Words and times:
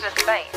just 0.00 0.16
saying. 0.24 0.48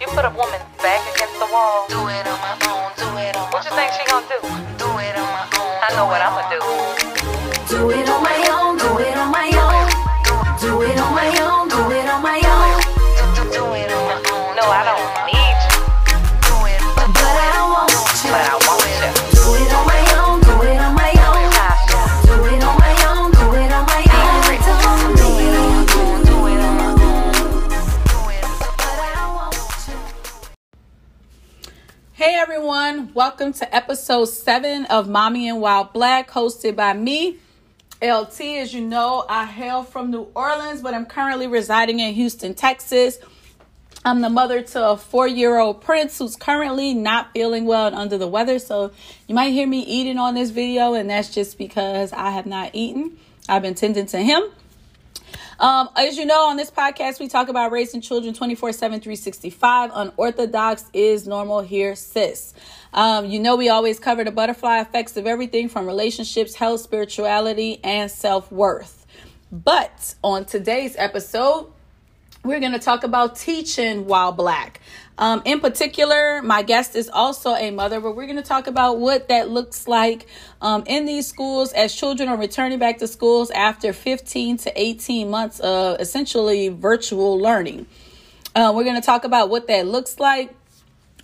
You 0.00 0.06
put 0.16 0.24
a 0.24 0.32
woman's 0.32 0.64
back 0.80 1.04
against 1.12 1.36
the 1.36 1.48
wall. 1.52 1.84
Do 1.92 2.08
it 2.08 2.24
on 2.24 2.40
my 2.40 2.56
own, 2.72 2.88
do 2.96 3.04
it 3.20 3.36
on 3.36 3.44
my 3.44 3.52
own. 3.52 3.52
What 3.52 3.64
you 3.68 3.72
think 3.76 3.92
she 3.92 4.04
gonna 4.08 4.24
do? 4.32 4.40
Do 4.80 4.88
it 4.96 5.12
on 5.12 5.28
my 5.28 5.44
own. 5.60 5.76
I 5.84 5.92
know 5.92 6.08
what 6.08 6.24
I'ma 6.24 6.48
do. 6.48 6.60
Do 7.68 7.90
it 7.92 8.08
on 8.08 8.22
my 8.24 8.32
own, 8.32 8.47
welcome 33.18 33.52
to 33.52 33.74
episode 33.74 34.26
7 34.26 34.84
of 34.84 35.08
Mommying 35.08 35.58
While 35.58 35.90
Black, 35.92 36.30
hosted 36.30 36.76
by 36.76 36.92
me, 36.92 37.38
LT. 38.00 38.40
As 38.40 38.72
you 38.72 38.80
know, 38.80 39.24
I 39.28 39.44
hail 39.44 39.82
from 39.82 40.12
New 40.12 40.28
Orleans, 40.36 40.82
but 40.82 40.94
I'm 40.94 41.04
currently 41.04 41.48
residing 41.48 41.98
in 41.98 42.14
Houston, 42.14 42.54
Texas. 42.54 43.18
I'm 44.04 44.20
the 44.20 44.30
mother 44.30 44.62
to 44.62 44.90
a 44.90 44.96
four 44.96 45.26
year 45.26 45.58
old 45.58 45.80
prince 45.80 46.16
who's 46.16 46.36
currently 46.36 46.94
not 46.94 47.32
feeling 47.32 47.64
well 47.64 47.88
and 47.88 47.96
under 47.96 48.18
the 48.18 48.28
weather. 48.28 48.60
So 48.60 48.92
you 49.26 49.34
might 49.34 49.50
hear 49.50 49.66
me 49.66 49.80
eating 49.80 50.18
on 50.18 50.36
this 50.36 50.50
video, 50.50 50.94
and 50.94 51.10
that's 51.10 51.34
just 51.34 51.58
because 51.58 52.12
I 52.12 52.30
have 52.30 52.46
not 52.46 52.70
eaten. 52.72 53.18
I've 53.48 53.62
been 53.62 53.74
tending 53.74 54.06
to 54.06 54.18
him. 54.18 54.44
Um, 55.58 55.88
as 55.96 56.16
you 56.16 56.24
know, 56.24 56.46
on 56.50 56.56
this 56.56 56.70
podcast, 56.70 57.18
we 57.18 57.26
talk 57.26 57.48
about 57.48 57.72
raising 57.72 58.00
children 58.00 58.32
24 58.32 58.72
7, 58.72 59.00
365. 59.00 59.90
Unorthodox 59.92 60.84
is 60.92 61.26
normal 61.26 61.62
here, 61.62 61.96
sis. 61.96 62.54
Um, 62.92 63.26
you 63.26 63.38
know, 63.38 63.56
we 63.56 63.68
always 63.68 63.98
cover 63.98 64.24
the 64.24 64.30
butterfly 64.30 64.80
effects 64.80 65.16
of 65.16 65.26
everything 65.26 65.68
from 65.68 65.86
relationships, 65.86 66.54
health, 66.54 66.80
spirituality, 66.80 67.80
and 67.84 68.10
self 68.10 68.50
worth. 68.50 69.06
But 69.50 70.14
on 70.22 70.44
today's 70.44 70.94
episode, 70.98 71.72
we're 72.44 72.60
going 72.60 72.72
to 72.72 72.78
talk 72.78 73.04
about 73.04 73.36
teaching 73.36 74.06
while 74.06 74.32
black. 74.32 74.80
Um, 75.18 75.42
in 75.44 75.58
particular, 75.58 76.40
my 76.42 76.62
guest 76.62 76.94
is 76.94 77.08
also 77.08 77.54
a 77.54 77.72
mother, 77.72 78.00
but 78.00 78.14
we're 78.14 78.26
going 78.26 78.36
to 78.36 78.42
talk 78.42 78.68
about 78.68 78.98
what 78.98 79.28
that 79.28 79.50
looks 79.50 79.88
like 79.88 80.28
um, 80.62 80.84
in 80.86 81.06
these 81.06 81.26
schools 81.26 81.72
as 81.72 81.92
children 81.94 82.28
are 82.28 82.36
returning 82.36 82.78
back 82.78 82.98
to 82.98 83.08
schools 83.08 83.50
after 83.50 83.92
15 83.92 84.58
to 84.58 84.80
18 84.80 85.28
months 85.28 85.58
of 85.60 86.00
essentially 86.00 86.68
virtual 86.68 87.38
learning. 87.38 87.86
Uh, 88.54 88.72
we're 88.74 88.84
going 88.84 88.94
to 88.94 89.04
talk 89.04 89.24
about 89.24 89.50
what 89.50 89.66
that 89.66 89.86
looks 89.86 90.20
like. 90.20 90.54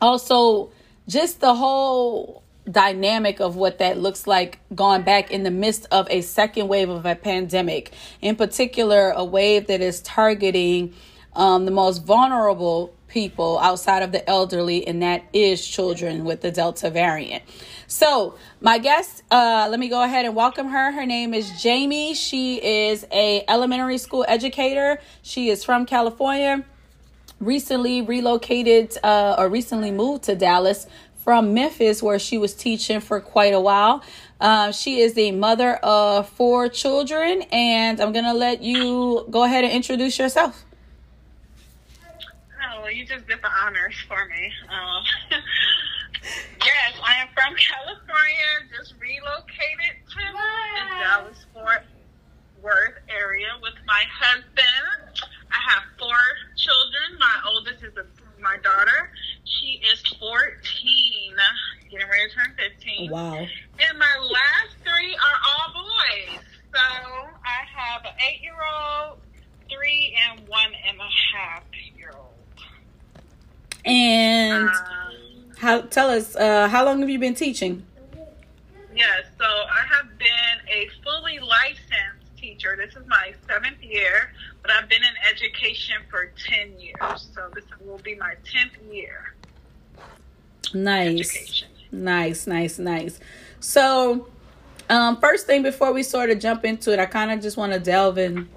Also, 0.01 0.71
just 1.09 1.41
the 1.41 1.55
whole 1.55 2.43
dynamic 2.71 3.41
of 3.41 3.57
what 3.57 3.79
that 3.79 3.99
looks 3.99 4.27
like 4.27 4.59
going 4.75 5.03
back 5.03 5.31
in 5.31 5.43
the 5.43 5.51
midst 5.51 5.87
of 5.91 6.07
a 6.11 6.23
second 6.23 6.69
wave 6.69 6.89
of 6.89 7.05
a 7.05 7.15
pandemic, 7.15 7.93
in 8.23 8.37
particular, 8.37 9.11
a 9.11 9.25
wave 9.25 9.67
that 9.67 9.81
is 9.81 10.01
targeting 10.01 10.95
um, 11.35 11.65
the 11.65 11.71
most 11.71 12.05
vulnerable 12.05 12.95
people 13.09 13.59
outside 13.61 14.03
of 14.03 14.13
the 14.13 14.29
elderly, 14.29 14.87
and 14.87 15.03
that 15.03 15.25
is 15.33 15.67
children 15.67 16.25
with 16.25 16.41
the 16.41 16.51
Delta 16.51 16.91
variant. 16.91 17.45
So, 17.87 18.37
my 18.61 18.79
guest, 18.79 19.23
uh, 19.31 19.69
let 19.71 19.79
me 19.79 19.89
go 19.89 20.03
ahead 20.03 20.25
and 20.25 20.35
welcome 20.35 20.69
her. 20.69 20.91
Her 20.91 21.07
name 21.07 21.35
is 21.35 21.51
Jamie. 21.63 22.15
She 22.15 22.57
is 22.57 23.07
a 23.13 23.45
elementary 23.47 23.99
school 23.99 24.25
educator. 24.27 25.01
She 25.23 25.51
is 25.51 25.63
from 25.63 25.87
California 25.87 26.65
recently 27.45 28.03
relocated 28.03 28.97
uh, 29.03 29.37
or 29.39 29.49
recently 29.49 29.91
moved 29.91 30.25
to 30.25 30.35
Dallas 30.35 30.87
from 31.17 31.55
Memphis, 31.55 32.03
where 32.03 32.19
she 32.19 32.37
was 32.37 32.55
teaching 32.55 33.01
for 33.01 33.21
quite 33.21 33.55
a 33.55 33.61
while. 33.61 34.03
Uh, 34.41 34.71
she 34.73 35.01
is 35.01 35.15
the 35.15 35.31
mother 35.33 35.77
of 35.77 36.29
four 36.29 36.69
children, 36.69 37.43
and 37.51 38.01
I'm 38.01 38.13
gonna 38.13 38.35
let 38.35 38.63
you 38.63 39.27
go 39.31 39.45
ahead 39.45 39.65
and 39.65 39.73
introduce 39.73 40.19
yourself. 40.19 40.65
Oh, 42.05 42.83
well, 42.83 42.91
you 42.91 43.07
just 43.07 43.27
did 43.27 43.41
the 43.41 43.49
honors 43.49 43.95
for 44.07 44.27
me. 44.27 44.53
Um, 44.69 45.05
yes, 46.61 46.93
I 47.03 47.23
am 47.23 47.29
from 47.33 47.55
California, 47.57 48.77
just 48.77 48.95
relocated 49.01 49.97
to 50.11 50.17
the 50.17 50.99
Dallas 50.99 51.47
Fort 51.55 51.85
Worth 52.63 52.99
area 53.09 53.49
with 53.63 53.75
my 53.87 54.05
husband. 54.11 55.29
I 55.55 55.71
have 55.73 55.83
four 55.99 56.21
children. 56.57 57.19
My 57.19 57.37
oldest 57.47 57.83
is 57.85 57.93
a, 57.97 58.05
my 58.43 58.57
daughter. 58.63 59.11
She 59.45 59.81
is 59.93 60.01
14, 60.19 61.37
getting 61.91 62.09
ready 62.09 62.29
to 62.29 62.35
turn 62.35 62.55
15. 62.57 63.11
Wow. 63.11 63.35
And 63.37 63.99
my 63.99 64.19
last 64.21 64.77
three 64.83 65.15
are 65.15 65.39
all 65.49 65.73
boys. 65.85 66.41
So 66.73 66.81
I 66.81 67.65
have 67.77 68.05
an 68.05 68.13
eight 68.29 68.43
year 68.43 68.57
old, 68.57 69.19
three, 69.71 70.17
and 70.29 70.47
one 70.49 70.73
and 70.89 70.99
a 70.99 71.37
half 71.37 71.63
year 71.97 72.11
old. 72.17 72.33
And 73.85 74.69
Um, 74.69 75.53
how? 75.59 75.81
Tell 75.83 76.11
us, 76.11 76.35
uh, 76.37 76.69
how 76.69 76.85
long 76.85 77.01
have 77.01 77.11
you 77.11 77.19
been 77.19 77.35
teaching? 77.35 77.87
yes, 78.95 79.25
so 79.39 79.45
I 79.45 79.83
have 79.93 80.19
been 80.19 80.59
a 80.73 80.89
fully 81.03 81.39
licensed 81.41 82.24
teacher. 82.45 82.77
This 82.77 82.95
is 82.95 83.07
my 83.09 83.35
seventh 83.49 83.83
year, 83.83 84.33
but 84.63 84.71
I've 84.71 84.89
been 84.89 85.03
in 85.03 85.33
education 85.33 85.97
for 86.11 86.31
10 86.47 86.79
years. 86.79 87.29
So 87.35 87.51
this 87.55 87.65
will 87.81 87.99
be 87.99 88.15
my 88.17 88.35
10th 88.45 88.93
year 88.93 89.35
Nice. 90.75 91.31
education. 91.31 91.69
Nice, 91.93 92.47
nice, 92.47 92.79
nice. 92.79 93.21
So, 93.61 94.29
um, 94.91 95.19
first 95.21 95.47
thing 95.47 95.63
before 95.63 95.93
we 95.93 96.03
sort 96.03 96.31
of 96.31 96.39
jump 96.39 96.65
into 96.65 96.93
it, 96.93 96.99
I 96.99 97.07
kind 97.07 97.31
of 97.31 97.41
just 97.41 97.57
want 97.57 97.73
to 97.73 97.79
delve 97.79 98.19
in 98.19 98.49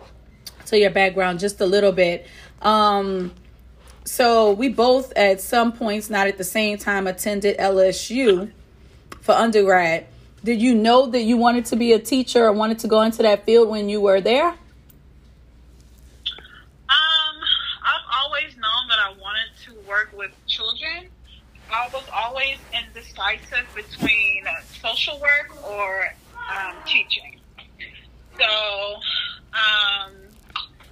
to 0.65 0.77
your 0.77 0.89
background 0.89 1.39
just 1.39 1.61
a 1.61 1.65
little 1.65 1.91
bit. 1.93 2.27
Um, 2.61 3.31
so 4.03 4.51
we 4.51 4.69
both 4.69 5.13
at 5.15 5.39
some 5.39 5.71
points, 5.71 6.09
not 6.09 6.27
at 6.27 6.37
the 6.37 6.43
same 6.43 6.77
time, 6.77 7.07
attended 7.07 7.57
LSU 7.57 8.51
for 9.21 9.33
undergrad. 9.33 10.07
Did 10.47 10.61
you 10.61 10.75
know 10.75 11.07
that 11.07 11.23
you 11.23 11.35
wanted 11.35 11.65
to 11.65 11.75
be 11.75 11.91
a 11.91 11.99
teacher 11.99 12.45
or 12.45 12.53
wanted 12.53 12.79
to 12.79 12.87
go 12.87 13.01
into 13.01 13.21
that 13.23 13.43
field 13.43 13.67
when 13.67 13.89
you 13.89 13.99
were 13.99 14.21
there? 14.21 14.47
Um, 14.47 14.55
I've 17.83 18.07
always 18.23 18.55
known 18.55 18.87
that 18.87 18.97
I 18.97 19.09
wanted 19.19 19.49
to 19.65 19.73
work 19.85 20.13
with 20.15 20.31
children. 20.47 21.09
I 21.69 21.89
was 21.91 22.05
always 22.13 22.55
indecisive 22.71 23.67
between 23.75 24.47
uh, 24.47 24.61
social 24.81 25.19
work 25.19 25.51
or 25.69 26.13
um, 26.49 26.75
teaching. 26.85 27.41
So, 28.39 28.45
um, 29.51 30.13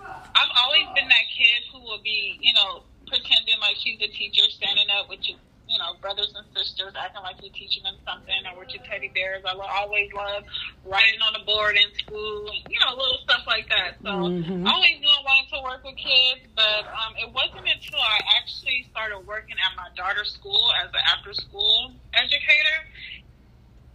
I've 0.01 0.51
always 0.57 0.85
been 0.95 1.07
that 1.07 1.27
kid 1.33 1.63
who 1.71 1.79
will 1.79 2.01
be, 2.03 2.37
you 2.41 2.53
know, 2.55 2.83
pretending 3.07 3.57
like 3.61 3.77
she's 3.77 4.01
a 4.01 4.09
teacher, 4.09 4.43
standing 4.49 4.87
up 4.99 5.07
with 5.07 5.19
your, 5.29 5.37
you 5.75 5.79
know, 5.83 5.91
brothers 5.99 6.31
and 6.31 6.47
sisters, 6.55 6.93
acting 6.95 7.21
like 7.21 7.35
you're 7.43 7.51
teaching 7.51 7.83
them 7.83 7.99
something, 8.07 8.31
or 8.47 8.63
with 8.63 8.71
your 8.71 8.81
teddy 8.87 9.11
bears. 9.13 9.43
I 9.43 9.53
will 9.55 9.67
always 9.67 10.07
love 10.15 10.43
writing 10.85 11.19
on 11.19 11.33
the 11.33 11.43
board 11.43 11.75
in 11.75 11.91
school, 11.99 12.47
you 12.71 12.79
know, 12.79 12.95
little 12.95 13.19
stuff 13.27 13.43
like 13.45 13.67
that. 13.67 13.99
So 13.99 14.07
Mhm. 14.07 14.65
I 14.65 14.71
always 14.71 14.97
knew 15.01 15.09
I 15.11 15.21
wanted 15.27 15.51
to 15.51 15.61
work 15.63 15.83
with 15.83 15.97
kids, 15.97 16.47
but 16.55 16.87
um, 16.87 17.17
it 17.17 17.29
wasn't 17.29 17.67
until 17.67 17.99
I 17.99 18.21
actually 18.39 18.87
started 18.89 19.19
working 19.27 19.55
at 19.59 19.75
my 19.75 19.89
daughter's 19.97 20.31
school 20.31 20.71
as 20.81 20.87
an 20.87 21.03
after-school 21.11 21.91
educator 22.13 22.87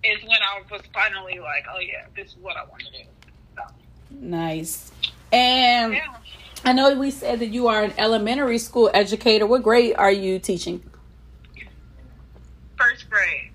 is 0.04 0.22
when 0.22 0.38
I 0.42 0.60
was 0.70 0.82
finally 0.92 1.38
like, 1.38 1.64
oh 1.74 1.80
yeah, 1.80 2.04
this 2.14 2.28
is 2.28 2.36
what 2.42 2.58
I 2.58 2.64
want 2.64 2.82
to 2.82 2.92
do. 2.92 3.08
So, 3.56 3.62
Nice. 4.10 4.92
And 5.32 5.94
yeah. 5.94 6.16
I 6.62 6.74
know 6.74 6.94
we 6.98 7.10
said 7.10 7.38
that 7.38 7.48
you 7.48 7.68
are 7.68 7.82
an 7.82 7.94
elementary 7.97 8.59
school 8.59 8.91
educator. 8.92 9.47
What 9.47 9.62
grade 9.62 9.94
are 9.97 10.12
you 10.12 10.38
teaching? 10.38 10.82
First 12.80 13.10
grade. 13.10 13.50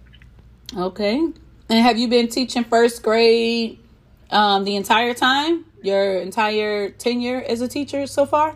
Okay. 0.77 1.16
And 1.18 1.80
have 1.80 1.98
you 1.98 2.07
been 2.07 2.27
teaching 2.27 2.63
first 2.63 3.01
grade 3.01 3.80
um, 4.30 4.66
the 4.66 4.75
entire 4.75 5.16
time? 5.16 5.66
Your 5.81 6.19
entire 6.19 6.92
tenure 6.92 7.42
as 7.42 7.62
a 7.62 7.68
teacher 7.68 8.06
so 8.06 8.27
far? 8.27 8.56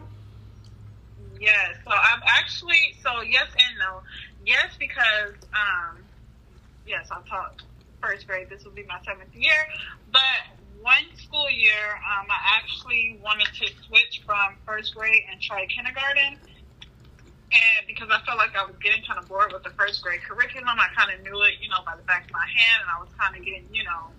Yes. 1.40 1.76
So 1.84 1.92
I'm 1.92 2.22
actually 2.28 2.96
so 3.02 3.22
yes 3.22 3.48
and 3.52 3.80
no. 3.80 4.02
Yes, 4.46 4.76
because 4.78 5.34
um 5.54 5.98
yes, 6.86 7.08
I've 7.12 7.26
taught 7.26 7.64
first 8.02 8.28
grade. 8.28 8.48
This 8.50 8.64
will 8.64 8.72
be 8.72 8.84
my 8.84 9.00
seventh 9.06 9.36
year. 9.36 9.54
But 10.12 10.22
one 10.82 11.06
school 11.18 11.50
year, 11.50 11.94
um, 11.96 12.28
I 12.30 12.58
actually 12.58 13.20
wanted 13.24 13.48
to 13.48 13.68
switch 13.88 14.22
from 14.26 14.56
first 14.66 14.96
grade 14.96 15.24
and 15.32 15.42
try 15.42 15.66
kindergarten. 15.66 16.38
And 17.50 17.88
because 17.88 18.10
I 18.12 18.22
felt 18.26 18.38
like 18.38 18.56
I 18.56 18.66
was 18.66 18.76
getting 18.78 19.02
kind 19.06 19.18
of 19.18 19.28
bored 19.28 19.52
with 19.52 19.64
the 19.64 19.72
first 19.72 20.02
grade 20.04 20.22
curriculum, 20.22 20.78
I 20.78 20.88
kind 20.96 21.10
of 21.10 21.26
knew 21.26 21.42
it, 21.44 21.58
you 21.62 21.70
know, 21.70 21.82
by 21.86 21.96
the 21.96 22.04
back 22.04 22.26
of 22.26 22.32
my 22.32 22.46
hand, 22.46 22.86
and 22.86 22.90
I 22.94 23.02
was 23.02 23.10
kind 23.18 23.36
of 23.36 23.44
getting, 23.44 23.66
you 23.74 23.84
know, 23.84 24.14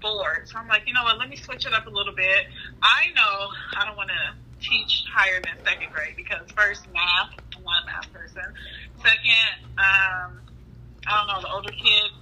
bored. 0.00 0.46
So 0.46 0.58
I'm 0.58 0.68
like, 0.68 0.86
you 0.86 0.94
know 0.94 1.02
what, 1.02 1.18
let 1.18 1.28
me 1.28 1.36
switch 1.36 1.66
it 1.66 1.72
up 1.72 1.86
a 1.86 1.90
little 1.90 2.14
bit. 2.14 2.46
I 2.82 3.10
know 3.14 3.50
I 3.78 3.86
don't 3.86 3.96
want 3.96 4.10
to 4.10 4.34
teach 4.62 5.04
higher 5.12 5.40
than 5.42 5.58
second 5.64 5.90
grade 5.92 6.14
because 6.16 6.50
first 6.54 6.86
math, 6.92 7.34
I'm 7.56 7.64
not 7.64 7.82
a 7.82 7.86
math 7.86 8.12
person. 8.12 8.46
Second, 9.02 9.66
um, 9.78 10.38
I 11.06 11.10
don't 11.10 11.26
know, 11.26 11.40
the 11.42 11.50
older 11.50 11.72
kids, 11.72 12.14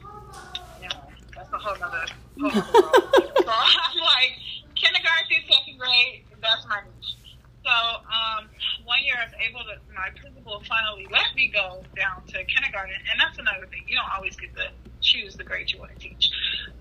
you 0.81 0.89
know, 0.89 1.05
that's 1.37 1.53
a 1.53 1.59
whole 1.59 1.77
nother, 1.77 2.07
whole 2.41 2.49
nother. 2.49 3.27
So 3.41 3.53
I'm 3.57 4.01
like, 4.01 4.37
kindergarten 4.77 5.27
through 5.29 5.45
second 5.49 5.79
grade, 5.79 6.25
that's 6.41 6.67
my 6.69 6.81
niche. 6.81 7.20
So 7.65 7.71
um, 7.71 8.49
one 8.85 8.99
year 9.05 9.17
I 9.21 9.25
was 9.27 9.35
able 9.41 9.61
to, 9.61 9.77
my 9.95 10.09
principal 10.19 10.63
finally 10.69 11.07
let 11.13 11.35
me 11.37 11.49
go 11.53 11.83
down 11.95 12.25
to 12.29 12.45
kindergarten, 12.45 12.95
and 13.11 13.21
that's 13.21 13.39
another 13.39 13.67
thing. 13.67 13.83
You 13.87 13.97
don't 13.97 14.09
always 14.17 14.37
get 14.37 14.55
to 14.57 14.69
choose 15.01 15.37
the 15.37 15.45
grade 15.45 15.71
you 15.73 15.79
want 15.79 15.93
to 15.93 15.99
teach. 15.99 16.31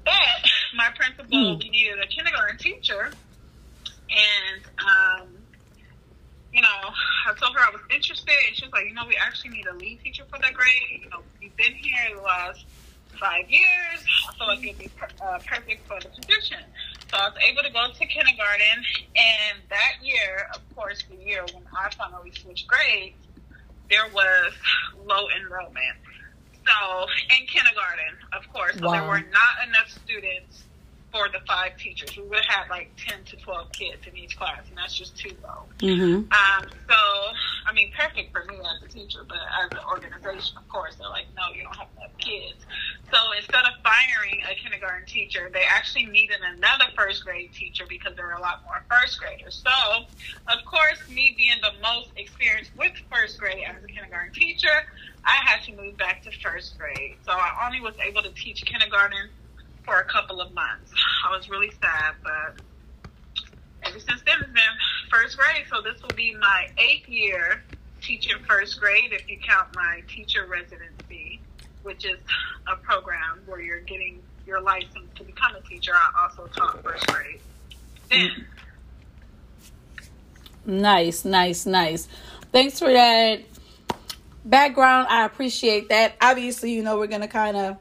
But 0.06 0.40
my 0.76 0.90
principal 0.96 1.56
Hmm. 1.56 1.60
needed 1.60 2.00
a 2.00 2.08
kindergarten 2.08 2.58
teacher, 2.58 3.12
and 4.10 4.62
um, 4.80 5.28
you 6.54 6.62
know, 6.62 6.68
I 7.28 7.34
told 7.36 7.56
her 7.56 7.62
I 7.62 7.70
was 7.72 7.82
interested, 7.94 8.34
and 8.48 8.56
she 8.56 8.66
was 8.66 8.72
like, 8.74 8.88
you 8.88 8.94
know, 8.94 9.06
we 9.08 9.18
actually 9.18 9.52
need 9.52 9.68
a 9.68 9.76
lead 9.76 10.00
teacher 10.04 10.24
for 10.32 10.40
that 10.40 10.54
grade. 10.54 11.04
You 11.04 11.10
know, 11.10 11.22
we've 11.42 11.56
been 11.58 11.74
here 11.76 12.16
the 12.16 12.22
last 12.22 12.66
five 13.20 13.50
years. 13.50 14.00
I 14.30 14.34
feel 14.38 14.48
like 14.48 14.64
it'd 14.64 14.80
be 14.80 14.88
per- 14.96 15.10
uh, 15.22 15.40
perfect 15.46 15.86
for 15.88 16.00
the 16.02 16.10
position. 16.10 16.60
So 17.12 17.18
I 17.18 17.30
was 17.30 17.38
able 17.42 17.64
to 17.64 17.74
go 17.74 17.88
to 17.90 18.06
kindergarten, 18.06 18.86
and 19.18 19.64
that 19.70 19.94
year, 20.02 20.46
of 20.54 20.62
course, 20.76 21.04
the 21.10 21.16
year 21.18 21.42
when 21.54 21.64
I 21.74 21.90
finally 21.98 22.32
switched 22.32 22.68
grades, 22.68 23.18
there 23.90 24.06
was 24.14 24.54
low 24.96 25.26
enrollment. 25.42 25.98
So 26.54 27.08
in 27.34 27.48
kindergarten, 27.48 28.14
of 28.38 28.48
course, 28.54 28.78
so 28.78 28.92
there 28.92 29.08
were 29.08 29.26
not 29.26 29.68
enough 29.68 29.90
students 29.90 30.69
for 31.12 31.28
the 31.30 31.40
five 31.48 31.78
teachers. 31.78 32.16
We 32.16 32.24
would 32.24 32.46
have 32.46 32.70
like 32.70 32.92
ten 32.98 33.24
to 33.26 33.36
twelve 33.38 33.72
kids 33.72 34.06
in 34.08 34.18
each 34.18 34.38
class, 34.38 34.62
and 34.68 34.78
that's 34.78 34.96
just 34.96 35.18
too 35.18 35.36
low. 35.44 35.66
Mm-hmm. 35.80 36.32
Um, 36.32 36.70
so, 36.88 36.96
I 37.66 37.74
mean, 37.74 37.92
perfect 37.98 38.32
for 38.32 38.46
me 38.46 38.58
as 38.58 38.84
a 38.84 38.88
teacher, 38.88 39.20
but 39.28 39.38
as 39.64 39.72
an 39.72 39.86
organization, 39.90 40.58
of 40.58 40.68
course, 40.70 40.96
they're 40.96 41.10
like, 41.10 41.26
no, 41.36 41.54
you 41.56 41.64
don't 41.64 41.76
have 41.76 41.88
enough 41.98 42.18
kids. 42.18 42.66
So 43.12 43.18
instead 43.38 43.64
of 43.66 43.74
firing 43.84 44.44
a 44.50 44.56
kindergarten 44.56 45.08
teacher, 45.08 45.50
they 45.52 45.64
actually 45.68 46.06
needed 46.06 46.38
another 46.56 46.86
first 46.96 47.26
grade 47.26 47.52
teacher 47.54 47.86
because 47.90 48.16
there 48.16 48.28
are 48.28 48.38
a 48.38 48.42
lot 48.42 48.64
more 48.66 48.84
first 48.90 49.20
graders. 49.20 49.64
So, 49.64 50.04
of 50.48 50.66
course, 50.66 51.00
me 51.10 51.34
being 51.36 51.58
the 51.62 51.72
most 51.82 52.10
experienced 52.18 52.72
with 52.78 52.94
first 53.12 53.40
grade 53.40 53.64
as 53.68 53.84
a 53.84 53.88
kindergarten 53.88 54.34
teacher, 54.34 54.86
I 55.26 55.38
had 55.44 55.64
to 55.66 55.76
move 55.76 55.98
back 55.98 56.24
to 56.24 56.32
first 56.32 56.78
grade. 56.78 57.16
So 57.26 57.32
I 57.32 57.66
only 57.66 57.82
was 57.82 57.96
able 58.06 58.22
to 58.22 58.32
teach 58.32 58.64
kindergarten 58.66 59.30
for 59.90 60.00
a 60.00 60.06
couple 60.06 60.40
of 60.40 60.54
months. 60.54 60.92
I 61.28 61.36
was 61.36 61.50
really 61.50 61.72
sad, 61.82 62.16
but 62.24 62.62
ever 63.84 64.00
since 64.00 64.22
then 64.26 64.36
it's 64.40 64.52
been 64.52 65.10
first 65.10 65.38
grade. 65.38 65.66
So 65.70 65.82
this 65.82 66.02
will 66.02 66.16
be 66.16 66.36
my 66.36 66.70
eighth 66.78 67.10
year 67.10 67.64
teaching 68.02 68.38
first 68.48 68.80
grade 68.80 69.12
if 69.12 69.30
you 69.30 69.38
count 69.38 69.76
my 69.76 70.02
teacher 70.08 70.46
residency, 70.48 71.42
which 71.84 72.06
is 72.06 72.20
a 72.72 72.76
program 72.78 73.42
where 73.46 73.62
you're 73.62 73.82
getting 73.82 74.22
your 74.46 74.62
license 74.62 75.10
to 75.16 75.24
become 75.24 75.56
a 75.56 75.62
teacher. 75.62 75.92
I 75.94 76.24
also 76.24 76.48
taught 76.48 76.82
first 76.84 77.08
grade. 77.08 77.40
Then 78.10 78.46
Nice, 80.66 81.26
nice, 81.26 81.66
nice. 81.66 82.08
Thanks 82.52 82.80
for 82.80 82.92
that 82.92 83.42
background. 84.46 85.08
I 85.10 85.26
appreciate 85.26 85.90
that. 85.90 86.16
Obviously, 86.22 86.74
you 86.74 86.84
know, 86.84 86.98
we're 86.98 87.08
going 87.08 87.22
to 87.22 87.28
kind 87.28 87.58
of 87.58 87.78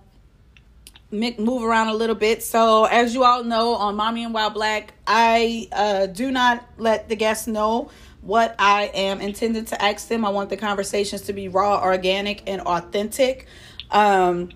move 1.10 1.62
around 1.62 1.88
a 1.88 1.94
little 1.94 2.14
bit. 2.14 2.42
So, 2.42 2.84
as 2.84 3.14
you 3.14 3.24
all 3.24 3.44
know, 3.44 3.74
on 3.74 3.96
Mommying 3.96 4.32
While 4.32 4.50
Black, 4.50 4.94
I 5.06 5.68
uh, 5.72 6.06
do 6.06 6.30
not 6.30 6.64
let 6.76 7.08
the 7.08 7.16
guests 7.16 7.46
know 7.46 7.90
what 8.20 8.54
I 8.58 8.90
am 8.94 9.20
intended 9.20 9.68
to 9.68 9.82
ask 9.82 10.08
them. 10.08 10.24
I 10.24 10.30
want 10.30 10.50
the 10.50 10.56
conversations 10.56 11.22
to 11.22 11.32
be 11.32 11.48
raw, 11.48 11.82
organic, 11.82 12.48
and 12.48 12.60
authentic. 12.62 13.46
Um, 13.90 14.50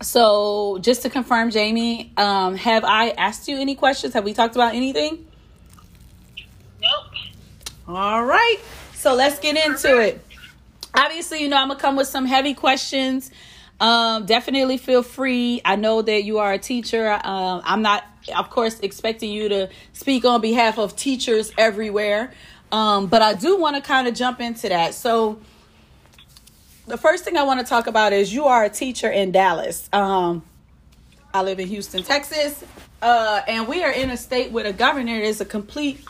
so, 0.00 0.78
just 0.80 1.02
to 1.02 1.10
confirm, 1.10 1.50
Jamie, 1.50 2.12
um, 2.16 2.56
have 2.56 2.84
I 2.84 3.10
asked 3.10 3.48
you 3.48 3.58
any 3.58 3.74
questions? 3.74 4.14
Have 4.14 4.24
we 4.24 4.34
talked 4.34 4.54
about 4.54 4.74
anything? 4.74 5.26
nope. 6.82 7.12
All 7.88 8.24
right. 8.24 8.58
So 8.94 9.14
let's 9.14 9.38
get 9.38 9.56
into 9.56 9.98
it. 10.00 10.24
Obviously, 10.94 11.42
you 11.42 11.48
know, 11.48 11.56
I'm 11.56 11.68
going 11.68 11.78
to 11.78 11.82
come 11.82 11.96
with 11.96 12.08
some 12.08 12.26
heavy 12.26 12.54
questions. 12.54 13.30
Um, 13.82 14.26
definitely 14.26 14.78
feel 14.78 15.02
free. 15.02 15.60
I 15.64 15.74
know 15.74 16.02
that 16.02 16.22
you 16.22 16.38
are 16.38 16.52
a 16.52 16.58
teacher. 16.58 17.10
Um, 17.12 17.62
I'm 17.64 17.82
not, 17.82 18.04
of 18.34 18.48
course, 18.48 18.78
expecting 18.78 19.32
you 19.32 19.48
to 19.48 19.70
speak 19.92 20.24
on 20.24 20.40
behalf 20.40 20.78
of 20.78 20.94
teachers 20.94 21.52
everywhere. 21.58 22.32
Um, 22.70 23.08
but 23.08 23.22
I 23.22 23.34
do 23.34 23.58
want 23.58 23.74
to 23.74 23.82
kind 23.82 24.06
of 24.06 24.14
jump 24.14 24.40
into 24.40 24.68
that. 24.68 24.94
So, 24.94 25.40
the 26.86 26.96
first 26.96 27.24
thing 27.24 27.36
I 27.36 27.42
want 27.42 27.58
to 27.58 27.66
talk 27.66 27.88
about 27.88 28.12
is 28.12 28.32
you 28.32 28.44
are 28.44 28.64
a 28.64 28.70
teacher 28.70 29.10
in 29.10 29.32
Dallas. 29.32 29.88
Um, 29.92 30.44
I 31.34 31.42
live 31.42 31.58
in 31.58 31.66
Houston, 31.66 32.04
Texas, 32.04 32.62
uh, 33.02 33.40
and 33.48 33.66
we 33.66 33.82
are 33.82 33.90
in 33.90 34.10
a 34.10 34.16
state 34.16 34.52
with 34.52 34.64
a 34.64 34.72
governor 34.72 35.18
that 35.18 35.26
is 35.26 35.40
a 35.40 35.44
complete 35.44 36.04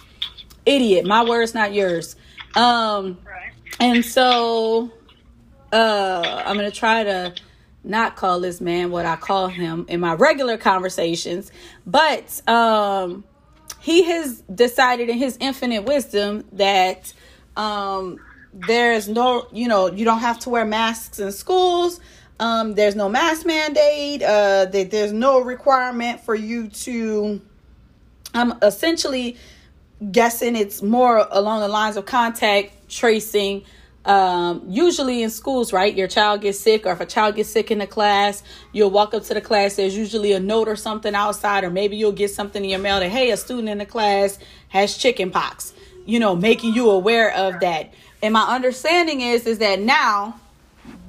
idiot. 0.66 1.06
My 1.06 1.24
words, 1.24 1.54
not 1.54 1.72
yours. 1.72 2.16
Um, 2.54 3.18
and 3.80 4.04
so 4.04 4.90
uh, 5.72 6.42
I'm 6.44 6.56
gonna 6.56 6.70
try 6.70 7.04
to 7.04 7.34
not 7.84 8.16
call 8.16 8.40
this 8.40 8.60
man 8.60 8.90
what 8.90 9.06
I 9.06 9.16
call 9.16 9.48
him 9.48 9.86
in 9.88 10.00
my 10.00 10.14
regular 10.14 10.56
conversations, 10.56 11.50
but 11.86 12.46
um, 12.48 13.24
he 13.80 14.04
has 14.04 14.42
decided 14.42 15.08
in 15.08 15.18
his 15.18 15.36
infinite 15.40 15.84
wisdom 15.84 16.44
that 16.52 17.12
um, 17.56 18.20
there's 18.52 19.08
no, 19.08 19.46
you 19.52 19.68
know, 19.68 19.90
you 19.90 20.04
don't 20.04 20.20
have 20.20 20.38
to 20.40 20.50
wear 20.50 20.64
masks 20.64 21.18
in 21.18 21.32
schools. 21.32 22.00
Um, 22.38 22.74
there's 22.74 22.96
no 22.96 23.08
mask 23.08 23.46
mandate. 23.46 24.22
Uh, 24.22 24.66
that 24.66 24.90
there's 24.90 25.12
no 25.12 25.40
requirement 25.40 26.20
for 26.20 26.34
you 26.34 26.68
to. 26.68 27.40
I'm 28.34 28.54
essentially 28.62 29.36
guessing 30.10 30.56
it's 30.56 30.82
more 30.82 31.26
along 31.30 31.60
the 31.60 31.68
lines 31.68 31.96
of 31.96 32.06
contact 32.06 32.88
tracing. 32.88 33.64
Um, 34.04 34.64
usually 34.68 35.22
in 35.22 35.30
schools, 35.30 35.72
right? 35.72 35.94
Your 35.94 36.08
child 36.08 36.40
gets 36.40 36.58
sick, 36.58 36.86
or 36.86 36.92
if 36.92 37.00
a 37.00 37.06
child 37.06 37.36
gets 37.36 37.48
sick 37.48 37.70
in 37.70 37.78
the 37.78 37.86
class, 37.86 38.42
you'll 38.72 38.90
walk 38.90 39.14
up 39.14 39.22
to 39.24 39.34
the 39.34 39.40
class. 39.40 39.76
There's 39.76 39.96
usually 39.96 40.32
a 40.32 40.40
note 40.40 40.66
or 40.66 40.74
something 40.74 41.14
outside, 41.14 41.62
or 41.62 41.70
maybe 41.70 41.96
you'll 41.96 42.10
get 42.10 42.30
something 42.30 42.64
in 42.64 42.70
your 42.70 42.80
mail 42.80 42.98
that, 42.98 43.10
hey, 43.10 43.30
a 43.30 43.36
student 43.36 43.68
in 43.68 43.78
the 43.78 43.86
class 43.86 44.40
has 44.70 44.96
chicken 44.96 45.30
pox, 45.30 45.72
you 46.04 46.18
know, 46.18 46.34
making 46.34 46.74
you 46.74 46.90
aware 46.90 47.32
of 47.32 47.60
that. 47.60 47.94
And 48.22 48.32
my 48.32 48.42
understanding 48.42 49.20
is, 49.20 49.46
is 49.46 49.58
that 49.58 49.78
now 49.78 50.40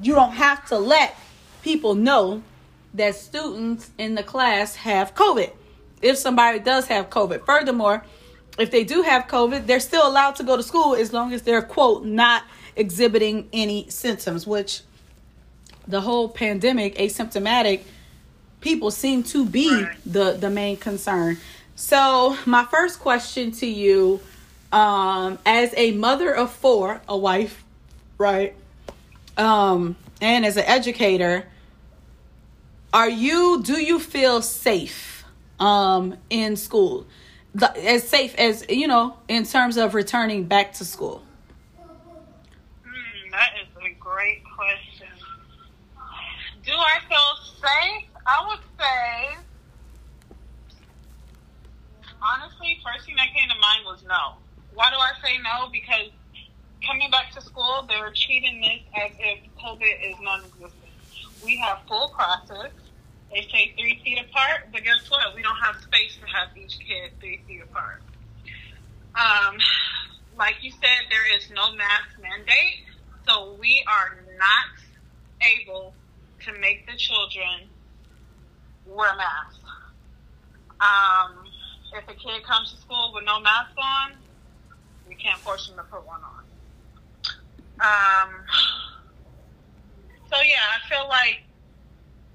you 0.01 0.13
don't 0.13 0.33
have 0.33 0.67
to 0.67 0.77
let 0.77 1.15
people 1.63 1.95
know 1.95 2.43
that 2.93 3.15
students 3.15 3.89
in 3.97 4.13
the 4.13 4.23
class 4.23 4.75
have 4.75 5.15
COVID 5.15 5.51
if 6.03 6.17
somebody 6.17 6.59
does 6.59 6.87
have 6.87 7.09
COVID. 7.09 7.45
Furthermore, 7.45 8.03
if 8.59 8.69
they 8.69 8.83
do 8.83 9.01
have 9.01 9.27
COVID, 9.27 9.65
they're 9.65 9.79
still 9.79 10.07
allowed 10.07 10.35
to 10.35 10.43
go 10.43 10.57
to 10.57 10.61
school 10.61 10.93
as 10.93 11.11
long 11.11 11.33
as 11.33 11.41
they're, 11.41 11.61
quote, 11.61 12.05
not 12.05 12.43
exhibiting 12.75 13.49
any 13.53 13.89
symptoms, 13.89 14.45
which 14.47 14.81
the 15.87 16.01
whole 16.01 16.29
pandemic, 16.29 16.95
asymptomatic 16.95 17.81
people 18.61 18.91
seem 18.91 19.23
to 19.23 19.45
be 19.45 19.85
the, 20.05 20.33
the 20.33 20.49
main 20.49 20.77
concern. 20.77 21.37
So, 21.75 22.37
my 22.45 22.65
first 22.65 22.99
question 22.99 23.51
to 23.53 23.65
you, 23.65 24.21
um, 24.71 25.37
as 25.45 25.73
a 25.75 25.91
mother 25.91 26.33
of 26.33 26.51
four, 26.51 27.01
a 27.07 27.17
wife, 27.17 27.63
right? 28.17 28.55
Um, 29.37 29.95
and 30.21 30.45
as 30.45 30.57
an 30.57 30.65
educator, 30.65 31.45
are 32.93 33.09
you 33.09 33.61
do 33.63 33.81
you 33.81 33.99
feel 33.99 34.41
safe 34.41 35.25
um 35.59 36.15
in 36.29 36.55
school 36.55 37.07
The- 37.55 37.75
as 37.89 38.07
safe 38.07 38.35
as 38.35 38.65
you 38.69 38.87
know 38.87 39.17
in 39.27 39.45
terms 39.45 39.77
of 39.77 39.95
returning 39.95 40.43
back 40.43 40.73
to 40.73 40.85
school 40.85 41.23
that 43.33 43.57
is 43.57 43.67
a 43.81 43.89
great 43.97 44.45
question. 44.45 45.09
Do 46.63 46.71
I 46.71 47.01
feel 47.09 47.29
safe? 47.57 48.05
I 48.29 48.45
would 48.47 48.63
say, 48.77 49.41
honestly, 52.21 52.77
first 52.85 53.05
thing 53.05 53.17
that 53.17 53.33
came 53.33 53.49
to 53.49 53.57
mind 53.57 53.89
was 53.89 54.05
no. 54.07 54.37
Why 54.73 54.93
do 54.93 54.97
I 54.97 55.11
say 55.25 55.41
no? 55.41 55.67
Because 55.73 56.13
coming 56.85 57.09
back 57.09 57.33
to 57.33 57.41
school, 57.41 57.85
they're 57.89 58.13
treating 58.13 58.61
this 58.61 58.85
as 58.93 59.11
if 59.17 59.39
COVID 59.57 60.13
is 60.13 60.15
non-existent. 60.21 60.93
We 61.43 61.57
have 61.57 61.79
full 61.87 62.09
classes. 62.09 62.71
They 63.33 63.41
say 63.51 63.73
three 63.79 63.99
feet 64.05 64.21
apart, 64.21 64.69
but 64.71 64.83
guess 64.83 65.09
what? 65.09 65.33
We 65.35 65.41
don't 65.41 65.57
have 65.57 65.81
space 65.81 66.17
to 66.21 66.27
have 66.29 66.55
each 66.55 66.77
kid 66.79 67.17
three 67.19 67.41
feet 67.47 67.63
apart. 67.63 68.01
Um, 69.17 69.57
like 70.37 70.57
you 70.61 70.69
said, 70.71 71.09
there 71.09 71.35
is 71.35 71.49
no 71.49 71.73
mask 71.73 72.13
mandate, 72.21 72.92
so 73.27 73.55
we 73.59 73.83
are 73.87 74.23
not 74.37 75.61
able 75.61 75.93
to 76.45 76.59
make 76.59 76.85
the 76.87 76.97
children 76.97 77.69
wear 78.85 79.15
masks. 79.15 79.59
Um, 80.79 81.45
if 81.93 82.03
a 82.09 82.13
kid 82.13 82.43
comes 82.43 82.71
to 82.71 82.77
school 82.77 83.11
with 83.13 83.23
no 83.25 83.39
mask 83.39 83.71
on, 83.77 84.13
we 85.07 85.15
can't 85.15 85.39
force 85.39 85.67
them 85.67 85.77
to 85.77 85.83
put 85.83 86.05
one 86.05 86.19
on. 86.21 86.43
Um, 87.79 88.29
so 90.31 90.41
yeah, 90.41 90.65
I 90.75 90.89
feel 90.89 91.07
like 91.07 91.43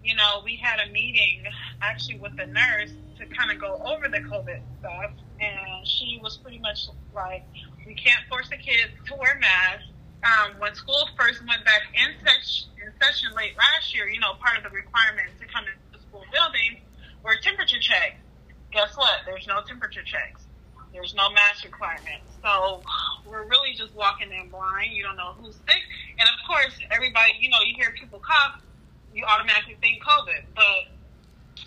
you 0.03 0.15
know 0.15 0.41
we 0.45 0.57
had 0.57 0.81
a 0.87 0.93
meeting 0.93 1.45
actually 1.83 2.19
with 2.19 2.37
the 2.37 2.47
nurse 2.47 2.93
to 3.19 3.27
kind 3.27 3.51
of 3.51 3.61
go 3.61 3.81
over 3.85 4.09
the 4.09 4.19
COVID 4.19 4.61
stuff, 4.81 5.11
and 5.41 5.87
she 5.87 6.19
was 6.23 6.39
pretty 6.39 6.59
much 6.59 6.89
like, 7.15 7.45
we 7.87 7.95
can't 7.95 8.23
force 8.29 8.49
the 8.49 8.57
kids 8.57 8.93
to 9.07 9.15
wear 9.17 9.39
masks. 9.41 9.85
Um, 10.25 10.59
when 10.59 10.75
school 10.75 11.09
first 11.19 11.41
went 11.47 11.65
back 11.65 11.83
in 11.95 12.11
session, 12.27 12.71
in 12.83 12.91
session 13.01 13.31
late 13.37 13.55
last 13.57 13.95
year, 13.95 14.09
you 14.09 14.19
know, 14.19 14.35
part 14.43 14.59
of 14.59 14.65
the 14.65 14.71
requirements 14.71 15.39
to 15.41 15.47
come 15.47 15.65
into 15.65 15.79
the 15.95 16.03
school 16.03 16.25
building 16.33 16.83
were 17.23 17.37
temperature 17.39 17.79
checks. 17.79 18.19
Guess 18.73 18.97
what? 18.97 19.23
There's 19.27 19.47
no 19.47 19.63
temperature 19.63 20.03
checks. 20.03 20.43
There's 20.93 21.15
no 21.15 21.31
mask 21.31 21.65
requirement. 21.65 22.23
So 22.43 22.83
we're 23.25 23.47
really 23.47 23.75
just 23.77 23.95
walking 23.95 24.33
in 24.33 24.49
blind. 24.49 24.93
You 24.93 25.05
don't 25.05 25.17
know 25.17 25.35
who's 25.39 25.55
sick. 25.55 25.83
And 26.19 26.27
of 26.27 26.39
course, 26.47 26.75
everybody, 26.91 27.39
you 27.39 27.51
know, 27.51 27.61
you 27.63 27.75
hear 27.77 27.93
people 27.93 28.19
cough, 28.19 28.61
you 29.15 29.25
automatically 29.25 29.77
think 29.81 30.03
COVID. 30.03 30.43
But, 30.55 30.91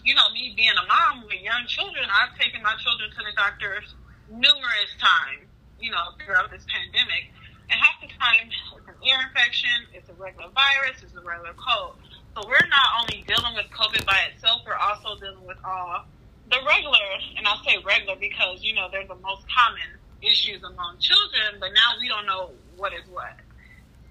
you 0.03 0.15
know, 0.15 0.27
me 0.33 0.53
being 0.55 0.75
a 0.75 0.85
mom 0.87 1.23
with 1.23 1.39
young 1.41 1.65
children, 1.67 2.03
I've 2.11 2.37
taken 2.37 2.61
my 2.61 2.75
children 2.83 3.09
to 3.11 3.21
the 3.23 3.33
doctors 3.35 3.95
numerous 4.29 4.91
times, 4.99 5.47
you 5.79 5.91
know, 5.91 6.17
throughout 6.25 6.51
this 6.51 6.65
pandemic. 6.67 7.31
And 7.71 7.79
half 7.79 8.01
the 8.01 8.07
time, 8.19 8.51
it's 8.51 8.87
an 8.87 8.99
ear 9.07 9.15
infection, 9.27 9.71
it's 9.93 10.09
a 10.09 10.13
regular 10.19 10.49
virus, 10.51 11.01
it's 11.01 11.15
a 11.15 11.21
regular 11.23 11.55
cold. 11.55 11.95
So 12.35 12.43
we're 12.45 12.67
not 12.67 12.87
only 12.99 13.23
dealing 13.23 13.55
with 13.55 13.71
COVID 13.71 14.05
by 14.05 14.27
itself, 14.33 14.61
we're 14.67 14.75
also 14.75 15.15
dealing 15.19 15.45
with 15.47 15.57
all 15.63 16.03
the 16.51 16.59
regular, 16.67 16.99
and 17.37 17.47
I 17.47 17.55
say 17.65 17.77
regular 17.83 18.19
because, 18.19 18.61
you 18.61 18.75
know, 18.75 18.89
they're 18.91 19.07
the 19.07 19.15
most 19.23 19.47
common 19.47 19.87
issues 20.21 20.61
among 20.63 20.99
children, 20.99 21.59
but 21.59 21.71
now 21.73 21.95
we 21.99 22.07
don't 22.09 22.25
know 22.25 22.51
what 22.75 22.91
is 22.93 23.07
what. 23.09 23.39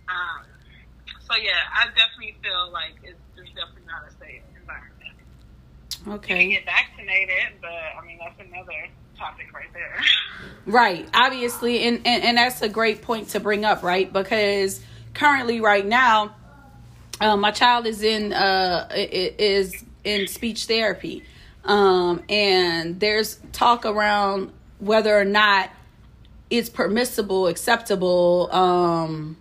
Um, 0.08 0.48
so, 1.28 1.36
yeah, 1.36 1.60
I 1.70 1.86
definitely 1.92 2.36
feel 2.42 2.72
like 2.72 2.96
it's, 3.04 3.20
it's 3.36 3.52
definitely 3.52 3.84
not 3.86 4.08
a 4.08 4.12
safe 4.16 4.42
environment. 4.58 5.20
You 6.00 6.04
can 6.04 6.12
Okay. 6.16 6.48
get 6.48 6.64
vaccinated, 6.64 7.60
but, 7.60 7.68
I 7.70 8.00
mean, 8.06 8.18
that's 8.18 8.40
another 8.40 8.88
topic 9.20 9.52
right 9.52 9.72
there. 9.74 10.00
Right. 10.66 11.08
Obviously, 11.14 11.84
and, 11.84 12.00
and 12.06 12.24
and 12.24 12.38
that's 12.38 12.62
a 12.62 12.68
great 12.68 13.02
point 13.02 13.28
to 13.30 13.40
bring 13.40 13.64
up, 13.64 13.82
right? 13.82 14.10
Because 14.10 14.80
currently, 15.14 15.60
right 15.60 15.86
now, 15.86 16.34
uh, 17.20 17.36
my 17.36 17.50
child 17.50 17.86
is 17.86 18.02
in 18.02 18.32
uh 18.32 18.88
is 18.94 19.84
in 20.04 20.26
speech 20.26 20.64
therapy, 20.64 21.22
um, 21.64 22.22
and 22.28 22.98
there's 22.98 23.38
talk 23.52 23.84
around 23.84 24.52
whether 24.78 25.16
or 25.16 25.26
not 25.26 25.70
it's 26.48 26.70
permissible, 26.70 27.46
acceptable, 27.46 28.48
um, 28.50 29.36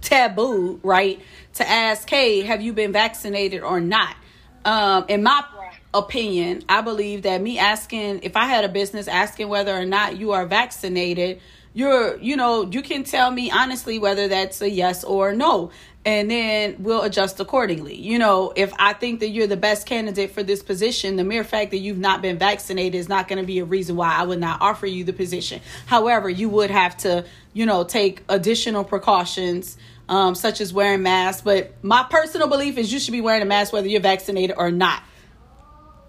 taboo, 0.00 0.80
right? 0.82 1.20
To 1.54 1.68
ask, 1.68 2.08
hey, 2.08 2.42
have 2.42 2.62
you 2.62 2.72
been 2.72 2.92
vaccinated 2.92 3.62
or 3.62 3.80
not? 3.80 4.16
Um, 4.64 5.04
in 5.08 5.22
my. 5.22 5.42
Opinion, 5.92 6.62
I 6.68 6.80
believe 6.82 7.22
that 7.22 7.40
me 7.40 7.58
asking, 7.58 8.20
if 8.22 8.36
I 8.36 8.46
had 8.46 8.64
a 8.64 8.68
business 8.68 9.08
asking 9.08 9.48
whether 9.48 9.74
or 9.74 9.84
not 9.84 10.16
you 10.16 10.32
are 10.32 10.46
vaccinated, 10.46 11.40
you're, 11.72 12.16
you 12.18 12.36
know, 12.36 12.68
you 12.70 12.82
can 12.82 13.04
tell 13.04 13.30
me 13.30 13.50
honestly 13.50 13.98
whether 13.98 14.28
that's 14.28 14.60
a 14.60 14.68
yes 14.68 15.04
or 15.04 15.32
no. 15.32 15.70
And 16.04 16.30
then 16.30 16.76
we'll 16.78 17.02
adjust 17.02 17.40
accordingly. 17.40 17.94
You 17.94 18.18
know, 18.18 18.54
if 18.56 18.72
I 18.78 18.94
think 18.94 19.20
that 19.20 19.28
you're 19.28 19.46
the 19.46 19.56
best 19.58 19.86
candidate 19.86 20.30
for 20.30 20.42
this 20.42 20.62
position, 20.62 21.16
the 21.16 21.24
mere 21.24 21.44
fact 21.44 21.72
that 21.72 21.76
you've 21.76 21.98
not 21.98 22.22
been 22.22 22.38
vaccinated 22.38 22.94
is 22.94 23.08
not 23.08 23.28
going 23.28 23.38
to 23.38 23.46
be 23.46 23.58
a 23.58 23.66
reason 23.66 23.96
why 23.96 24.14
I 24.16 24.22
would 24.22 24.40
not 24.40 24.62
offer 24.62 24.86
you 24.86 25.04
the 25.04 25.12
position. 25.12 25.60
However, 25.86 26.30
you 26.30 26.48
would 26.48 26.70
have 26.70 26.96
to, 26.98 27.26
you 27.52 27.66
know, 27.66 27.84
take 27.84 28.22
additional 28.30 28.82
precautions 28.82 29.76
um, 30.08 30.34
such 30.34 30.62
as 30.62 30.72
wearing 30.72 31.02
masks. 31.02 31.42
But 31.42 31.72
my 31.84 32.06
personal 32.08 32.48
belief 32.48 32.78
is 32.78 32.90
you 32.92 32.98
should 32.98 33.12
be 33.12 33.20
wearing 33.20 33.42
a 33.42 33.46
mask 33.46 33.72
whether 33.72 33.86
you're 33.86 34.00
vaccinated 34.00 34.56
or 34.58 34.70
not. 34.70 35.02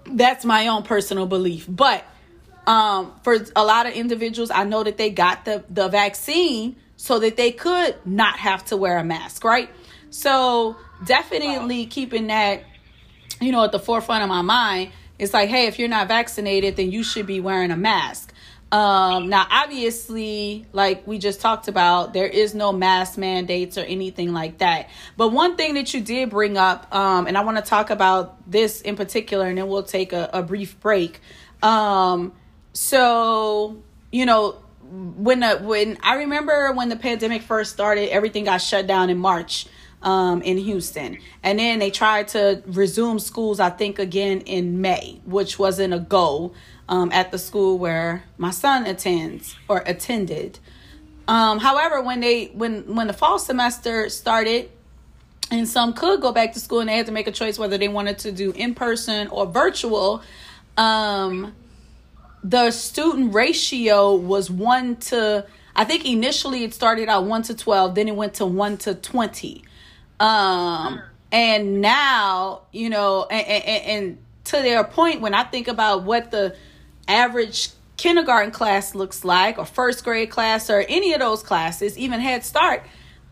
That's 0.05 0.45
my 0.45 0.67
own 0.67 0.83
personal 0.83 1.25
belief. 1.25 1.65
But 1.69 2.03
um, 2.67 3.13
for 3.23 3.37
a 3.55 3.63
lot 3.63 3.85
of 3.85 3.93
individuals, 3.93 4.51
I 4.51 4.63
know 4.63 4.83
that 4.83 4.97
they 4.97 5.09
got 5.09 5.45
the, 5.45 5.63
the 5.69 5.87
vaccine 5.87 6.75
so 6.95 7.19
that 7.19 7.37
they 7.37 7.51
could 7.51 7.95
not 8.05 8.37
have 8.37 8.63
to 8.65 8.77
wear 8.77 8.97
a 8.97 9.03
mask, 9.03 9.43
right? 9.43 9.69
So 10.11 10.75
definitely 11.05 11.85
keeping 11.85 12.27
that, 12.27 12.63
you 13.39 13.51
know, 13.51 13.63
at 13.63 13.71
the 13.71 13.79
forefront 13.79 14.23
of 14.23 14.29
my 14.29 14.41
mind. 14.41 14.91
It's 15.17 15.33
like, 15.33 15.49
hey, 15.49 15.67
if 15.67 15.79
you're 15.79 15.87
not 15.87 16.07
vaccinated, 16.07 16.75
then 16.75 16.91
you 16.91 17.03
should 17.03 17.27
be 17.27 17.39
wearing 17.39 17.71
a 17.71 17.77
mask. 17.77 18.33
Um, 18.71 19.27
now, 19.27 19.45
obviously, 19.51 20.65
like 20.71 21.05
we 21.05 21.17
just 21.17 21.41
talked 21.41 21.67
about, 21.67 22.13
there 22.13 22.27
is 22.27 22.55
no 22.55 22.71
mask 22.71 23.17
mandates 23.17 23.77
or 23.77 23.81
anything 23.81 24.31
like 24.31 24.59
that. 24.59 24.89
But 25.17 25.29
one 25.29 25.57
thing 25.57 25.73
that 25.73 25.93
you 25.93 25.99
did 25.99 26.29
bring 26.29 26.57
up, 26.57 26.93
um, 26.95 27.27
and 27.27 27.37
I 27.37 27.43
want 27.43 27.57
to 27.57 27.63
talk 27.63 27.89
about 27.89 28.49
this 28.49 28.79
in 28.81 28.95
particular, 28.95 29.47
and 29.47 29.57
then 29.57 29.67
we'll 29.67 29.83
take 29.83 30.13
a, 30.13 30.29
a 30.31 30.41
brief 30.41 30.79
break. 30.79 31.19
Um, 31.61 32.31
so, 32.71 33.83
you 34.09 34.25
know, 34.25 34.51
when 34.81 35.41
the, 35.41 35.57
when 35.57 35.97
I 36.01 36.15
remember 36.15 36.71
when 36.71 36.87
the 36.87 36.95
pandemic 36.95 37.41
first 37.41 37.73
started, 37.73 38.09
everything 38.09 38.45
got 38.45 38.59
shut 38.59 38.87
down 38.87 39.09
in 39.09 39.17
March 39.17 39.67
um, 40.01 40.41
in 40.41 40.57
Houston. 40.57 41.17
And 41.43 41.59
then 41.59 41.79
they 41.79 41.91
tried 41.91 42.29
to 42.29 42.63
resume 42.65 43.19
schools, 43.19 43.59
I 43.59 43.69
think, 43.69 43.99
again 43.99 44.41
in 44.41 44.81
May, 44.81 45.21
which 45.25 45.59
wasn't 45.59 45.93
a 45.93 45.99
go 45.99 46.53
um, 46.89 47.11
at 47.11 47.31
the 47.31 47.37
school 47.37 47.77
where 47.77 48.23
my 48.37 48.51
son 48.51 48.85
attends 48.85 49.55
or 49.67 49.83
attended. 49.85 50.59
Um, 51.27 51.59
however, 51.59 52.01
when 52.01 52.19
they 52.19 52.47
when 52.47 52.95
when 52.95 53.07
the 53.07 53.13
fall 53.13 53.39
semester 53.39 54.09
started, 54.09 54.69
and 55.49 55.67
some 55.67 55.93
could 55.93 56.21
go 56.21 56.31
back 56.31 56.53
to 56.53 56.59
school 56.59 56.79
and 56.79 56.89
they 56.89 56.97
had 56.97 57.05
to 57.05 57.11
make 57.11 57.27
a 57.27 57.31
choice 57.31 57.59
whether 57.59 57.77
they 57.77 57.87
wanted 57.87 58.19
to 58.19 58.31
do 58.31 58.51
in 58.51 58.73
person 58.73 59.27
or 59.27 59.45
virtual. 59.45 60.21
Um, 60.77 61.53
the 62.43 62.71
student 62.71 63.33
ratio 63.33 64.15
was 64.15 64.49
one 64.49 64.95
to 64.97 65.45
I 65.75 65.85
think 65.85 66.05
initially 66.05 66.63
it 66.63 66.73
started 66.73 67.07
out 67.07 67.25
one 67.25 67.43
to 67.43 67.55
twelve, 67.55 67.95
then 67.95 68.07
it 68.07 68.15
went 68.15 68.35
to 68.35 68.45
one 68.45 68.77
to 68.79 68.95
twenty. 68.95 69.63
Um, 70.19 71.01
and 71.31 71.81
now 71.81 72.63
you 72.71 72.89
know, 72.89 73.27
and, 73.29 73.47
and, 73.47 73.85
and 73.85 74.17
to 74.45 74.57
their 74.57 74.83
point, 74.83 75.21
when 75.21 75.33
I 75.33 75.43
think 75.43 75.67
about 75.67 76.03
what 76.03 76.31
the 76.31 76.55
average 77.11 77.69
kindergarten 77.97 78.51
class 78.51 78.95
looks 78.95 79.23
like, 79.23 79.57
or 79.57 79.65
first 79.65 80.03
grade 80.03 80.29
class, 80.29 80.69
or 80.69 80.85
any 80.89 81.13
of 81.13 81.19
those 81.19 81.43
classes, 81.43 81.97
even 81.97 82.19
Head 82.19 82.43
Start, 82.43 82.83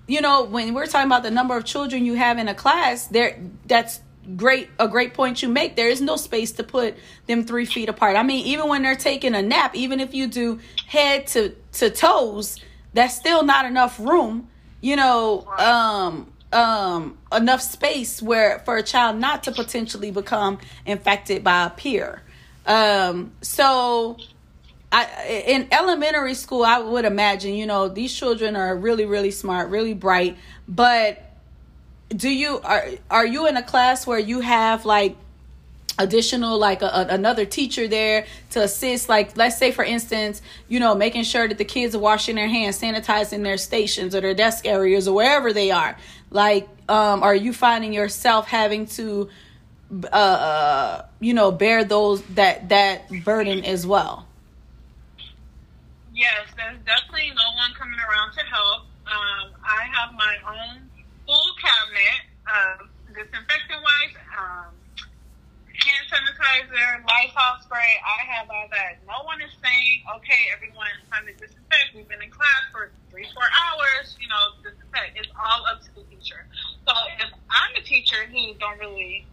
you 0.07 0.21
know, 0.21 0.43
when 0.43 0.74
we're 0.74 0.88
talking 0.88 1.07
about 1.07 1.24
the 1.24 1.31
number 1.31 1.55
of 1.55 1.65
children 1.65 2.03
you 2.03 2.15
have 2.15 2.38
in 2.39 2.48
a 2.48 2.55
class, 2.55 3.07
there 3.07 3.39
that's 3.67 4.01
great 4.36 4.69
a 4.79 4.88
great 4.88 5.13
point 5.13 5.41
you 5.41 5.50
make. 5.50 5.75
There 5.75 5.88
is 5.89 6.01
no 6.01 6.15
space 6.15 6.51
to 6.53 6.63
put 6.63 6.95
them 7.27 7.45
three 7.45 7.65
feet 7.65 7.89
apart. 7.89 8.15
I 8.15 8.24
mean, 8.24 8.45
even 8.48 8.67
when 8.67 8.81
they're 8.81 8.95
taking 8.95 9.36
a 9.36 9.41
nap, 9.41 9.75
even 9.75 10.00
if 10.00 10.13
you 10.13 10.27
do 10.27 10.59
head 10.88 11.27
to 11.27 11.55
to 11.74 11.89
toes, 11.91 12.59
that's 12.93 13.15
still 13.15 13.43
not 13.43 13.65
enough 13.65 14.00
room. 14.00 14.50
You 14.81 14.95
know, 14.95 15.45
um, 15.57 16.33
um, 16.51 17.17
enough 17.31 17.62
space 17.62 18.21
where 18.21 18.59
for 18.65 18.77
a 18.77 18.83
child 18.83 19.17
not 19.17 19.43
to 19.43 19.51
potentially 19.51 20.09
become 20.09 20.57
infected 20.86 21.43
by 21.43 21.65
a 21.65 21.69
peer. 21.69 22.24
Um, 22.66 23.32
so 23.42 24.18
I, 24.92 25.44
in 25.48 25.68
elementary 25.72 26.34
school, 26.34 26.63
I 26.63 26.80
would 26.80 27.06
imagine, 27.06 27.54
you 27.54 27.66
know, 27.66 27.88
these 27.88 28.13
children 28.13 28.56
are 28.56 28.75
really, 28.75 29.06
really 29.06 29.32
smart, 29.32 29.70
really 29.70 29.94
bright. 29.94 30.38
But 30.68 31.24
do 32.10 32.30
you 32.30 32.60
are 32.63 32.86
are 33.10 33.25
you 33.25 33.48
in 33.48 33.56
a 33.56 33.62
class 33.63 34.08
where 34.08 34.20
you 34.20 34.39
have 34.39 34.86
like 34.86 35.16
additional 36.00 36.58
like 36.58 36.82
a, 36.82 36.86
a- 36.88 37.08
another 37.10 37.46
teacher 37.46 37.88
there 37.88 38.25
to 38.50 38.62
assist 38.63 39.10
like 39.10 39.36
let's 39.38 39.58
say 39.58 39.72
for 39.72 39.84
instance 39.84 40.42
you 40.70 40.80
know 40.80 40.96
making 40.96 41.24
sure 41.24 41.48
that 41.48 41.58
the 41.58 41.66
kids 41.66 41.94
are 41.94 42.00
washing 42.00 42.36
their 42.36 42.48
hands 42.48 42.82
sanitizing 42.82 43.44
their 43.44 43.58
stations 43.58 44.16
or 44.16 44.22
their 44.22 44.34
desk 44.34 44.66
areas 44.66 45.08
or 45.08 45.16
wherever 45.16 45.51
they 45.51 45.72
are 45.72 45.98
like 46.32 46.68
um 46.88 47.22
are 47.22 47.36
you 47.36 47.51
finding 47.51 47.92
yourself 47.92 48.48
having 48.48 48.86
to 48.88 49.30
uh, 49.91 50.15
uh 50.15 51.05
you 51.19 51.34
know 51.34 51.51
bear 51.51 51.84
those 51.84 52.22
that 52.36 52.69
that 52.69 53.10
burden 53.24 53.63
as 53.65 53.88
well 53.88 54.27
Yes, 56.19 56.51
there's 56.60 56.75
definitely 56.84 57.31
no 57.31 57.48
one 57.55 57.72
coming 57.79 57.96
around 57.96 58.36
to 58.36 58.43
help. 58.43 58.91
Um, 59.08 59.55
I 59.63 59.88
have 59.88 60.12
my 60.19 60.36
own 60.43 60.84
full 61.24 61.50
cabinet 61.55 62.27
of 62.43 62.91
disinfectant 63.15 63.79
wipes, 63.79 64.19
um, 64.36 64.67
hand 65.00 66.05
sanitizer, 66.12 67.08
Lysol 67.08 67.63
spray. 67.63 68.03
I 68.03 68.19
have 68.36 68.51
all 68.51 68.67
that. 68.67 69.00
No 69.08 69.24
one 69.24 69.39
is 69.39 69.55
saying, 69.63 70.03
okay, 70.19 70.51
everyone, 70.51 70.91
it's 71.00 71.08
time 71.08 71.24
to 71.24 71.34
disinfect. 71.39 71.96
We've 71.96 72.10
been 72.12 72.19
in 72.19 72.36
class 72.36 72.67
for 72.75 72.91
three, 73.15 73.24
four 73.31 73.48
hours. 73.48 74.19
You 74.19 74.27
know, 74.27 74.60
disinfect. 74.60 75.15
It's 75.15 75.31
all 75.39 75.63
up 75.72 75.79
to 75.88 75.89
the 75.96 76.03
teacher. 76.12 76.43
So 76.84 76.91
if 77.24 77.31
I'm 77.48 77.72
a 77.79 77.84
teacher 77.88 78.27
who 78.27 78.60
don't 78.60 78.75
really 78.75 79.24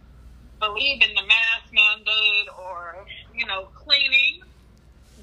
believe 0.59 1.01
in 1.01 1.13
the 1.13 1.25
mask 1.25 1.67
mandate 1.71 2.49
or 2.57 3.05
you 3.33 3.45
know 3.45 3.69
cleaning, 3.75 4.41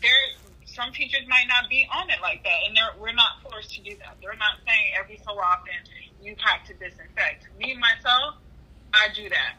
there 0.00 0.18
some 0.64 0.90
teachers 0.92 1.22
might 1.28 1.46
not 1.46 1.70
be 1.70 1.86
on 1.92 2.10
it 2.10 2.18
like 2.22 2.42
that, 2.42 2.58
and 2.66 2.74
they're, 2.74 2.94
we're 2.98 3.14
not 3.14 3.38
forced 3.46 3.74
to 3.78 3.80
do 3.82 3.94
that. 4.02 4.18
They're 4.18 4.38
not 4.38 4.58
saying 4.66 4.86
every 4.98 5.20
so 5.22 5.38
often 5.38 5.78
you 6.18 6.34
have 6.42 6.66
to 6.66 6.74
disinfect. 6.74 7.46
Me 7.60 7.78
myself, 7.78 8.42
I 8.90 9.12
do 9.14 9.28
that. 9.30 9.54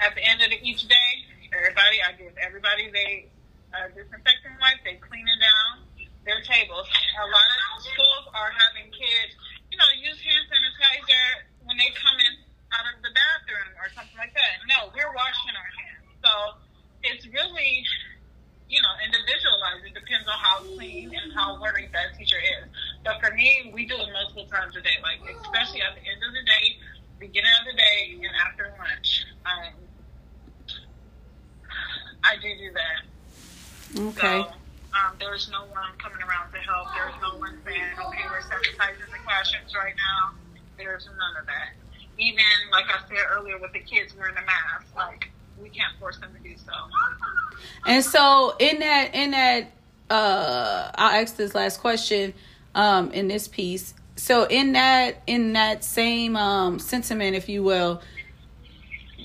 At 0.00 0.16
the 0.16 0.24
end 0.24 0.40
of 0.40 0.48
the, 0.48 0.58
each 0.64 0.88
day, 0.88 1.10
everybody, 1.52 2.00
I 2.00 2.16
give 2.16 2.32
everybody 2.40 2.88
they 2.88 3.28
uh, 3.76 3.92
disinfectant 3.92 4.56
wipe. 4.64 4.80
They 4.80 4.96
cleaning 4.96 5.40
down 5.44 5.84
their 6.24 6.40
tables. 6.40 6.88
A 6.88 7.28
lot 7.28 7.48
of 7.52 7.84
schools 7.84 8.24
are 8.32 8.52
having 8.54 8.88
kids, 8.94 9.32
you 9.68 9.76
know, 9.76 9.90
use 9.98 10.18
hand 10.24 10.44
sanitizer 10.48 11.26
when 11.68 11.76
they 11.76 11.92
come 11.92 12.16
in 12.16 12.51
out 12.72 12.86
of 12.88 12.96
the 13.04 13.12
bathroom 13.12 13.70
or 13.78 13.88
something 13.92 14.16
like 14.16 14.34
that. 14.34 14.64
No, 14.68 14.88
we're 14.96 15.12
washing 15.12 15.54
our 15.54 15.70
hands. 15.76 16.08
So 16.24 16.32
it's 17.04 17.24
really, 17.28 17.84
you 18.68 18.80
know, 18.80 18.94
individualized. 19.04 19.84
It 19.84 19.94
depends 19.94 20.26
on 20.28 20.38
how 20.38 20.64
clean 20.64 21.12
and 21.12 21.32
how 21.32 21.60
worried 21.60 21.90
that 21.92 22.16
teacher 22.16 22.40
is. 22.40 22.68
But 23.04 23.20
for 23.20 23.34
me, 23.34 23.70
we 23.74 23.86
do 23.86 23.96
it 23.96 24.08
multiple 24.12 24.46
times 24.48 24.76
a 24.76 24.82
day, 24.82 24.96
like 25.02 25.20
especially 25.44 25.82
at 25.82 25.94
the 25.94 26.04
end 26.06 26.20
of 26.24 26.32
the 26.32 26.44
day, 26.46 26.80
beginning 27.18 27.52
of 27.60 27.64
the 27.68 27.76
day, 27.76 28.16
and 28.16 28.34
after 28.40 28.72
lunch. 28.78 29.26
Um, 29.44 29.74
I 32.24 32.36
do 32.40 32.48
do 32.56 32.70
that. 32.72 33.00
Okay. 34.14 34.42
So 34.42 34.54
um, 34.94 35.16
there's 35.18 35.50
no 35.50 35.66
one 35.72 35.90
coming 35.98 36.22
around 36.22 36.52
to 36.52 36.58
help. 36.58 36.88
There's 36.94 37.18
no 37.20 37.38
one 37.38 37.58
saying, 37.64 37.82
okay, 37.98 38.24
we're 38.30 38.40
sanitizing 38.46 39.10
the 39.10 39.18
classrooms 39.24 39.74
right 39.74 39.94
now. 39.96 40.38
There's 40.78 41.06
none 41.06 41.36
of 41.40 41.46
that. 41.46 41.81
Even, 42.22 42.44
like 42.70 42.84
I 42.86 43.00
said 43.08 43.18
earlier, 43.30 43.58
with 43.58 43.72
the 43.72 43.80
kids 43.80 44.14
wearing 44.16 44.34
the 44.34 44.42
mask, 44.42 44.86
like, 44.96 45.30
we 45.60 45.68
can't 45.68 45.92
force 45.98 46.18
them 46.18 46.30
to 46.34 46.48
do 46.48 46.56
so. 46.56 46.72
And 47.86 48.04
so 48.04 48.54
in 48.58 48.80
that 48.80 49.14
in 49.14 49.30
that 49.32 49.70
uh 50.10 50.90
I'll 50.94 51.22
ask 51.22 51.36
this 51.36 51.54
last 51.54 51.80
question 51.80 52.34
um 52.74 53.12
in 53.12 53.28
this 53.28 53.48
piece. 53.48 53.94
So 54.16 54.44
in 54.44 54.72
that 54.72 55.22
in 55.26 55.52
that 55.54 55.84
same 55.84 56.36
um 56.36 56.78
sentiment 56.78 57.36
if 57.36 57.48
you 57.48 57.62
will, 57.62 58.02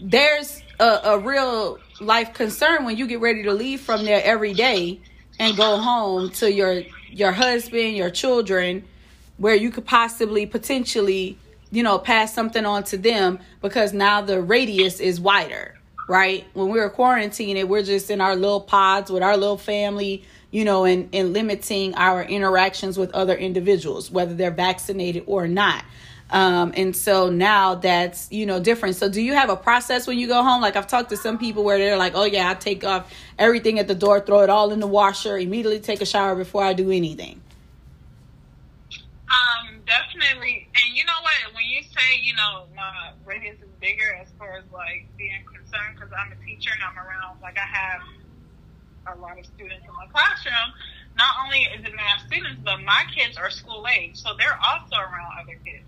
there's 0.02 0.62
a, 0.80 1.00
a 1.04 1.20
real 1.20 1.80
life 2.00 2.34
concern 2.34 2.86
when 2.86 2.98
you 2.98 3.08
get 3.08 3.20
ready 3.20 3.44
to 3.44 3.54
leave 3.54 3.82
from 3.82 4.06
there 4.06 4.22
every 4.24 4.54
day 4.54 5.00
and 5.40 5.58
go 5.58 5.78
home 5.78 6.30
to 6.32 6.52
your 6.52 6.84
your 7.10 7.32
husband, 7.32 7.96
your 7.96 8.12
children, 8.12 8.84
where 9.38 9.56
you 9.56 9.72
could 9.72 9.86
possibly 9.86 10.46
potentially, 10.46 11.38
you 11.72 11.84
know, 11.84 12.00
pass 12.00 12.34
something 12.34 12.66
on 12.66 12.84
to 12.86 12.98
them 12.98 13.40
because 13.62 13.94
now 13.94 14.22
the 14.22 14.42
radius 14.42 15.00
is 15.00 15.20
wider, 15.20 15.78
right? 16.08 16.46
When 16.54 16.70
we're 16.70 16.90
quarantining, 16.90 17.66
we're 17.66 17.84
just 17.84 18.10
in 18.10 18.22
our 18.22 18.36
little 18.36 18.62
pods 18.62 19.12
with 19.12 19.24
our 19.24 19.36
little 19.36 19.58
family, 19.58 20.24
you 20.52 20.64
know, 20.64 20.86
and, 20.86 21.10
and 21.14 21.34
limiting 21.34 21.94
our 21.96 22.24
interactions 22.24 22.98
with 22.98 23.12
other 23.14 23.36
individuals, 23.36 24.10
whether 24.10 24.34
they're 24.34 24.52
vaccinated 24.52 25.24
or 25.28 25.48
not. 25.48 25.84
Um, 26.30 26.74
and 26.76 26.96
so 26.96 27.30
now 27.30 27.76
that's, 27.76 28.32
you 28.32 28.46
know, 28.46 28.60
different. 28.60 28.96
So 28.96 29.08
do 29.10 29.22
you 29.22 29.34
have 29.34 29.50
a 29.50 29.56
process 29.56 30.08
when 30.08 30.20
you 30.20 30.28
go 30.28 30.44
home? 30.44 30.62
Like 30.62 30.76
I've 30.76 30.88
talked 30.88 31.10
to 31.12 31.18
some 31.18 31.38
people 31.38 31.64
where 31.64 31.78
they're 31.78 31.98
like, 31.98 32.14
oh 32.16 32.26
yeah, 32.26 32.50
I 32.50 32.54
take 32.54 32.84
off 32.84 33.14
everything 33.40 33.80
at 33.80 33.88
the 33.88 33.96
door, 33.96 34.20
throw 34.20 34.42
it 34.42 34.50
all 34.50 34.72
in 34.72 34.80
the 34.80 34.88
washer, 34.88 35.38
immediately 35.38 35.80
take 35.80 36.02
a 36.02 36.06
shower 36.06 36.36
before 36.36 36.64
I 36.64 36.74
do 36.74 36.92
anything. 36.92 37.42
Um, 39.28 39.84
definitely. 39.84 40.72
And 40.72 40.96
you 40.96 41.04
know 41.04 41.20
what? 41.24 41.52
When 41.56 41.68
you 41.68 41.84
say, 41.84 42.20
you 42.24 42.36
know, 42.36 42.72
my 42.76 43.12
radius 43.28 43.60
is 43.60 43.72
bigger 43.84 44.16
as 44.24 44.32
far 44.40 44.56
as 44.56 44.66
like 44.72 45.12
being 45.20 45.44
concerned, 45.52 46.00
because 46.00 46.12
I'm 46.16 46.32
a 46.32 46.40
teacher 46.48 46.72
and 46.72 46.80
I'm 46.84 46.96
around, 46.96 47.44
like 47.44 47.60
I 47.60 47.68
have 47.68 48.02
a 49.12 49.16
lot 49.20 49.40
of 49.40 49.46
students 49.48 49.84
in 49.88 49.94
my 49.96 50.08
classroom. 50.12 50.72
Not 51.16 51.36
only 51.44 51.68
is 51.76 51.84
it 51.84 51.96
math 51.96 52.24
students, 52.28 52.62
but 52.64 52.80
my 52.84 53.04
kids 53.16 53.36
are 53.38 53.50
school 53.52 53.84
age, 53.88 54.16
so 54.20 54.36
they're 54.40 54.60
also 54.64 54.96
around 55.00 55.32
other 55.40 55.60
kids. 55.64 55.88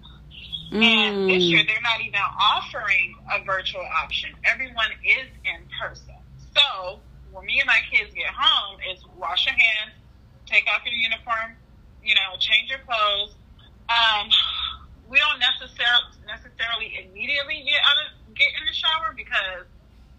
And 0.82 1.28
this 1.28 1.48
Mm. 1.48 1.52
year, 1.52 1.64
they're 1.68 1.82
not 1.82 2.02
even 2.02 2.22
offering 2.40 3.16
a 3.32 3.44
virtual 3.44 3.86
option. 4.04 4.32
Everyone 4.46 4.92
is 5.04 5.30
in 5.46 5.68
person. 5.80 6.16
So 6.56 7.04
when 7.32 7.46
me 7.46 7.60
and 7.60 7.68
my 7.68 7.82
kids 7.92 8.14
get 8.14 8.32
home, 8.36 8.80
it's 8.88 9.06
wash 9.08 9.46
your 9.46 9.56
hands, 9.56 9.94
take 10.46 10.68
off 10.68 10.86
your 10.86 10.96
uniform, 10.96 11.58
you 12.10 12.16
know, 12.16 12.36
change 12.40 12.70
your 12.70 12.80
clothes. 12.80 13.36
Um, 13.86 14.30
we 15.08 15.20
don't 15.20 15.38
necessarily 15.38 16.10
necessarily 16.26 17.06
immediately 17.06 17.62
get 17.66 17.82
out 17.86 17.98
of 18.02 18.36
get 18.36 18.50
in 18.60 18.66
the 18.66 18.74
shower 18.74 19.14
because, 19.16 19.70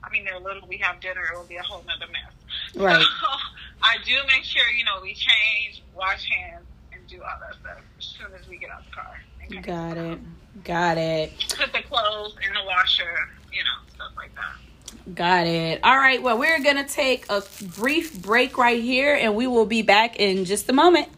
I 0.05 0.11
mean, 0.11 0.25
they're 0.25 0.39
little. 0.39 0.67
We 0.69 0.79
have 0.79 1.01
dinner. 1.01 1.23
It 1.33 1.37
will 1.37 1.45
be 1.51 1.57
a 1.57 1.63
whole 1.63 1.83
nother 1.87 2.11
mess. 2.13 2.31
Right. 2.77 3.03
So 3.03 3.27
I 3.83 3.97
do 4.07 4.15
make 4.29 4.45
sure 4.45 4.63
you 4.71 4.85
know 4.85 5.03
we 5.03 5.15
change, 5.15 5.83
wash 5.97 6.31
hands, 6.31 6.65
and 6.93 7.05
do 7.09 7.21
all 7.23 7.39
that 7.43 7.59
stuff 7.59 7.83
as 7.99 8.05
soon 8.05 8.29
as 8.39 8.47
we 8.49 8.57
get 8.57 8.71
out 8.71 8.81
of 8.81 8.87
the 8.87 8.93
car. 8.93 9.21
Okay? 9.47 9.61
Got 9.61 9.97
it. 9.97 10.19
Got 10.63 10.99
it. 10.99 11.33
Put 11.59 11.73
the 11.73 11.83
clothes 11.83 12.37
in 12.47 12.55
the 12.55 12.65
washer, 12.67 13.29
you 13.53 13.63
know, 13.65 13.95
stuff 13.95 14.13
like 14.17 14.31
that. 14.37 15.15
Got 15.15 15.47
it. 15.47 15.81
All 15.83 15.97
right. 15.97 16.23
Well, 16.23 16.39
we're 16.39 16.63
going 16.63 16.77
to 16.77 16.85
take 16.85 17.27
a 17.31 17.43
brief 17.77 18.21
break 18.21 18.59
right 18.59 18.83
here 18.83 19.15
and 19.15 19.35
we 19.35 19.47
will 19.47 19.67
be 19.67 19.83
back 19.83 20.17
in 20.17 20.45
just 20.45 20.69
a 20.69 20.73
moment. 20.73 21.09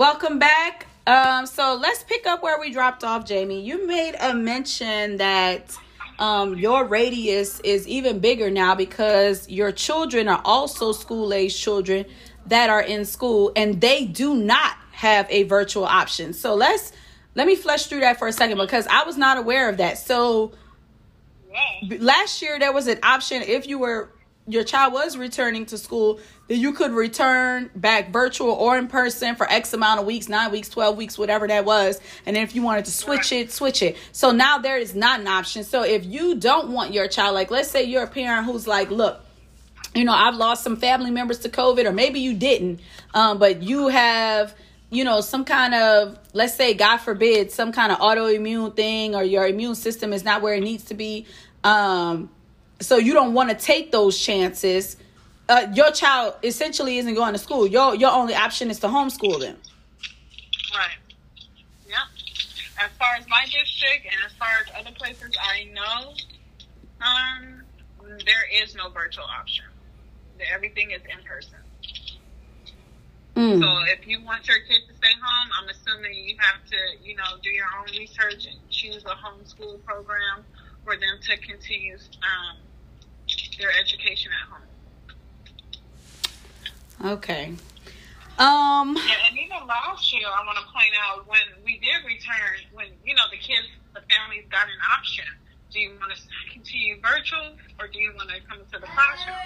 Welcome 0.00 0.38
back. 0.38 0.86
Um, 1.06 1.44
so 1.44 1.74
let's 1.78 2.02
pick 2.04 2.26
up 2.26 2.42
where 2.42 2.58
we 2.58 2.72
dropped 2.72 3.04
off, 3.04 3.26
Jamie. 3.26 3.60
You 3.60 3.86
made 3.86 4.14
a 4.18 4.32
mention 4.32 5.18
that 5.18 5.76
um, 6.18 6.56
your 6.56 6.86
radius 6.86 7.60
is 7.60 7.86
even 7.86 8.18
bigger 8.18 8.48
now 8.48 8.74
because 8.74 9.46
your 9.50 9.72
children 9.72 10.26
are 10.26 10.40
also 10.42 10.92
school 10.92 11.34
age 11.34 11.54
children 11.54 12.06
that 12.46 12.70
are 12.70 12.80
in 12.80 13.04
school 13.04 13.52
and 13.54 13.82
they 13.82 14.06
do 14.06 14.34
not 14.34 14.74
have 14.92 15.26
a 15.28 15.42
virtual 15.42 15.84
option. 15.84 16.32
So 16.32 16.54
let's 16.54 16.92
let 17.34 17.46
me 17.46 17.54
flesh 17.54 17.84
through 17.84 18.00
that 18.00 18.18
for 18.18 18.26
a 18.26 18.32
second 18.32 18.56
because 18.56 18.86
I 18.86 19.04
was 19.04 19.18
not 19.18 19.36
aware 19.36 19.68
of 19.68 19.76
that. 19.76 19.98
So 19.98 20.52
Yeah. 21.52 21.98
last 22.00 22.40
year 22.40 22.58
there 22.58 22.72
was 22.72 22.86
an 22.86 23.00
option 23.02 23.42
if 23.42 23.66
you 23.66 23.78
were 23.78 24.08
your 24.46 24.64
child 24.64 24.92
was 24.92 25.16
returning 25.16 25.66
to 25.66 25.78
school 25.78 26.18
that 26.48 26.56
you 26.56 26.72
could 26.72 26.90
return 26.90 27.70
back 27.74 28.10
virtual 28.10 28.50
or 28.50 28.76
in 28.76 28.88
person 28.88 29.36
for 29.36 29.50
x 29.50 29.72
amount 29.72 30.00
of 30.00 30.06
weeks 30.06 30.28
9 30.28 30.50
weeks 30.50 30.68
12 30.68 30.96
weeks 30.96 31.18
whatever 31.18 31.46
that 31.46 31.64
was. 31.64 32.00
And 32.26 32.36
then 32.36 32.42
if 32.42 32.54
you 32.54 32.62
wanted 32.62 32.86
to 32.86 32.90
switch 32.90 33.32
it 33.32 33.52
switch 33.52 33.82
it. 33.82 33.96
So 34.12 34.32
now 34.32 34.58
there 34.58 34.78
is 34.78 34.94
not 34.94 35.20
an 35.20 35.28
option. 35.28 35.62
So 35.64 35.82
if 35.82 36.04
you 36.04 36.36
don't 36.36 36.72
want 36.72 36.92
your 36.92 37.06
child 37.06 37.34
like 37.34 37.50
let's 37.50 37.70
say 37.70 37.84
you're 37.84 38.02
a 38.02 38.08
parent 38.08 38.46
who's 38.46 38.66
like 38.66 38.90
look 38.90 39.20
you 39.94 40.04
know 40.04 40.12
i've 40.12 40.36
lost 40.36 40.62
some 40.62 40.76
family 40.76 41.10
members 41.10 41.40
to 41.40 41.48
covid 41.48 41.84
or 41.84 41.92
maybe 41.92 42.20
you 42.20 42.34
didn't 42.34 42.80
um, 43.14 43.38
but 43.38 43.62
you 43.62 43.88
have 43.88 44.54
you 44.90 45.04
know 45.04 45.20
some 45.20 45.44
kind 45.44 45.74
of 45.74 46.18
let's 46.32 46.54
say 46.54 46.74
god 46.74 46.98
forbid 46.98 47.50
some 47.50 47.72
kind 47.72 47.90
of 47.92 47.98
autoimmune 47.98 48.74
thing 48.74 49.14
or 49.14 49.22
your 49.22 49.46
immune 49.46 49.74
system 49.74 50.12
is 50.12 50.24
not 50.24 50.42
where 50.42 50.54
it 50.54 50.62
needs 50.62 50.84
to 50.84 50.94
be 50.94 51.26
um, 51.64 52.30
so 52.80 52.96
you 52.96 53.12
don't 53.12 53.34
want 53.34 53.50
to 53.50 53.56
take 53.56 53.92
those 53.92 54.18
chances 54.18 54.96
uh, 55.48 55.66
your 55.74 55.90
child 55.90 56.34
essentially 56.42 56.98
isn't 56.98 57.14
going 57.14 57.32
to 57.32 57.38
school 57.38 57.66
your 57.66 57.94
your 57.94 58.10
only 58.10 58.34
option 58.34 58.70
is 58.70 58.78
to 58.78 58.86
homeschool 58.86 59.40
them 59.40 59.56
Right. 60.74 60.98
Yep. 61.86 62.06
As 62.78 62.90
far 62.98 63.14
as 63.18 63.26
my 63.28 63.44
district 63.44 64.06
and 64.06 64.14
as 64.24 64.32
far 64.38 64.48
as 64.62 64.72
other 64.78 64.94
places 64.96 65.30
I 65.40 65.64
know, 65.74 66.14
um, 67.02 67.62
there 68.24 68.62
is 68.62 68.74
no 68.74 68.88
virtual 68.90 69.24
option. 69.24 69.64
Everything 70.52 70.92
is 70.92 71.02
in 71.02 71.22
person. 71.24 71.58
Mm. 73.36 73.60
So 73.60 73.92
if 73.92 74.06
you 74.06 74.24
want 74.24 74.46
your 74.48 74.58
kid 74.68 74.80
to 74.88 74.94
stay 74.94 75.12
home, 75.12 75.50
I'm 75.60 75.68
assuming 75.68 76.14
you 76.14 76.36
have 76.38 76.64
to, 76.70 77.04
you 77.04 77.16
know, 77.16 77.38
do 77.42 77.50
your 77.50 77.66
own 77.78 77.86
research 77.98 78.46
and 78.46 78.58
choose 78.70 79.04
a 79.04 79.14
homeschool 79.14 79.84
program 79.84 80.44
for 80.84 80.94
them 80.96 81.18
to 81.22 81.36
continue 81.38 81.96
um, 81.96 82.56
their 83.58 83.70
education 83.72 84.30
at 84.32 84.48
home. 84.48 84.68
okay 87.14 87.52
um 88.38 88.96
Yeah, 88.96 89.28
and 89.28 89.36
even 89.36 89.66
last 89.68 90.12
year, 90.12 90.24
I 90.24 90.44
want 90.46 90.56
to 90.58 90.64
point 90.72 90.94
out 90.96 91.28
when 91.28 91.44
we 91.64 91.78
did 91.78 92.00
return, 92.08 92.56
when 92.72 92.86
you 93.04 93.14
know 93.14 93.28
the 93.30 93.36
kids, 93.36 93.68
the 93.92 94.00
families 94.08 94.46
got 94.50 94.64
an 94.64 94.80
option. 94.96 95.26
Do 95.70 95.78
you 95.78 95.92
want 96.00 96.10
to 96.16 96.18
continue 96.50 96.98
virtual 97.00 97.54
or 97.78 97.86
do 97.86 98.00
you 98.00 98.12
want 98.16 98.30
to 98.30 98.40
come 98.48 98.58
into 98.60 98.78
the 98.80 98.88
classroom? 98.90 99.36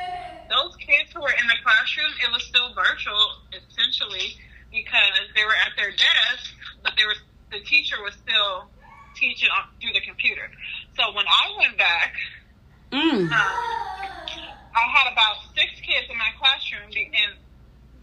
Those 0.48 0.76
kids 0.78 1.10
who 1.12 1.20
were 1.20 1.34
in 1.34 1.46
the 1.50 1.58
classroom, 1.66 2.12
it 2.22 2.30
was 2.32 2.44
still 2.44 2.72
virtual 2.72 3.42
essentially 3.52 4.38
because 4.70 5.26
they 5.34 5.44
were 5.44 5.58
at 5.58 5.74
their 5.76 5.90
desk, 5.90 6.54
but 6.82 6.94
they 6.96 7.04
were 7.04 7.18
the 7.50 7.60
teacher 7.66 7.96
was 8.02 8.14
still 8.14 8.70
teaching 9.14 9.48
through 9.80 9.92
the 9.92 10.00
computer. 10.06 10.50
So 10.96 11.12
when 11.14 11.26
I 11.26 11.44
went 11.58 11.78
back, 11.78 12.14
mm. 12.94 13.26
um, 13.26 13.64
I 14.74 14.84
had 14.94 15.10
about 15.10 15.42
six 15.54 15.74
kids 15.82 16.06
in 16.06 16.18
my 16.18 16.30
classroom, 16.38 16.90
and 16.94 17.32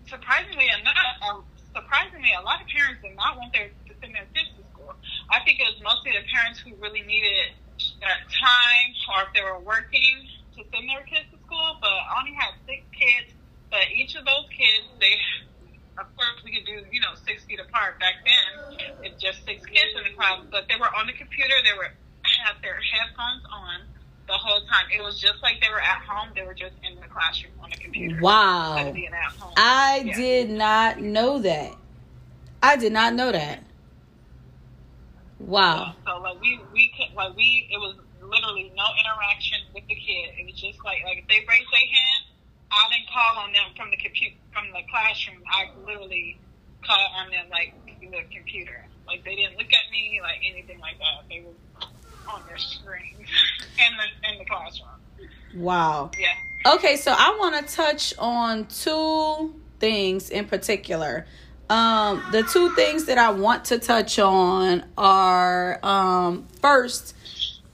surprisingly 0.07 0.67
enough, 0.67 1.15
um, 1.23 1.43
surprisingly, 1.71 2.31
a 2.35 2.43
lot 2.43 2.59
of 2.59 2.67
parents 2.67 2.99
did 2.99 3.15
not 3.15 3.39
want 3.39 3.55
their 3.55 3.71
to 3.87 3.93
send 4.03 4.11
their 4.11 4.27
kids 4.35 4.51
to 4.59 4.63
school. 4.75 4.91
I 5.31 5.39
think 5.47 5.59
it 5.59 5.67
was 5.67 5.79
mostly 5.79 6.11
the 6.11 6.27
parents 6.27 6.59
who 6.59 6.75
really 6.83 7.03
needed 7.07 7.55
that 8.03 8.27
time, 8.27 8.89
or 9.15 9.27
if 9.27 9.31
they 9.33 9.43
were 9.43 9.59
working 9.63 10.27
to 10.59 10.61
send 10.67 10.85
their 10.91 11.07
kids 11.07 11.31
to 11.31 11.39
school, 11.39 11.79
but 11.79 11.91
I 11.91 12.19
only 12.19 12.35
had 12.35 12.51
six 12.67 12.83
kids. 12.91 13.31
But 13.71 13.87
each 13.95 14.19
of 14.19 14.27
those 14.27 14.51
kids, 14.51 14.91
they, 14.99 15.15
of 15.95 16.11
course, 16.19 16.43
we 16.43 16.51
could 16.51 16.67
do, 16.67 16.83
you 16.91 16.99
know, 16.99 17.15
six 17.23 17.47
feet 17.47 17.63
apart. 17.63 18.03
Back 18.03 18.19
then, 18.27 18.51
it's 18.99 19.15
just 19.15 19.47
six 19.47 19.63
kids 19.63 19.95
in 19.95 20.03
the 20.03 20.13
class, 20.19 20.43
but 20.51 20.67
they 20.67 20.75
were 20.75 20.91
on 20.91 21.07
the 21.07 21.15
computer. 21.15 21.55
They 21.63 21.71
were 21.79 21.95
had 22.41 22.59
their 22.63 22.79
headphones 22.79 23.43
on 23.51 23.90
the 24.31 24.37
whole 24.37 24.61
time. 24.61 24.85
It 24.95 25.01
was 25.03 25.19
just 25.19 25.43
like 25.43 25.59
they 25.61 25.69
were 25.69 25.81
at 25.81 26.01
home. 26.07 26.29
They 26.35 26.43
were 26.43 26.53
just 26.53 26.73
in 26.87 26.95
the 26.95 27.07
classroom 27.07 27.51
on 27.61 27.69
the 27.69 27.75
computer. 27.77 28.19
Wow. 28.21 28.87
of 28.87 28.93
being 28.93 29.11
at 29.13 29.31
home. 29.35 29.53
I 29.57 30.03
Yeah. 30.05 30.15
did 30.15 30.49
not 30.49 30.99
know 31.01 31.39
that. 31.39 31.73
I 32.63 32.77
did 32.77 32.93
not 32.93 33.13
know 33.13 33.31
that. 33.31 33.59
Wow. 35.39 35.95
So 36.05 36.19
like 36.21 36.39
we 36.41 36.59
we 36.71 36.93
could 36.95 37.13
like 37.15 37.35
we 37.35 37.67
it 37.71 37.77
was 37.77 37.95
literally 38.21 38.71
no 38.77 38.85
interaction 39.03 39.59
with 39.73 39.83
the 39.87 39.95
kid. 39.95 40.37
It 40.39 40.45
was 40.45 40.55
just 40.55 40.79
like 40.85 41.03
like 41.03 41.17
if 41.19 41.27
they 41.27 41.43
raised 41.43 41.71
their 41.73 41.89
hand, 41.91 42.21
I 42.71 42.87
didn't 42.93 43.09
call 43.11 43.43
on 43.43 43.51
them 43.51 43.67
from 43.75 43.89
the 43.91 43.97
computer 43.97 44.35
from 44.53 44.71
the 44.71 44.81
classroom. 44.89 45.43
I 45.51 45.67
literally 45.85 46.37
called 46.85 47.11
on 47.17 47.31
them 47.31 47.49
like 47.51 47.73
the 47.99 48.23
computer. 48.31 48.85
Like 49.07 49.25
they 49.25 49.35
didn't 49.35 49.57
look 49.57 49.73
at 49.73 49.91
me 49.91 50.19
like 50.21 50.39
anything 50.45 50.79
like 50.79 50.97
that. 50.99 51.27
They 51.27 51.41
were 51.41 51.57
on 52.31 52.41
their 52.47 52.57
screen 52.57 53.15
in 53.19 53.97
the 53.97 54.31
in 54.31 54.39
the 54.39 54.45
classroom. 54.45 54.89
Wow. 55.55 56.11
Yeah. 56.17 56.29
Okay, 56.73 56.95
so 56.95 57.11
I 57.11 57.35
want 57.39 57.67
to 57.67 57.75
touch 57.75 58.13
on 58.19 58.65
two 58.67 59.55
things 59.79 60.29
in 60.29 60.45
particular. 60.45 61.25
Um, 61.69 62.21
the 62.31 62.43
two 62.43 62.73
things 62.75 63.05
that 63.05 63.17
I 63.17 63.31
want 63.31 63.65
to 63.65 63.79
touch 63.79 64.19
on 64.19 64.83
are 64.97 65.79
um, 65.83 66.47
first, 66.61 67.15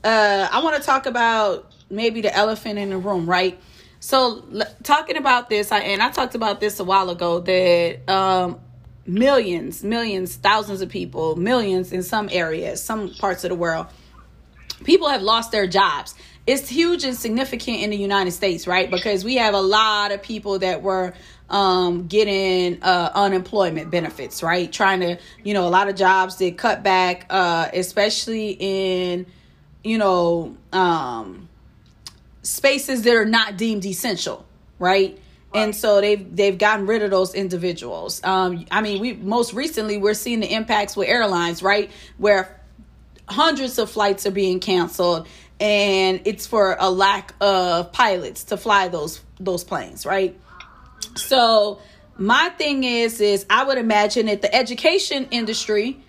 uh, 0.03 0.47
I 0.51 0.63
want 0.63 0.77
to 0.77 0.83
talk 0.83 1.05
about 1.05 1.73
maybe 1.89 2.21
the 2.21 2.33
elephant 2.35 2.79
in 2.79 2.91
the 2.91 2.97
room, 2.97 3.27
right? 3.27 3.59
So, 3.99 4.45
l- 4.53 4.67
talking 4.83 5.17
about 5.17 5.49
this, 5.49 5.71
I, 5.71 5.79
and 5.79 6.01
I 6.01 6.11
talked 6.11 6.35
about 6.35 6.59
this 6.59 6.79
a 6.79 6.83
while 6.83 7.09
ago 7.09 7.39
that 7.39 8.07
um, 8.09 8.59
millions, 9.07 9.83
millions, 9.83 10.35
thousands 10.35 10.81
of 10.81 10.89
people, 10.89 11.35
millions 11.35 11.91
in 11.91 12.03
some 12.03 12.29
areas, 12.31 12.81
some 12.81 13.09
parts 13.15 13.43
of 13.43 13.49
the 13.49 13.55
world, 13.55 13.87
people 14.83 15.09
have 15.09 15.21
lost 15.21 15.51
their 15.51 15.67
jobs. 15.67 16.15
It's 16.45 16.69
huge 16.69 17.03
and 17.03 17.15
significant 17.15 17.81
in 17.81 17.89
the 17.89 17.97
United 17.97 18.31
States, 18.31 18.67
right? 18.67 18.89
Because 18.89 19.25
we 19.25 19.35
have 19.35 19.53
a 19.53 19.61
lot 19.61 20.11
of 20.11 20.21
people 20.21 20.59
that 20.59 20.81
were 20.81 21.13
um, 21.49 22.07
getting 22.07 22.81
uh, 22.81 23.11
unemployment 23.13 23.91
benefits, 23.91 24.41
right? 24.41 24.71
Trying 24.71 25.01
to, 25.01 25.17
you 25.43 25.53
know, 25.53 25.67
a 25.67 25.69
lot 25.69 25.89
of 25.89 25.95
jobs 25.95 26.37
did 26.37 26.57
cut 26.57 26.83
back, 26.83 27.25
uh, 27.29 27.69
especially 27.73 28.55
in, 28.59 29.25
you 29.83 29.97
know, 29.97 30.55
um, 30.71 31.49
spaces 32.43 33.03
that 33.03 33.15
are 33.15 33.25
not 33.25 33.57
deemed 33.57 33.85
essential, 33.85 34.45
right? 34.79 35.19
And 35.53 35.75
so 35.75 36.01
they've 36.01 36.35
they've 36.35 36.57
gotten 36.57 36.85
rid 36.85 37.01
of 37.01 37.09
those 37.09 37.33
individuals. 37.33 38.21
Um, 38.23 38.65
I 38.69 38.81
mean, 38.81 39.01
we 39.01 39.13
most 39.13 39.53
recently 39.53 39.97
we're 39.97 40.13
seeing 40.13 40.41
the 40.41 40.53
impacts 40.53 40.95
with 40.95 41.07
airlines, 41.07 41.63
right? 41.63 41.89
Where 42.17 42.56
hundreds 43.27 43.77
of 43.77 43.89
flights 43.89 44.25
are 44.25 44.31
being 44.31 44.59
canceled 44.59 45.27
and 45.59 46.21
it's 46.25 46.45
for 46.45 46.77
a 46.79 46.89
lack 46.89 47.33
of 47.41 47.91
pilots 47.91 48.45
to 48.45 48.57
fly 48.57 48.87
those 48.87 49.21
those 49.39 49.63
planes 49.63 50.05
right? 50.05 50.39
So 51.15 51.79
my 52.17 52.49
thing 52.57 52.83
is 52.83 53.21
is 53.21 53.45
i 53.49 53.63
would 53.63 53.77
imagine 53.77 54.25
that 54.25 54.41
the 54.41 54.53
education 54.53 55.27
industry 55.29 55.99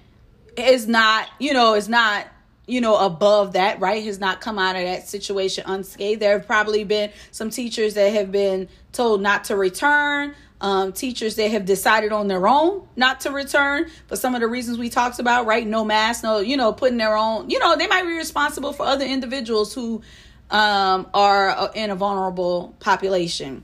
is 0.57 0.88
not 0.88 1.28
you 1.38 1.52
know 1.52 1.74
is 1.74 1.88
not 1.88 2.26
you 2.66 2.81
know 2.81 2.96
above 2.96 3.54
that 3.54 3.81
right? 3.81 4.04
Has 4.04 4.20
not 4.20 4.40
come 4.40 4.59
out 4.59 4.76
of 4.76 4.83
that 4.83 5.09
situation 5.09 5.64
unscathed. 5.66 6.20
There 6.20 6.38
have 6.38 6.46
probably 6.46 6.85
been 6.85 7.11
some 7.31 7.50
teachers 7.50 7.94
that 7.94 8.12
have 8.12 8.31
been 8.31 8.68
told 8.92 9.22
not 9.22 9.44
to 9.44 9.57
return 9.57 10.35
um, 10.61 10.92
teachers 10.92 11.37
that 11.37 11.51
have 11.51 11.64
decided 11.64 12.12
on 12.12 12.29
their 12.29 12.49
own 12.49 12.87
not 12.97 13.21
to 13.21 13.31
return 13.31 13.88
for 14.07 14.16
some 14.16 14.35
of 14.35 14.40
the 14.40 14.47
reasons 14.47 14.79
we 14.79 14.88
talked 14.88 15.18
about 15.18 15.47
right 15.47 15.66
no 15.66 15.85
mask 15.85 16.25
no 16.25 16.40
you 16.40 16.57
know 16.57 16.73
putting 16.73 16.99
their 16.99 17.16
own 17.16 17.49
you 17.49 17.59
know 17.59 17.77
they 17.77 17.87
might 17.87 18.05
be 18.05 18.16
responsible 18.16 18.73
for 18.73 18.85
other 18.85 19.05
individuals 19.05 19.73
who 19.73 20.03
um, 20.51 21.07
are 21.14 21.71
in 21.75 21.90
a 21.90 21.94
vulnerable 21.94 22.75
population 22.81 23.62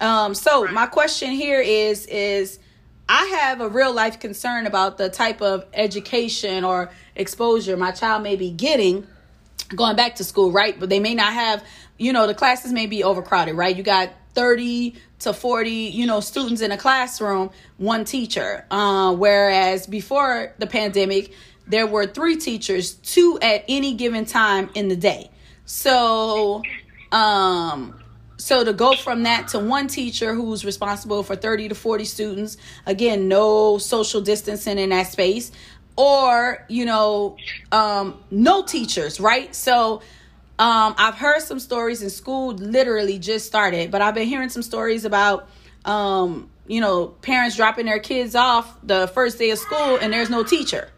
um, 0.00 0.34
so 0.34 0.66
my 0.68 0.86
question 0.86 1.30
here 1.30 1.60
is 1.60 2.06
is 2.06 2.58
I 3.08 3.24
have 3.40 3.60
a 3.60 3.68
real 3.68 3.92
life 3.92 4.18
concern 4.18 4.66
about 4.66 4.98
the 4.98 5.08
type 5.08 5.40
of 5.40 5.64
education 5.72 6.64
or 6.64 6.90
exposure 7.14 7.76
my 7.76 7.92
child 7.92 8.22
may 8.22 8.36
be 8.36 8.50
getting 8.50 9.06
going 9.74 9.96
back 9.96 10.16
to 10.16 10.24
school, 10.24 10.52
right? 10.52 10.78
But 10.78 10.88
they 10.88 11.00
may 11.00 11.14
not 11.14 11.32
have, 11.32 11.64
you 11.98 12.12
know, 12.12 12.26
the 12.26 12.34
classes 12.34 12.72
may 12.72 12.86
be 12.86 13.02
overcrowded, 13.02 13.56
right? 13.56 13.74
You 13.74 13.82
got 13.82 14.10
30 14.34 14.94
to 15.20 15.32
40, 15.32 15.70
you 15.70 16.06
know, 16.06 16.20
students 16.20 16.60
in 16.60 16.72
a 16.72 16.76
classroom, 16.76 17.50
one 17.78 18.04
teacher. 18.04 18.64
Uh, 18.70 19.14
whereas 19.14 19.86
before 19.86 20.54
the 20.58 20.66
pandemic, 20.66 21.32
there 21.66 21.86
were 21.86 22.06
three 22.06 22.36
teachers, 22.36 22.94
two 22.94 23.38
at 23.42 23.64
any 23.68 23.94
given 23.94 24.24
time 24.24 24.70
in 24.74 24.88
the 24.88 24.96
day. 24.96 25.30
So, 25.64 26.62
um, 27.10 27.98
so 28.36 28.64
to 28.64 28.72
go 28.72 28.94
from 28.94 29.22
that 29.24 29.48
to 29.48 29.58
one 29.58 29.88
teacher 29.88 30.34
who's 30.34 30.64
responsible 30.64 31.22
for 31.22 31.34
30 31.34 31.70
to 31.70 31.74
40 31.74 32.04
students, 32.04 32.56
again, 32.84 33.28
no 33.28 33.78
social 33.78 34.20
distancing 34.20 34.78
in 34.78 34.90
that 34.90 35.08
space, 35.08 35.50
or, 35.96 36.64
you 36.68 36.84
know, 36.84 37.36
um, 37.72 38.22
no 38.30 38.62
teachers, 38.62 39.18
right? 39.18 39.54
So 39.54 40.02
um, 40.58 40.94
I've 40.96 41.14
heard 41.14 41.42
some 41.42 41.58
stories 41.58 42.02
in 42.02 42.10
school 42.10 42.54
literally 42.54 43.18
just 43.18 43.46
started, 43.46 43.90
but 43.90 44.00
I've 44.00 44.14
been 44.14 44.26
hearing 44.26 44.48
some 44.48 44.62
stories 44.62 45.04
about, 45.04 45.48
um, 45.84 46.50
you 46.66 46.80
know, 46.80 47.08
parents 47.08 47.56
dropping 47.56 47.86
their 47.86 47.98
kids 47.98 48.34
off 48.34 48.78
the 48.82 49.06
first 49.08 49.38
day 49.38 49.50
of 49.50 49.58
school 49.58 49.96
and 49.96 50.12
there's 50.12 50.30
no 50.30 50.42
teacher, 50.42 50.90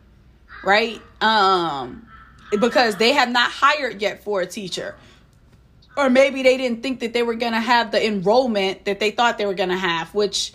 right? 0.63 1.01
Um, 1.21 2.07
because 2.53 2.97
they 2.97 3.13
have 3.13 3.31
not 3.31 3.51
hired 3.51 4.01
yet 4.01 4.23
for 4.23 4.41
a 4.41 4.47
teacher 4.47 4.95
or 5.99 6.09
maybe 6.09 6.45
they 6.45 6.57
didn't 6.57 6.83
think 6.83 7.01
that 7.01 7.13
they 7.13 7.25
were 7.25 7.35
going 7.35 7.53
to 7.53 7.61
have 7.61 7.91
the 7.91 8.07
enrollment 8.07 8.85
that 8.85 9.01
they 9.01 9.11
thought 9.11 9.37
they 9.37 9.47
were 9.47 9.55
going 9.55 9.69
to 9.69 9.77
have 9.77 10.15
which 10.15 10.53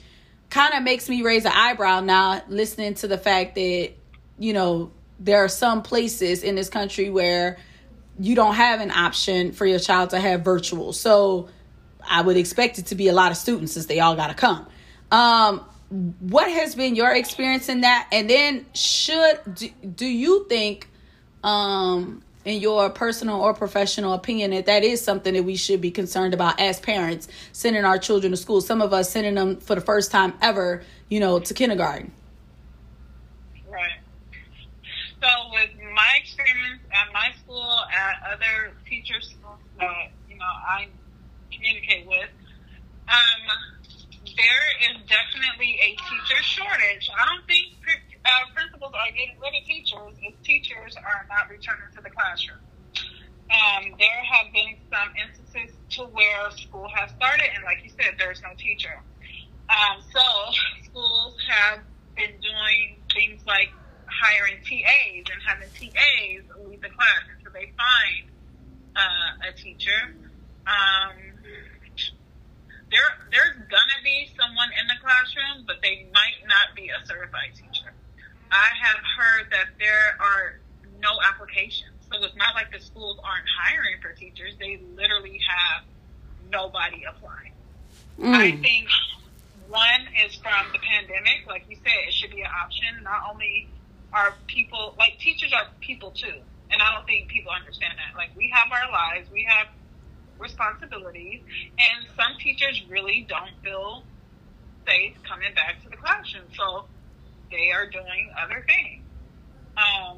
kind 0.49 0.73
of 0.73 0.81
makes 0.83 1.09
me 1.09 1.21
raise 1.21 1.45
an 1.45 1.51
eyebrow 1.53 1.99
now 1.99 2.41
listening 2.47 2.93
to 2.93 3.07
the 3.07 3.17
fact 3.17 3.55
that 3.55 3.91
you 4.39 4.53
know 4.53 4.91
there 5.19 5.43
are 5.43 5.49
some 5.49 5.83
places 5.83 6.43
in 6.43 6.55
this 6.55 6.69
country 6.69 7.09
where 7.09 7.57
you 8.19 8.35
don't 8.35 8.55
have 8.55 8.79
an 8.81 8.91
option 8.91 9.51
for 9.51 9.65
your 9.65 9.79
child 9.79 10.11
to 10.11 10.19
have 10.19 10.41
virtual. 10.41 10.93
So 10.93 11.49
i 12.05 12.21
would 12.21 12.35
expect 12.35 12.79
it 12.79 12.87
to 12.87 12.95
be 12.95 13.07
a 13.07 13.13
lot 13.13 13.31
of 13.31 13.37
students 13.37 13.73
since 13.73 13.85
they 13.85 13.99
all 13.99 14.15
got 14.15 14.27
to 14.27 14.33
come. 14.33 14.67
Um 15.11 15.65
what 16.19 16.49
has 16.49 16.73
been 16.73 16.95
your 16.95 17.13
experience 17.13 17.69
in 17.69 17.81
that? 17.81 18.07
And 18.11 18.27
then 18.29 18.65
should 18.73 19.39
do, 19.53 19.69
do 19.95 20.05
you 20.05 20.45
think 20.49 20.89
um 21.43 22.23
in 22.45 22.59
your 22.59 22.89
personal 22.89 23.39
or 23.39 23.53
professional 23.53 24.13
opinion 24.13 24.51
that 24.51 24.65
that 24.65 24.83
is 24.83 25.01
something 25.01 25.33
that 25.33 25.43
we 25.43 25.55
should 25.55 25.79
be 25.79 25.91
concerned 25.91 26.33
about 26.33 26.59
as 26.59 26.79
parents 26.79 27.29
sending 27.51 27.85
our 27.85 27.97
children 27.97 28.31
to 28.31 28.37
school? 28.37 28.59
Some 28.59 28.81
of 28.81 28.91
us 28.91 29.09
sending 29.09 29.35
them 29.35 29.57
for 29.57 29.75
the 29.75 29.81
first 29.81 30.11
time 30.11 30.33
ever 30.41 30.83
you 31.09 31.19
know 31.19 31.39
to 31.39 31.53
kindergarten. 31.53 32.11
Right. 33.69 33.99
So 35.21 35.29
with 35.51 35.69
my 35.95 36.19
experience 36.21 36.81
at 36.91 37.13
my 37.13 37.31
other 38.33 38.73
teachers 38.89 39.35
that 39.77 40.11
you 40.27 40.37
know 40.37 40.53
I 40.65 40.89
communicate 41.53 42.07
with, 42.09 42.33
um, 43.05 43.43
there 44.25 44.65
is 44.89 44.97
definitely 45.05 45.77
a 45.83 45.93
teacher 46.09 46.39
shortage. 46.41 47.09
I 47.13 47.25
don't 47.29 47.45
think 47.45 47.77
uh, 48.25 48.29
principals 48.55 48.93
are 48.95 49.11
getting 49.13 49.37
rid 49.37 49.53
of 49.53 49.63
teachers 49.67 50.15
if 50.23 50.33
teachers 50.41 50.95
are 50.97 51.27
not 51.29 51.51
returning 51.51 51.91
to 51.93 52.01
the 52.01 52.09
classroom. 52.09 52.63
Um, 53.51 53.93
there 53.99 54.23
have 54.23 54.49
been 54.55 54.79
some 54.89 55.11
instances 55.19 55.75
to 55.99 56.09
where 56.09 56.49
school 56.55 56.87
has 56.95 57.11
started, 57.11 57.51
and 57.53 57.61
like 57.67 57.83
you 57.83 57.91
said, 57.91 58.15
there's 58.17 58.41
no 58.41 58.55
teacher. 58.57 58.95
Um, 59.69 60.01
so 60.09 60.23
schools 60.87 61.35
have 61.51 61.83
been 62.15 62.39
doing 62.39 63.03
things 63.11 63.43
like 63.45 63.75
hiring 64.07 64.55
TAs 64.63 65.27
and 65.27 65.41
having 65.43 65.67
TAs 65.75 66.47
lead 66.63 66.79
the 66.79 66.89
class 66.95 67.23
until 67.35 67.42
they 67.53 67.69
find 67.77 68.25
uh, 68.97 69.49
a 69.49 69.51
teacher. 69.53 70.01
Um, 70.65 71.15
there, 72.91 73.09
there's 73.31 73.57
gonna 73.69 74.01
be 74.03 74.29
someone 74.37 74.69
in 74.77 74.85
the 74.89 74.97
classroom, 75.01 75.65
but 75.65 75.81
they 75.81 76.05
might 76.13 76.39
not 76.45 76.75
be 76.75 76.89
a 76.89 76.99
certified 77.05 77.53
teacher. 77.57 77.93
I 78.51 78.69
have 78.85 79.01
heard 79.17 79.45
that 79.49 79.73
there 79.81 80.13
are 80.21 80.61
no 81.01 81.17
applications, 81.25 81.97
so 82.05 82.21
it's 82.21 82.37
not 82.37 82.53
like 82.53 82.69
the 82.69 82.81
schools 82.81 83.17
aren't 83.25 83.49
hiring 83.49 83.97
for 84.01 84.13
teachers. 84.13 84.53
They 84.59 84.77
literally 84.93 85.41
have 85.41 85.81
nobody 86.53 87.01
applying. 87.09 87.53
I 88.21 88.51
Mm. 88.51 88.61
think 88.61 88.89
one 89.67 90.07
is 90.25 90.35
from 90.35 90.71
the 90.71 90.79
pandemic. 90.79 91.47
Like 91.47 91.65
you 91.67 91.75
said, 91.77 91.97
it 92.07 92.13
should 92.13 92.29
be 92.31 92.41
an 92.41 92.51
option. 92.63 93.01
Not 93.01 93.23
only 93.29 93.69
are 94.13 94.37
people 94.45 94.93
like 94.99 95.17
teachers 95.17 95.51
are 95.51 95.65
people 95.81 96.11
too, 96.11 96.41
and 96.73 96.81
I 96.81 96.89
don't 96.97 97.05
think 97.05 97.29
people 97.29 97.53
understand 97.53 97.93
that. 98.01 98.17
Like 98.17 98.33
we 98.33 98.49
have 98.49 98.73
our 98.73 98.89
lives, 98.89 99.29
we 99.29 99.45
have 99.45 99.69
responsibilities, 100.41 101.45
and 101.77 102.09
some 102.17 102.33
teachers 102.41 102.81
really 102.89 103.29
don't 103.29 103.53
feel 103.61 104.09
safe 104.89 105.13
coming 105.23 105.53
back 105.53 105.79
to 105.85 105.89
the 105.93 105.95
classroom, 105.95 106.49
so 106.57 106.89
they 107.53 107.69
are 107.71 107.85
doing 107.87 108.33
other 108.41 108.65
things. 108.65 109.05
Um, 109.77 110.17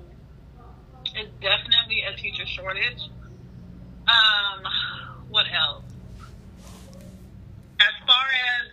it's 1.19 1.35
definitely 1.43 2.07
a 2.07 2.15
teacher 2.15 2.47
shortage. 2.47 3.03
Um, 4.07 4.63
what 5.27 5.45
else? 5.51 5.85
As 7.79 7.95
far 8.07 8.27
as 8.31 8.65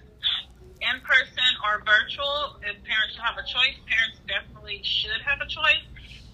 in 0.83 0.97
person 1.03 1.51
or 1.67 1.83
virtual, 1.83 2.59
if 2.63 2.79
parents 2.87 3.19
have 3.19 3.39
a 3.39 3.47
choice, 3.47 3.77
parents 3.91 4.19
definitely 4.27 4.81
should 4.83 5.21
have 5.27 5.39
a 5.43 5.49
choice. 5.51 5.87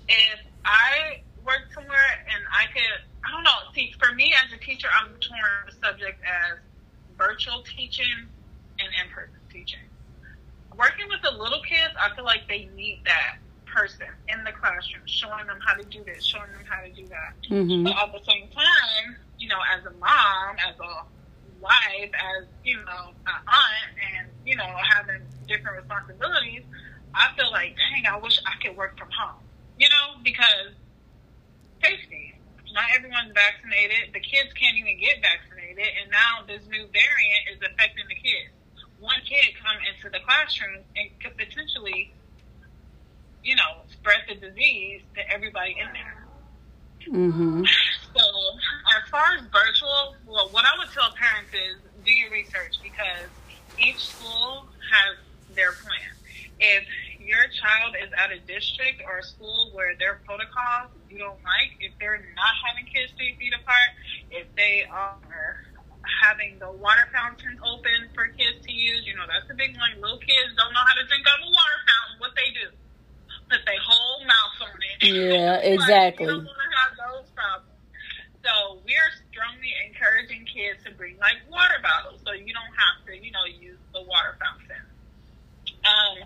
If 0.09 0.41
I 0.65 1.25
work 1.49 1.65
somewhere 1.73 2.13
and 2.29 2.45
I 2.53 2.69
could, 2.69 2.93
I 3.25 3.33
don't 3.33 3.43
know, 3.43 3.57
see, 3.73 3.97
for 3.97 4.13
me 4.13 4.37
as 4.37 4.53
a 4.53 4.61
teacher, 4.61 4.93
I'm 4.93 5.17
torn 5.17 5.65
the 5.65 5.73
subject 5.81 6.21
as 6.29 6.61
virtual 7.17 7.65
teaching 7.65 8.29
and 8.77 8.89
in 9.01 9.09
person 9.09 9.41
teaching. 9.49 9.83
Working 10.77 11.09
with 11.09 11.25
the 11.25 11.33
little 11.33 11.65
kids, 11.65 11.97
I 11.97 12.13
feel 12.13 12.29
like 12.29 12.45
they 12.45 12.69
need 12.77 13.01
that 13.09 13.41
person 13.65 14.09
in 14.29 14.45
the 14.45 14.53
classroom, 14.53 15.05
showing 15.09 15.49
them 15.49 15.61
how 15.65 15.73
to 15.73 15.85
do 15.89 16.05
this, 16.05 16.29
showing 16.29 16.53
them 16.53 16.65
how 16.69 16.85
to 16.85 16.93
do 16.93 17.09
that. 17.09 17.33
Mhm. 17.49 17.85
But 17.85 17.97
at 17.97 18.13
the 18.13 18.25
same 18.29 18.49
time, 18.53 19.17
you 19.41 19.49
know, 19.49 19.61
as 19.73 19.85
a 19.85 19.93
mom, 19.93 20.57
as 20.61 20.77
a 20.79 20.95
wife, 21.61 22.13
as 22.37 22.49
you 22.63 22.77
know, 22.85 23.15
an 23.27 23.41
aunt, 23.49 23.91
and 24.13 24.27
you 24.45 24.57
know, 24.57 24.69
having 24.93 25.25
different 25.47 25.79
responsibilities, 25.79 26.65
I 27.15 27.33
feel 27.37 27.51
like, 27.51 27.77
dang, 27.77 28.07
I 28.07 28.17
wish 28.17 28.39
I 28.45 28.53
could 28.61 28.77
work 28.77 28.99
from 28.99 29.11
home. 29.11 29.41
You 29.77 29.89
know, 29.89 30.21
because 30.23 30.75
safety. 31.83 32.35
Not 32.73 32.85
everyone's 32.95 33.33
vaccinated. 33.33 34.13
The 34.13 34.21
kids 34.21 34.53
can't 34.53 34.77
even 34.77 35.01
get 35.01 35.23
vaccinated, 35.23 35.89
and 36.03 36.11
now 36.11 36.45
this 36.47 36.63
new 36.69 36.85
variant 36.93 37.43
is 37.51 37.59
affecting 37.65 38.05
the 38.09 38.15
kids. 38.15 38.53
One 39.01 39.19
kid 39.25 39.55
come 39.63 39.79
into 39.89 40.11
the 40.11 40.23
classroom 40.25 40.83
and 40.97 41.09
could 41.23 41.37
potentially, 41.39 42.13
you 43.43 43.57
know, 43.57 43.87
spread 43.91 44.27
the 44.29 44.35
disease 44.35 45.03
to 45.15 45.23
everybody 45.31 45.77
in 45.79 45.89
there. 45.93 46.19
Mm-hmm. 47.07 47.65
So, 48.15 48.25
as 48.97 49.09
far 49.11 49.39
as 49.39 49.45
virtual, 49.53 50.17
well, 50.27 50.49
what 50.51 50.65
I 50.65 50.79
would 50.79 50.93
tell 50.93 51.11
parents 51.13 51.51
is 51.55 51.79
do 52.05 52.13
your 52.13 52.31
research 52.31 52.77
because 52.83 53.31
each 53.79 53.99
school 53.99 54.67
has 54.91 55.17
their 55.55 55.73
plan. 55.73 56.11
If 56.59 56.85
your 57.29 57.45
child 57.53 57.93
is 58.01 58.09
at 58.17 58.33
a 58.33 58.41
district 58.49 59.05
or 59.05 59.21
a 59.21 59.27
school 59.27 59.77
where 59.77 59.93
their 60.01 60.25
protocols 60.25 60.97
you 61.13 61.21
don't 61.21 61.45
like, 61.45 61.77
if 61.85 61.93
they're 62.01 62.25
not 62.35 62.55
having 62.65 62.89
kids 62.89 63.13
three 63.21 63.37
feet 63.37 63.53
apart, 63.53 63.93
if 64.33 64.49
they 64.57 64.89
are 64.89 65.45
having 66.25 66.59
the 66.59 66.71
water 66.73 67.05
fountain 67.13 67.59
open 67.61 68.09
for 68.17 68.29
kids 68.33 68.65
to 68.65 68.73
use, 68.73 69.05
you 69.07 69.13
know, 69.13 69.29
that's 69.29 69.49
a 69.53 69.57
big 69.57 69.77
one. 69.77 69.93
Little 70.01 70.21
kids 70.23 70.57
don't 70.57 70.73
know 70.73 70.85
how 70.85 70.97
to 70.97 71.05
drink 71.07 71.27
out 71.29 71.41
of 71.45 71.49
a 71.49 71.53
water 71.53 71.81
fountain. 71.85 72.17
What 72.25 72.33
they 72.35 72.51
do? 72.57 72.69
Put 73.53 73.61
their 73.69 73.83
whole 73.85 74.25
mouth 74.25 74.59
on 74.65 74.79
it. 74.81 74.99
Yeah, 75.05 75.61
Like, 75.61 75.65
exactly. 75.65 76.25
you 76.25 76.33
don't 76.33 76.49
want 76.49 76.61
to 76.65 76.71
have 76.81 76.93
those 76.97 77.29
problems. 77.37 77.83
So 78.45 78.81
we're 78.87 79.13
strongly 79.29 79.73
encouraging 79.87 80.47
kids 80.49 80.85
to 80.87 80.95
bring 80.97 81.19
like 81.21 81.45
water 81.51 81.79
bottles, 81.83 82.23
so 82.25 82.33
you 82.33 82.53
don't 82.55 82.75
have 82.77 82.99
to, 83.09 83.13
you 83.17 83.33
know, 83.33 83.45
use 83.49 83.81
the 83.93 84.03
water 84.03 84.37
fountain. 84.41 84.85
Um, 85.85 86.19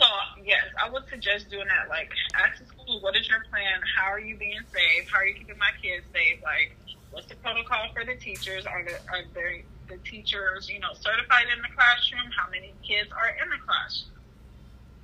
so 0.00 0.06
yes, 0.44 0.66
I 0.80 0.90
would 0.90 1.06
suggest 1.08 1.50
doing 1.50 1.68
that. 1.68 1.88
Like, 1.88 2.10
ask 2.34 2.58
the 2.58 2.66
school, 2.66 3.00
what 3.00 3.16
is 3.16 3.28
your 3.28 3.42
plan? 3.50 3.80
How 3.96 4.10
are 4.10 4.20
you 4.20 4.36
being 4.36 4.62
safe? 4.72 5.08
How 5.10 5.20
are 5.20 5.26
you 5.26 5.34
keeping 5.36 5.58
my 5.58 5.72
kids 5.82 6.06
safe? 6.12 6.40
Like, 6.42 6.76
what's 7.10 7.26
the 7.28 7.36
protocol 7.36 7.88
for 7.94 8.04
the 8.04 8.16
teachers? 8.38 8.66
Are 8.66 8.84
the 8.84 8.94
are 9.10 9.24
the 9.34 9.62
the 9.88 9.98
teachers, 10.08 10.68
you 10.68 10.80
know, 10.80 10.94
certified 10.94 11.46
in 11.54 11.60
the 11.62 11.68
classroom? 11.74 12.30
How 12.36 12.48
many 12.50 12.72
kids 12.86 13.10
are 13.12 13.28
in 13.42 13.50
the 13.50 13.60
classroom? 13.66 14.14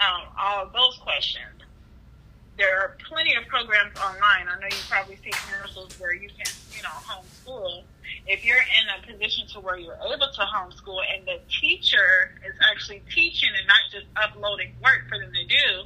Um, 0.01 0.29
all 0.39 0.67
those 0.67 0.99
questions 0.99 1.65
there 2.57 2.79
are 2.81 2.97
plenty 3.09 3.35
of 3.35 3.47
programs 3.49 3.97
online. 3.99 4.47
I 4.49 4.59
know 4.61 4.67
you 4.67 4.83
probably 4.89 5.17
see 5.17 5.31
commercials 5.47 5.99
where 5.99 6.15
you 6.15 6.29
can, 6.29 6.47
you 6.71 6.83
know, 6.83 6.95
homeschool. 7.03 7.83
If 8.27 8.45
you're 8.45 8.57
in 8.57 8.87
a 8.95 9.13
position 9.13 9.47
to 9.55 9.61
where 9.61 9.77
you're 9.77 9.99
able 10.07 10.31
to 10.31 10.41
homeschool 10.41 11.01
and 11.13 11.27
the 11.27 11.41
teacher 11.49 12.31
is 12.47 12.55
actually 12.71 13.03
teaching 13.13 13.51
and 13.57 13.67
not 13.67 13.83
just 13.91 14.07
uploading 14.17 14.73
work 14.83 15.09
for 15.09 15.19
them 15.19 15.33
to 15.33 15.45
do, 15.45 15.85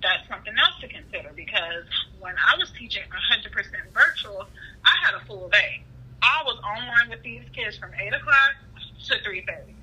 that's 0.00 0.28
something 0.28 0.54
else 0.56 0.80
to 0.80 0.88
consider 0.88 1.32
because 1.34 1.84
when 2.20 2.34
I 2.38 2.56
was 2.56 2.70
teaching 2.78 3.02
100% 3.02 3.52
virtual, 3.92 4.46
I 4.84 4.94
had 5.04 5.14
a 5.20 5.24
full 5.26 5.48
day. 5.48 5.82
I 6.22 6.42
was 6.44 6.58
online 6.64 7.10
with 7.10 7.22
these 7.22 7.44
kids 7.54 7.76
from 7.78 7.90
8 7.98 8.08
o'clock 8.14 8.52
to 9.08 9.14
3.30. 9.28 9.74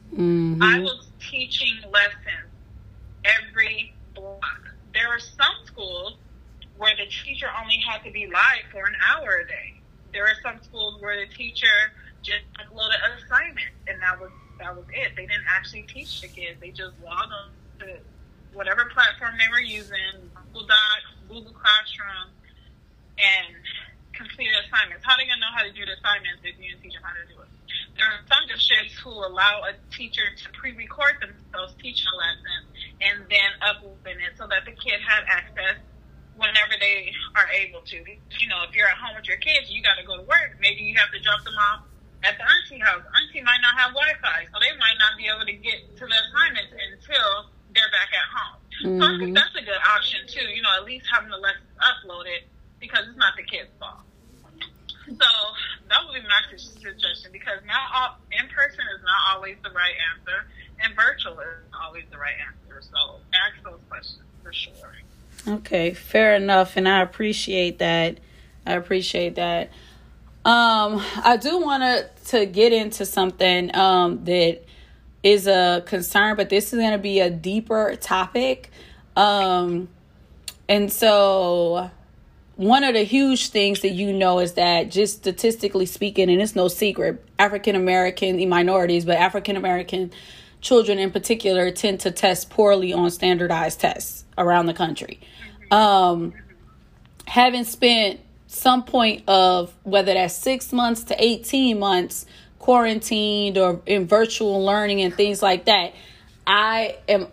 I 0.61 0.79
Mm-hmm. 0.79 0.83
was 0.83 1.11
teaching 1.19 1.77
lessons 1.91 2.51
every 3.25 3.95
block. 4.15 4.61
There 4.93 5.07
are 5.09 5.19
some 5.19 5.55
schools 5.65 6.17
where 6.77 6.95
the 6.95 7.07
teacher 7.07 7.47
only 7.59 7.77
had 7.87 8.03
to 8.05 8.11
be 8.11 8.27
live 8.27 8.65
for 8.71 8.85
an 8.85 8.95
hour 9.11 9.41
a 9.43 9.47
day. 9.47 9.81
There 10.13 10.23
are 10.25 10.37
some 10.43 10.61
schools 10.63 11.01
where 11.01 11.19
the 11.19 11.27
teacher 11.33 11.71
just 12.23 12.45
uploaded 12.59 12.99
an 13.05 13.17
assignment 13.23 13.73
and 13.87 14.01
that 14.01 14.19
was 14.19 14.31
that 14.59 14.75
was 14.75 14.85
it. 14.93 15.13
They 15.17 15.25
didn't 15.27 15.47
actually 15.49 15.83
teach 15.83 16.21
the 16.21 16.27
kids. 16.29 16.59
They 16.61 16.71
just 16.71 16.95
logged 17.03 17.31
on 17.33 17.49
to 17.87 17.99
whatever 18.53 18.85
platform 18.93 19.35
they 19.37 19.49
were 19.51 19.61
using, 19.63 20.31
Google 20.33 20.67
Docs, 20.67 21.11
Google 21.27 21.53
Classroom, 21.53 22.31
and 23.19 23.55
completed 24.15 24.55
assignments. 24.65 25.03
How 25.05 25.13
are 25.13 25.19
they 25.19 25.27
gonna 25.27 25.43
know 25.43 25.53
how 25.53 25.63
to 25.63 25.71
do 25.75 25.85
the 25.85 25.95
assignments 25.99 26.41
if 26.43 26.55
you 26.57 26.71
didn't 26.71 26.81
teach 26.81 26.95
them 26.95 27.03
how 27.03 27.13
to 27.13 27.27
do 27.27 27.37
it? 27.43 27.51
There 27.99 28.07
are 28.07 28.19
some 28.27 28.43
districts 28.47 28.97
who 28.99 29.11
allow 29.11 29.63
a 29.67 29.75
teacher 29.91 30.23
to 30.23 30.45
pre-record 30.55 31.19
themselves 31.23 31.75
teaching 31.79 32.07
a 32.11 32.15
lesson 32.15 32.59
and 32.99 33.17
then 33.31 33.49
upload 33.63 34.03
it 34.03 34.35
so 34.35 34.47
that 34.47 34.65
the 34.67 34.75
kid 34.75 34.99
had 35.03 35.23
access 35.31 35.79
whenever 36.35 36.75
they 36.79 37.11
are 37.39 37.47
able 37.55 37.79
to. 37.87 37.97
You 38.39 38.47
know, 38.51 38.63
if 38.67 38.75
you're 38.75 38.87
at 38.87 38.99
home 38.99 39.15
with 39.15 39.27
your 39.27 39.39
kids, 39.39 39.71
you 39.71 39.79
got 39.83 39.95
to 39.95 40.03
go 40.03 40.19
to 40.19 40.25
work. 40.27 40.59
Maybe 40.59 40.83
you 40.83 40.95
have 40.99 41.11
to 41.15 41.19
drop 41.23 41.43
them 41.47 41.55
off 41.71 41.87
at 42.27 42.35
the 42.35 42.43
auntie 42.43 42.83
house. 42.83 43.03
Auntie 43.15 43.43
might 43.43 43.63
not 43.63 43.79
have 43.79 43.95
Wi-Fi, 43.95 44.47
so 44.51 44.59
they 44.59 44.75
might 44.75 44.99
not 44.99 45.15
be 45.15 45.31
able 45.31 45.47
to 45.47 45.55
get 45.55 45.79
to 45.99 46.03
the 46.07 46.17
assignments 46.27 46.75
until 46.75 47.47
they're 47.71 47.91
back 47.95 48.11
at 48.11 48.27
home. 48.27 48.59
So 48.99 49.03
I 49.07 49.15
think 49.19 49.31
Mhm. 49.31 49.35
that's 49.35 49.55
a 49.55 49.63
good 49.63 49.81
option 49.95 50.19
too. 50.27 50.47
You 50.51 50.61
know, 50.61 50.73
at 50.75 50.83
least 50.83 51.07
having 51.07 51.29
the 51.31 51.39
lessons 51.39 51.71
uploaded 51.79 52.43
because 52.79 53.07
it's 53.07 53.17
not 53.17 53.33
the 53.35 53.43
kid's 53.43 53.69
fault. 53.79 53.99
So 55.07 55.27
that 55.89 55.99
would 56.05 56.13
be 56.13 56.27
my 56.27 56.57
suggestion 56.57 57.31
because 57.31 57.59
not 57.67 57.91
all 57.93 58.17
in 58.31 58.47
person 58.49 58.81
is 58.97 59.03
not 59.03 59.35
always 59.35 59.55
the 59.63 59.69
right 59.69 59.93
answer, 60.17 60.45
and 60.81 60.95
virtual 60.95 61.39
is 61.39 61.73
always 61.79 62.05
the 62.11 62.17
right 62.17 62.33
answer. 62.47 62.81
So 62.81 63.19
ask 63.33 63.63
those 63.63 63.79
questions 63.89 64.23
for 64.41 64.51
sure. 64.51 64.95
Okay, 65.47 65.93
fair 65.93 66.35
enough, 66.35 66.75
and 66.75 66.87
I 66.87 67.01
appreciate 67.01 67.77
that. 67.79 68.19
I 68.65 68.73
appreciate 68.73 69.35
that. 69.35 69.69
Um, 70.43 71.01
I 71.23 71.37
do 71.37 71.59
want 71.59 71.83
to 71.83 72.09
to 72.31 72.45
get 72.45 72.73
into 72.73 73.05
something 73.05 73.75
um 73.75 74.25
that 74.25 74.63
is 75.21 75.47
a 75.47 75.83
concern, 75.85 76.35
but 76.35 76.49
this 76.49 76.71
is 76.71 76.79
going 76.79 76.91
to 76.91 76.99
be 76.99 77.19
a 77.19 77.31
deeper 77.31 77.95
topic. 77.95 78.69
Um, 79.15 79.89
and 80.69 80.91
so 80.93 81.89
one 82.55 82.83
of 82.83 82.93
the 82.93 83.03
huge 83.03 83.49
things 83.49 83.81
that 83.81 83.89
you 83.89 84.13
know 84.13 84.39
is 84.39 84.53
that 84.53 84.89
just 84.89 85.17
statistically 85.17 85.85
speaking, 85.85 86.29
and 86.29 86.41
it's 86.41 86.55
no 86.55 86.67
secret, 86.67 87.23
African 87.37 87.75
American 87.75 88.47
minorities, 88.47 89.05
but 89.05 89.17
African 89.17 89.57
American 89.57 90.11
children 90.61 90.97
in 90.97 91.11
particular 91.11 91.69
tend 91.71 91.99
to 92.01 92.11
test 92.11 92.49
poorly 92.49 92.93
on 92.93 93.11
standardized 93.11 93.81
tests 93.81 94.25
around 94.37 94.67
the 94.67 94.73
country. 94.73 95.19
Um, 95.69 96.33
having 97.27 97.65
spent 97.65 98.21
some 98.47 98.83
point 98.83 99.23
of 99.27 99.73
whether 99.83 100.13
that's 100.13 100.33
six 100.33 100.71
months 100.71 101.03
to 101.05 101.23
18 101.23 101.77
months 101.77 102.25
quarantined 102.59 103.57
or 103.57 103.81
in 103.85 104.07
virtual 104.07 104.63
learning 104.63 105.01
and 105.01 105.13
things 105.13 105.41
like 105.41 105.65
that, 105.65 105.93
I 106.47 106.97
am 107.09 107.27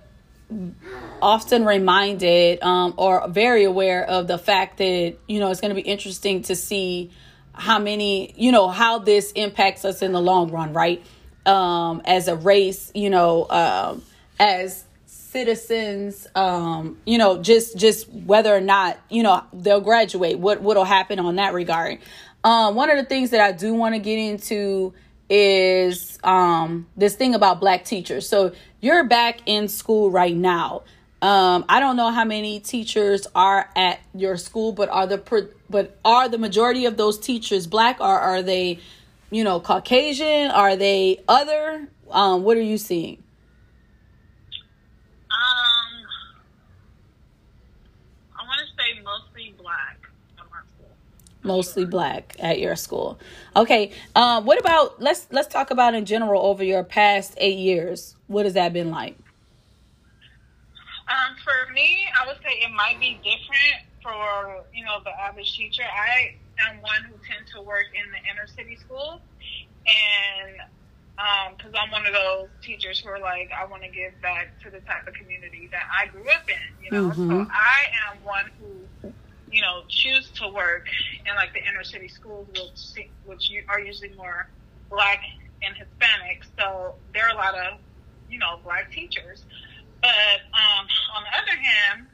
often 1.20 1.64
reminded 1.64 2.62
um, 2.62 2.94
or 2.96 3.28
very 3.28 3.64
aware 3.64 4.04
of 4.04 4.26
the 4.26 4.38
fact 4.38 4.78
that 4.78 5.16
you 5.28 5.38
know 5.38 5.50
it's 5.50 5.60
going 5.60 5.74
to 5.74 5.80
be 5.80 5.88
interesting 5.88 6.42
to 6.42 6.56
see 6.56 7.10
how 7.52 7.78
many 7.78 8.34
you 8.36 8.50
know 8.50 8.68
how 8.68 8.98
this 8.98 9.32
impacts 9.32 9.84
us 9.84 10.02
in 10.02 10.12
the 10.12 10.20
long 10.20 10.50
run 10.50 10.72
right? 10.72 11.02
Um 11.46 12.02
as 12.04 12.28
a 12.28 12.36
race 12.36 12.90
you 12.94 13.10
know 13.10 13.48
um 13.50 14.02
as 14.38 14.84
citizens 15.06 16.26
um 16.34 16.98
you 17.04 17.18
know 17.18 17.42
just 17.42 17.76
just 17.76 18.08
whether 18.10 18.54
or 18.54 18.60
not 18.60 18.98
you 19.08 19.22
know 19.22 19.42
they'll 19.52 19.80
graduate 19.80 20.38
what 20.38 20.60
what'll 20.60 20.84
happen 20.84 21.18
on 21.18 21.36
that 21.36 21.54
regard. 21.54 21.98
Um 22.44 22.74
one 22.74 22.90
of 22.90 22.96
the 22.96 23.04
things 23.04 23.30
that 23.30 23.40
i 23.40 23.52
do 23.52 23.74
want 23.74 23.94
to 23.94 24.00
get 24.00 24.18
into 24.18 24.92
is 25.34 26.18
um 26.24 26.86
this 26.96 27.14
thing 27.14 27.34
about 27.34 27.58
black 27.58 27.84
teachers 27.84 28.28
so 28.28 28.52
you're 28.80 29.04
back 29.04 29.40
in 29.46 29.66
school 29.66 30.10
right 30.10 30.36
now 30.36 30.82
um 31.22 31.64
i 31.70 31.80
don't 31.80 31.96
know 31.96 32.10
how 32.10 32.24
many 32.24 32.60
teachers 32.60 33.26
are 33.34 33.70
at 33.74 33.98
your 34.14 34.36
school 34.36 34.72
but 34.72 34.90
are 34.90 35.06
the 35.06 35.48
but 35.70 35.96
are 36.04 36.28
the 36.28 36.36
majority 36.36 36.84
of 36.84 36.98
those 36.98 37.18
teachers 37.18 37.66
black 37.66 37.98
or 37.98 38.18
are 38.18 38.42
they 38.42 38.78
you 39.32 39.42
know, 39.44 39.58
Caucasian? 39.58 40.50
Are 40.50 40.76
they 40.76 41.18
other? 41.26 41.88
Um, 42.10 42.44
what 42.44 42.56
are 42.58 42.62
you 42.62 42.76
seeing? 42.76 43.22
Um, 45.30 46.06
I 48.38 48.44
want 48.44 48.60
to 48.60 48.66
say 48.76 49.00
mostly 49.02 49.54
black 49.58 49.98
at 50.38 50.44
my 50.50 50.60
school. 50.76 50.94
Mostly 51.44 51.84
black 51.84 52.36
at 52.38 52.60
your 52.60 52.76
school. 52.76 53.18
Okay. 53.56 53.92
Um, 54.14 54.46
what 54.46 54.60
about 54.60 55.00
let's 55.02 55.26
let's 55.30 55.48
talk 55.48 55.70
about 55.70 55.94
in 55.94 56.04
general 56.04 56.42
over 56.42 56.62
your 56.62 56.84
past 56.84 57.34
eight 57.38 57.58
years. 57.58 58.14
What 58.28 58.44
has 58.44 58.54
that 58.54 58.72
been 58.72 58.90
like? 58.90 59.16
Um, 61.08 61.36
for 61.42 61.72
me, 61.72 62.06
I 62.18 62.26
would 62.26 62.36
say 62.36 62.58
it 62.62 62.70
might 62.72 63.00
be 63.00 63.14
different 63.24 63.82
for 64.02 64.62
you 64.72 64.84
know 64.84 65.00
the 65.04 65.10
average 65.20 65.56
teacher. 65.56 65.82
I 65.82 66.36
am 66.68 66.80
one 66.80 67.02
who 67.04 67.14
tend 67.26 67.46
to 67.54 67.62
work 67.62 67.86
in 67.92 68.10
the 68.12 68.18
inner 68.30 68.46
city 68.46 68.76
schools, 68.76 69.20
and 69.86 70.56
because 71.56 71.72
I'm 71.78 71.90
one 71.90 72.06
of 72.06 72.12
those 72.12 72.48
teachers 72.62 72.98
who 73.00 73.08
are 73.10 73.20
like, 73.20 73.50
I 73.52 73.66
want 73.66 73.82
to 73.82 73.88
give 73.88 74.12
back 74.22 74.58
to 74.62 74.70
the 74.70 74.80
type 74.80 75.06
of 75.06 75.14
community 75.14 75.68
that 75.70 75.84
I 75.92 76.06
grew 76.06 76.28
up 76.30 76.48
in. 76.48 76.84
You 76.84 76.90
know, 76.90 77.10
Mhm. 77.10 77.46
so 77.46 77.50
I 77.52 77.86
am 78.10 78.22
one 78.24 78.50
who 78.58 78.88
you 79.52 79.60
know 79.62 79.82
choose 79.88 80.30
to 80.32 80.48
work 80.48 80.86
in 81.28 81.36
like 81.36 81.52
the 81.54 81.60
inner 81.68 81.84
city 81.84 82.08
schools, 82.08 82.48
which 82.48 83.08
which 83.24 83.50
you- 83.50 83.64
are 83.68 83.80
usually 83.80 84.14
more 84.16 84.48
black 84.90 85.20
and 85.62 85.76
Hispanic. 85.76 86.44
So 86.58 86.96
there 87.14 87.26
are 87.26 87.34
a 87.34 87.36
lot 87.38 87.54
of 87.54 87.80
you 88.28 88.38
know 88.38 88.58
black 88.64 88.90
teachers. 88.92 89.44
But 90.02 90.40
um, 90.54 90.86
on 91.16 91.22
the 91.22 91.32
other 91.38 91.58
hand, 91.62 92.08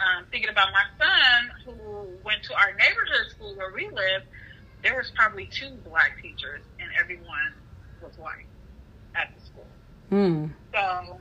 um, 0.00 0.26
thinking 0.30 0.50
about 0.50 0.68
my 0.72 0.84
son 0.98 1.50
who 1.64 2.18
went 2.24 2.42
to 2.44 2.54
our 2.54 2.72
neighborhood 2.72 3.30
school 3.30 3.54
where 3.56 3.72
we 3.74 3.90
live, 3.92 4.22
there 4.82 4.96
was 4.96 5.10
probably 5.14 5.46
two 5.46 5.76
black 5.84 6.12
teachers 6.22 6.64
and 6.80 6.88
everyone 6.98 7.52
was 8.00 8.14
white 8.16 8.48
at 9.14 9.28
the 9.34 9.40
school. 9.40 9.68
Hmm. 10.08 10.46
So 10.72 11.20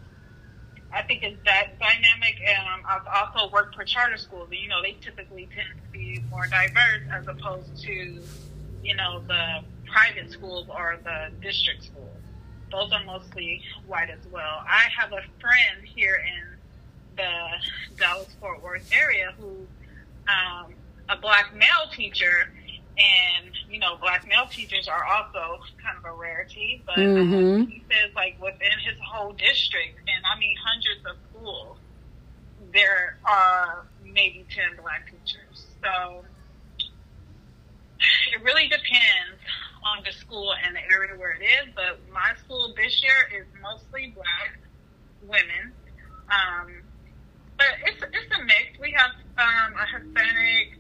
I 0.92 1.04
think 1.04 1.24
it's 1.24 1.38
that 1.46 1.78
dynamic. 1.80 2.40
Um, 2.60 2.82
I've 2.88 3.08
also 3.08 3.52
worked 3.52 3.76
for 3.76 3.84
charter 3.84 4.18
schools. 4.18 4.50
You 4.52 4.68
know, 4.68 4.82
they 4.82 4.98
typically 5.02 5.48
tend 5.56 5.68
to 5.70 5.92
be 5.92 6.22
more 6.30 6.48
diverse 6.48 7.04
as 7.12 7.28
opposed 7.28 7.78
to, 7.84 8.22
you 8.84 8.96
know, 8.96 9.22
the 9.28 9.64
private 9.86 10.32
schools 10.32 10.68
or 10.70 10.98
the 11.04 11.30
district 11.42 11.84
schools. 11.84 12.10
Those 12.72 12.92
are 12.92 13.04
mostly 13.04 13.62
white 13.88 14.10
as 14.10 14.20
well. 14.32 14.64
I 14.68 14.88
have 14.98 15.12
a 15.12 15.22
friend 15.40 15.84
here 15.84 16.24
in 16.26 17.16
the 17.18 17.98
Dallas 17.98 18.28
Fort 18.40 18.62
Worth 18.64 18.90
area 18.94 19.34
who, 19.40 19.68
um, 20.28 20.74
a 21.10 21.18
black 21.18 21.56
male 21.56 21.90
teacher, 21.96 22.52
and 23.00 23.52
you 23.70 23.80
know, 23.80 23.98
black 23.98 24.28
male 24.28 24.48
teachers 24.50 24.88
are 24.88 25.06
also 25.06 25.60
kind 25.82 25.98
of 25.98 26.06
a 26.06 26.14
rarity. 26.16 26.84
But 26.86 27.00
um, 27.00 27.68
he 27.68 27.84
says, 27.90 28.14
like 28.16 28.42
within 28.42 28.78
his 28.84 28.98
whole 29.04 29.34
district, 29.34 29.98
and 30.00 30.24
I 30.26 30.40
mean 30.40 30.56
hundreds 30.64 31.06
of 31.06 31.16
schools, 31.30 31.78
there 32.74 33.18
are 33.26 33.86
maybe 34.04 34.46
ten 34.54 34.82
black 34.82 35.06
teachers. 35.06 35.66
So 35.82 36.26
it 38.34 38.44
really 38.44 38.68
depends 38.68 39.40
on 39.84 40.04
the 40.04 40.12
school 40.12 40.54
and 40.66 40.76
the 40.76 40.84
area 40.92 41.18
where 41.18 41.32
it 41.32 41.44
is. 41.44 41.74
But 41.76 42.00
my 42.14 42.34
school 42.44 42.74
this 42.76 43.02
year 43.02 43.42
is 43.42 43.46
mostly 43.62 44.14
black 44.16 44.60
women. 45.24 45.74
Um, 46.30 46.84
but 47.58 47.68
it's 47.86 48.02
it's 48.02 48.40
a 48.40 48.44
mix. 48.44 48.80
We 48.80 48.96
have 48.96 49.12
um, 49.38 49.74
a 49.76 49.86
Hispanic, 49.98 50.79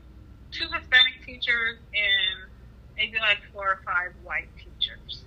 two 0.51 0.65
Hispanic 0.65 1.25
teachers, 1.25 1.77
and 1.93 2.49
maybe 2.95 3.17
like 3.19 3.39
four 3.53 3.71
or 3.71 3.79
five 3.85 4.11
white 4.23 4.49
teachers. 4.57 5.23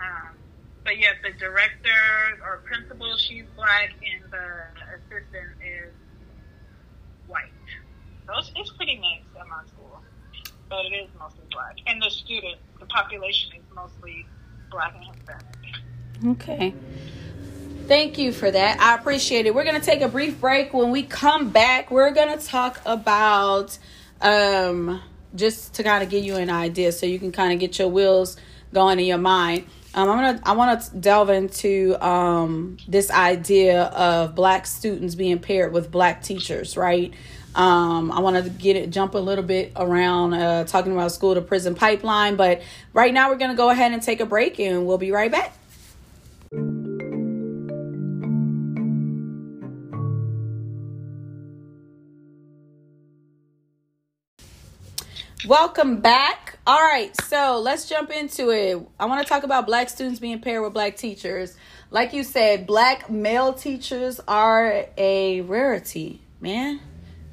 Um, 0.00 0.34
but 0.84 0.98
yeah, 0.98 1.12
the 1.22 1.32
director 1.38 1.90
or 2.42 2.62
principal, 2.64 3.16
she's 3.16 3.44
black, 3.56 3.92
and 4.02 4.30
the 4.30 4.64
assistant 4.96 5.56
is 5.62 5.92
white. 7.26 7.52
So 8.26 8.32
it's, 8.38 8.52
it's 8.56 8.70
pretty 8.70 8.96
mixed 8.96 9.36
at 9.40 9.46
my 9.48 9.62
school, 9.66 10.00
but 10.68 10.84
it 10.86 10.94
is 10.94 11.08
mostly 11.18 11.44
black, 11.50 11.76
and 11.86 12.02
the 12.02 12.10
student, 12.10 12.58
the 12.80 12.86
population 12.86 13.52
is 13.56 13.64
mostly 13.74 14.26
black 14.70 14.94
and 14.94 15.04
Hispanic. 15.04 15.46
Okay. 16.26 16.74
Thank 17.86 18.16
you 18.16 18.32
for 18.32 18.50
that. 18.50 18.80
I 18.80 18.94
appreciate 18.94 19.44
it. 19.44 19.54
We're 19.54 19.64
going 19.64 19.78
to 19.78 19.84
take 19.84 20.00
a 20.00 20.08
brief 20.08 20.40
break. 20.40 20.72
When 20.72 20.90
we 20.90 21.02
come 21.02 21.50
back, 21.50 21.90
we're 21.90 22.12
going 22.12 22.38
to 22.38 22.44
talk 22.44 22.80
about 22.86 23.78
um 24.20 25.02
just 25.34 25.74
to 25.74 25.82
kind 25.82 26.02
of 26.02 26.08
give 26.08 26.24
you 26.24 26.36
an 26.36 26.48
idea 26.48 26.92
so 26.92 27.04
you 27.04 27.18
can 27.18 27.32
kind 27.32 27.52
of 27.52 27.58
get 27.58 27.78
your 27.78 27.88
wheels 27.88 28.36
going 28.72 28.98
in 29.00 29.04
your 29.04 29.18
mind. 29.18 29.66
Um, 29.94 30.08
I'm 30.08 30.16
gonna 30.18 30.42
I 30.44 30.52
want 30.52 30.80
to 30.80 30.96
delve 30.96 31.30
into 31.30 31.96
um, 32.04 32.78
this 32.88 33.10
idea 33.10 33.84
of 33.84 34.34
black 34.34 34.66
students 34.66 35.14
being 35.14 35.38
paired 35.38 35.72
with 35.72 35.90
black 35.90 36.22
teachers, 36.22 36.76
right? 36.76 37.12
Um, 37.54 38.10
I 38.10 38.20
want 38.20 38.42
to 38.42 38.50
get 38.50 38.76
it 38.76 38.90
jump 38.90 39.14
a 39.14 39.18
little 39.18 39.44
bit 39.44 39.72
around 39.76 40.34
uh, 40.34 40.64
talking 40.64 40.92
about 40.92 41.12
school 41.12 41.34
to 41.34 41.40
prison 41.40 41.74
pipeline, 41.74 42.36
but 42.36 42.62
right 42.92 43.14
now 43.14 43.30
we're 43.30 43.38
gonna 43.38 43.54
go 43.54 43.70
ahead 43.70 43.92
and 43.92 44.02
take 44.02 44.20
a 44.20 44.26
break, 44.26 44.58
and 44.58 44.86
we'll 44.86 44.98
be 44.98 45.12
right 45.12 45.30
back. 45.30 45.52
Welcome 55.46 56.00
back. 56.00 56.58
All 56.66 56.80
right, 56.80 57.14
so 57.24 57.60
let's 57.62 57.86
jump 57.86 58.10
into 58.10 58.48
it. 58.48 58.80
I 58.98 59.04
want 59.04 59.20
to 59.20 59.28
talk 59.28 59.42
about 59.42 59.66
black 59.66 59.90
students 59.90 60.18
being 60.18 60.40
paired 60.40 60.62
with 60.62 60.72
black 60.72 60.96
teachers. 60.96 61.54
Like 61.90 62.14
you 62.14 62.24
said, 62.24 62.66
black 62.66 63.10
male 63.10 63.52
teachers 63.52 64.22
are 64.26 64.86
a 64.96 65.42
rarity, 65.42 66.22
man. 66.40 66.80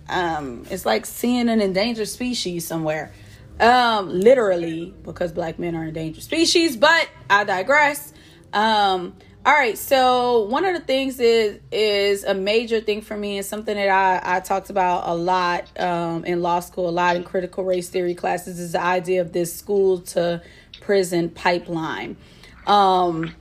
Um, 0.10 0.66
it's 0.70 0.86
like 0.86 1.06
seeing 1.06 1.48
an 1.48 1.62
endangered 1.62 2.10
species 2.10 2.68
somewhere. 2.68 3.14
Um, 3.62 4.10
literally, 4.10 4.94
because 5.04 5.32
black 5.32 5.58
men 5.58 5.74
are 5.74 5.84
an 5.84 5.88
endangered 5.88 6.24
species, 6.24 6.76
but 6.76 7.08
I 7.30 7.46
digress. 7.46 8.14
Um, 8.52 9.16
all 9.44 9.54
right, 9.54 9.76
so 9.76 10.44
one 10.44 10.66
of 10.66 10.76
the 10.76 10.82
things 10.82 11.20
is 11.20 11.60
is 11.72 12.24
a 12.24 12.34
major 12.36 12.80
thing 12.80 13.02
for 13.02 13.18
me 13.18 13.38
and 13.38 13.46
something 13.46 13.76
that 13.76 13.90
I, 13.90 14.38
I 14.38 14.40
talked 14.40 14.70
about 14.70 15.08
a 15.08 15.16
lot 15.16 15.68
um, 15.80 16.26
in 16.26 16.44
law 16.44 16.60
school, 16.60 16.88
a 16.88 16.92
lot 16.92 17.16
in 17.16 17.24
critical 17.24 17.64
race 17.64 17.90
theory 17.90 18.14
classes, 18.14 18.60
is 18.60 18.74
the 18.74 18.82
idea 18.82 19.22
of 19.22 19.34
this 19.34 19.52
school 19.52 20.02
to 20.02 20.44
prison 20.82 21.30
pipeline. 21.30 22.18
Um, 22.68 23.34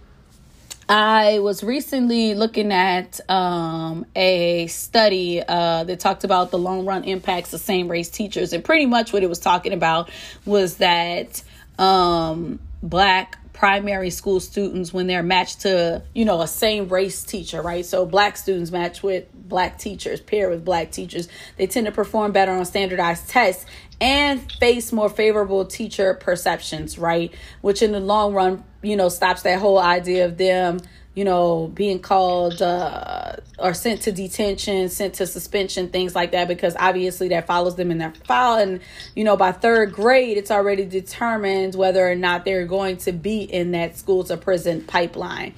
I 0.89 1.39
was 1.41 1.63
recently 1.63 2.35
looking 2.35 2.73
at 2.73 3.21
um, 3.31 4.07
a 4.17 4.69
study 4.69 5.43
uh, 5.47 5.85
that 5.85 6.01
talked 6.01 6.25
about 6.25 6.51
the 6.51 6.59
long 6.59 6.87
run 6.87 7.05
impacts 7.05 7.53
of 7.53 7.61
same 7.61 7.89
race 7.89 8.09
teachers. 8.09 8.55
And 8.55 8.65
pretty 8.65 8.87
much 8.87 9.13
what 9.13 9.23
it 9.23 9.29
was 9.29 9.39
talking 9.39 9.75
about 9.75 10.11
was 10.47 10.79
that 10.79 11.43
um, 11.79 12.59
black 12.83 13.39
primary 13.61 14.09
school 14.09 14.41
students, 14.41 14.91
when 14.91 15.07
they're 15.07 15.23
matched 15.23 15.61
to, 15.61 16.03
you 16.15 16.25
know, 16.25 16.41
a 16.41 16.49
same 16.49 16.89
race 16.89 17.23
teacher, 17.23 17.61
right? 17.61 17.85
So 17.85 18.07
black 18.07 18.39
students 18.39 18.71
match 18.71 19.03
with 19.03 19.27
black 19.35 19.79
teachers, 19.79 20.19
pair 20.19 20.49
with 20.49 20.65
black 20.65 20.91
teachers, 20.91 21.29
they 21.59 21.67
tend 21.67 21.85
to 21.85 21.93
perform 21.93 22.33
better 22.33 22.53
on 22.53 22.65
standardized 22.65 23.29
tests 23.29 23.67
and 24.01 24.51
face 24.53 24.93
more 24.93 25.11
favorable 25.11 25.67
teacher 25.67 26.15
perceptions, 26.15 26.97
right? 26.97 27.35
Which 27.61 27.83
in 27.83 27.93
the 27.93 28.01
long 28.01 28.33
run, 28.33 28.65
you 28.81 28.97
know, 28.97 29.11
stops 29.11 29.43
that 29.43 29.59
whole 29.59 29.79
idea 29.79 30.25
of 30.25 30.39
them, 30.39 30.81
you 31.21 31.25
know, 31.27 31.71
being 31.75 31.99
called 31.99 32.63
uh, 32.63 33.37
or 33.59 33.75
sent 33.75 34.01
to 34.01 34.11
detention, 34.11 34.89
sent 34.89 35.13
to 35.13 35.27
suspension, 35.27 35.91
things 35.91 36.15
like 36.15 36.33
that, 36.33 36.49
because 36.49 36.75
obviously 36.79 37.29
that 37.29 37.47
follows 37.47 37.77
them 37.77 37.91
in 37.91 37.99
their 37.99 38.15
file. 38.25 38.57
And, 38.57 38.81
you 39.15 39.23
know, 39.23 39.37
by 39.37 39.53
third 39.53 39.93
grade, 39.93 40.39
it's 40.39 40.51
already 40.51 40.87
determined 40.87 41.75
whether 41.75 42.11
or 42.11 42.15
not 42.15 42.47
they're 42.47 42.65
going 42.65 42.97
to 43.05 43.13
be 43.13 43.43
in 43.43 43.73
that 43.73 43.99
school 43.99 44.25
to 44.25 44.39
prison 44.39 44.81
pipeline. 44.81 45.53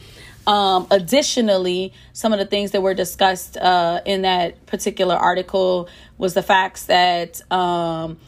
Um, 0.49 0.89
additionally, 0.91 1.93
some 2.13 2.33
of 2.33 2.41
the 2.41 2.47
things 2.47 2.73
that 2.73 2.81
were 2.83 2.95
discussed 2.95 3.57
uh, 3.57 4.01
in 4.05 4.23
that 4.23 4.67
particular 4.67 5.15
article 5.15 5.89
was 6.19 6.35
the 6.35 6.43
facts 6.43 6.87
that 6.87 7.41
um, 7.53 8.19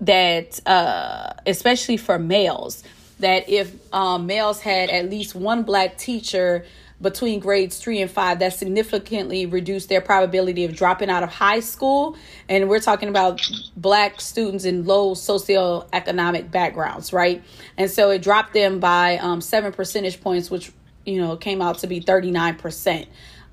that 0.00 0.60
uh, 0.66 1.32
especially 1.46 1.96
for 1.96 2.16
males, 2.16 2.84
that 3.18 3.48
if 3.48 3.74
um, 3.92 4.26
males 4.26 4.60
had 4.60 4.90
at 4.90 5.10
least 5.10 5.34
one 5.34 5.62
black 5.62 5.96
teacher 5.96 6.64
between 7.00 7.40
grades 7.40 7.78
three 7.78 8.00
and 8.00 8.10
five, 8.10 8.38
that 8.38 8.54
significantly 8.54 9.44
reduced 9.44 9.88
their 9.88 10.00
probability 10.00 10.64
of 10.64 10.74
dropping 10.74 11.10
out 11.10 11.22
of 11.22 11.28
high 11.28 11.60
school. 11.60 12.16
And 12.48 12.68
we're 12.68 12.80
talking 12.80 13.08
about 13.08 13.40
black 13.76 14.20
students 14.20 14.64
in 14.64 14.86
low 14.86 15.14
socioeconomic 15.14 16.50
backgrounds, 16.50 17.12
right? 17.12 17.42
And 17.76 17.90
so 17.90 18.10
it 18.10 18.22
dropped 18.22 18.54
them 18.54 18.80
by 18.80 19.18
um, 19.18 19.40
seven 19.40 19.72
percentage 19.72 20.20
points, 20.20 20.50
which 20.50 20.72
you 21.04 21.20
know 21.20 21.36
came 21.36 21.60
out 21.60 21.78
to 21.78 21.86
be 21.86 22.00
39%. 22.00 23.06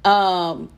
Um, 0.05 0.69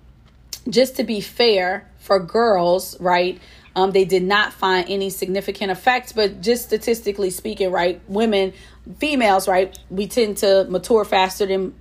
just 0.69 0.95
to 0.95 1.03
be 1.03 1.21
fair 1.21 1.87
for 1.99 2.19
girls, 2.19 2.99
right? 2.99 3.39
Um, 3.75 3.91
they 3.91 4.05
did 4.05 4.23
not 4.23 4.53
find 4.53 4.85
any 4.89 5.09
significant 5.09 5.69
effects, 5.69 6.13
but 6.13 6.41
just 6.41 6.63
statistically 6.63 7.29
speaking, 7.29 7.71
right, 7.71 7.99
women, 8.07 8.53
females, 8.99 9.47
right, 9.47 9.77
we 9.89 10.07
tend 10.07 10.37
to 10.37 10.65
mature 10.69 11.05
faster 11.05 11.45
than 11.45 11.73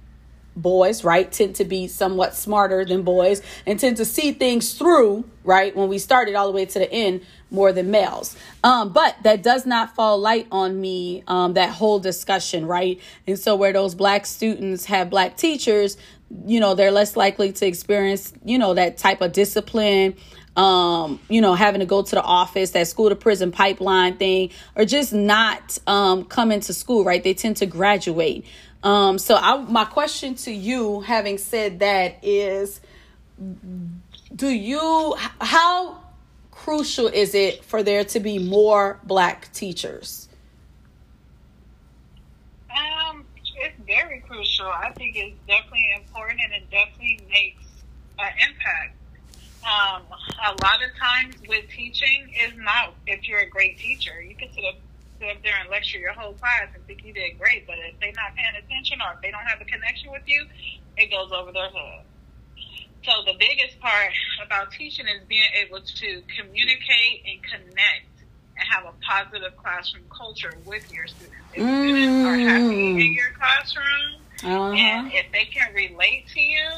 boys, 0.56 1.02
right, 1.02 1.30
tend 1.32 1.56
to 1.56 1.64
be 1.64 1.88
somewhat 1.88 2.34
smarter 2.34 2.84
than 2.84 3.02
boys 3.02 3.42
and 3.66 3.78
tend 3.78 3.96
to 3.96 4.04
see 4.04 4.32
things 4.32 4.74
through, 4.74 5.24
right, 5.42 5.74
when 5.76 5.88
we 5.88 5.98
started 5.98 6.34
all 6.34 6.46
the 6.46 6.52
way 6.52 6.64
to 6.64 6.78
the 6.78 6.90
end 6.92 7.22
more 7.50 7.72
than 7.72 7.90
males. 7.90 8.36
Um, 8.62 8.92
but 8.92 9.16
that 9.24 9.42
does 9.42 9.66
not 9.66 9.94
fall 9.94 10.18
light 10.18 10.46
on 10.52 10.80
me, 10.80 11.24
um, 11.26 11.54
that 11.54 11.70
whole 11.70 11.98
discussion, 11.98 12.66
right? 12.66 13.00
And 13.26 13.38
so 13.38 13.56
where 13.56 13.72
those 13.72 13.94
black 13.94 14.26
students 14.26 14.84
have 14.86 15.10
black 15.10 15.36
teachers, 15.36 15.96
you 16.46 16.60
know, 16.60 16.74
they're 16.74 16.90
less 16.90 17.16
likely 17.16 17.52
to 17.52 17.66
experience, 17.66 18.32
you 18.44 18.58
know, 18.58 18.74
that 18.74 18.96
type 18.96 19.20
of 19.20 19.32
discipline, 19.32 20.16
um, 20.56 21.20
you 21.28 21.40
know, 21.40 21.54
having 21.54 21.80
to 21.80 21.86
go 21.86 22.02
to 22.02 22.14
the 22.14 22.22
office, 22.22 22.70
that 22.70 22.86
school 22.86 23.08
to 23.08 23.16
prison 23.16 23.50
pipeline 23.50 24.16
thing, 24.16 24.50
or 24.76 24.84
just 24.84 25.12
not 25.12 25.78
um, 25.86 26.24
coming 26.24 26.60
to 26.60 26.74
school, 26.74 27.04
right? 27.04 27.22
They 27.22 27.34
tend 27.34 27.56
to 27.58 27.66
graduate. 27.66 28.46
Um, 28.82 29.18
so 29.18 29.36
I, 29.36 29.56
my 29.56 29.84
question 29.84 30.34
to 30.36 30.52
you, 30.52 31.00
having 31.00 31.38
said 31.38 31.80
that, 31.80 32.18
is 32.22 32.80
do 34.36 34.48
you 34.48 35.16
how 35.40 36.00
crucial 36.50 37.06
is 37.08 37.34
it 37.34 37.64
for 37.64 37.82
there 37.82 38.04
to 38.04 38.20
be 38.20 38.38
more 38.38 39.00
black 39.04 39.52
teachers? 39.52 40.28
Um, 42.70 43.24
it's 43.56 43.76
very 43.86 44.20
crucial. 44.20 44.66
I 44.66 44.90
think 44.92 45.16
it's 45.16 45.36
definitely 45.46 45.88
important, 45.96 46.40
and 46.44 46.52
it 46.54 46.70
definitely 46.70 47.20
makes 47.30 47.64
an 48.18 48.32
impact. 48.48 48.96
Um, 49.64 50.04
a 50.44 50.54
lot 50.56 50.84
of 50.84 50.92
times 51.00 51.40
with 51.48 51.68
teaching 51.72 52.28
is 52.44 52.52
not 52.56 52.94
if 53.06 53.28
you're 53.28 53.40
a 53.40 53.48
great 53.48 53.78
teacher, 53.78 54.20
you 54.22 54.36
can 54.36 54.48
sit 54.52 54.64
up, 54.64 54.76
sit 55.20 55.30
up 55.32 55.42
there 55.42 55.56
and 55.60 55.70
lecture 55.70 55.98
your 55.98 56.12
whole 56.12 56.34
class 56.34 56.68
and 56.76 56.84
think 56.86 57.00
you 57.04 57.12
did 57.14 57.38
great, 57.38 57.66
but 57.66 57.76
if 57.80 57.96
they're 58.00 58.12
not 58.12 58.36
paying 58.36 58.52
attention 58.60 59.00
or 59.00 59.16
if 59.16 59.22
they 59.24 59.30
don't 59.32 59.46
have 59.48 59.60
a 59.60 59.64
connection 59.64 60.12
with 60.12 60.24
you, 60.26 60.44
it 60.96 61.10
goes 61.10 61.32
over 61.32 61.52
their 61.52 61.70
head. 61.72 62.04
So 63.04 63.12
the 63.26 63.36
biggest 63.38 63.80
part 63.80 64.12
about 64.44 64.72
teaching 64.72 65.06
is 65.08 65.24
being 65.28 65.48
able 65.64 65.80
to 65.80 66.08
communicate 66.36 67.24
and 67.28 67.38
connect 67.44 68.12
and 68.56 68.64
have 68.68 68.84
a 68.84 68.94
positive 69.04 69.56
classroom 69.56 70.04
culture 70.12 70.56
with 70.64 70.84
your 70.92 71.06
students. 71.06 71.36
If 71.52 71.64
students 71.80 72.20
are 72.24 72.38
happy 72.38 72.96
in 73.00 73.12
your 73.12 73.32
classroom 73.36 74.24
Uh-huh. 74.44 74.76
and 74.76 75.12
if 75.12 75.32
they 75.32 75.46
can 75.46 75.72
relate 75.74 76.28
to 76.34 76.40
you, 76.40 76.68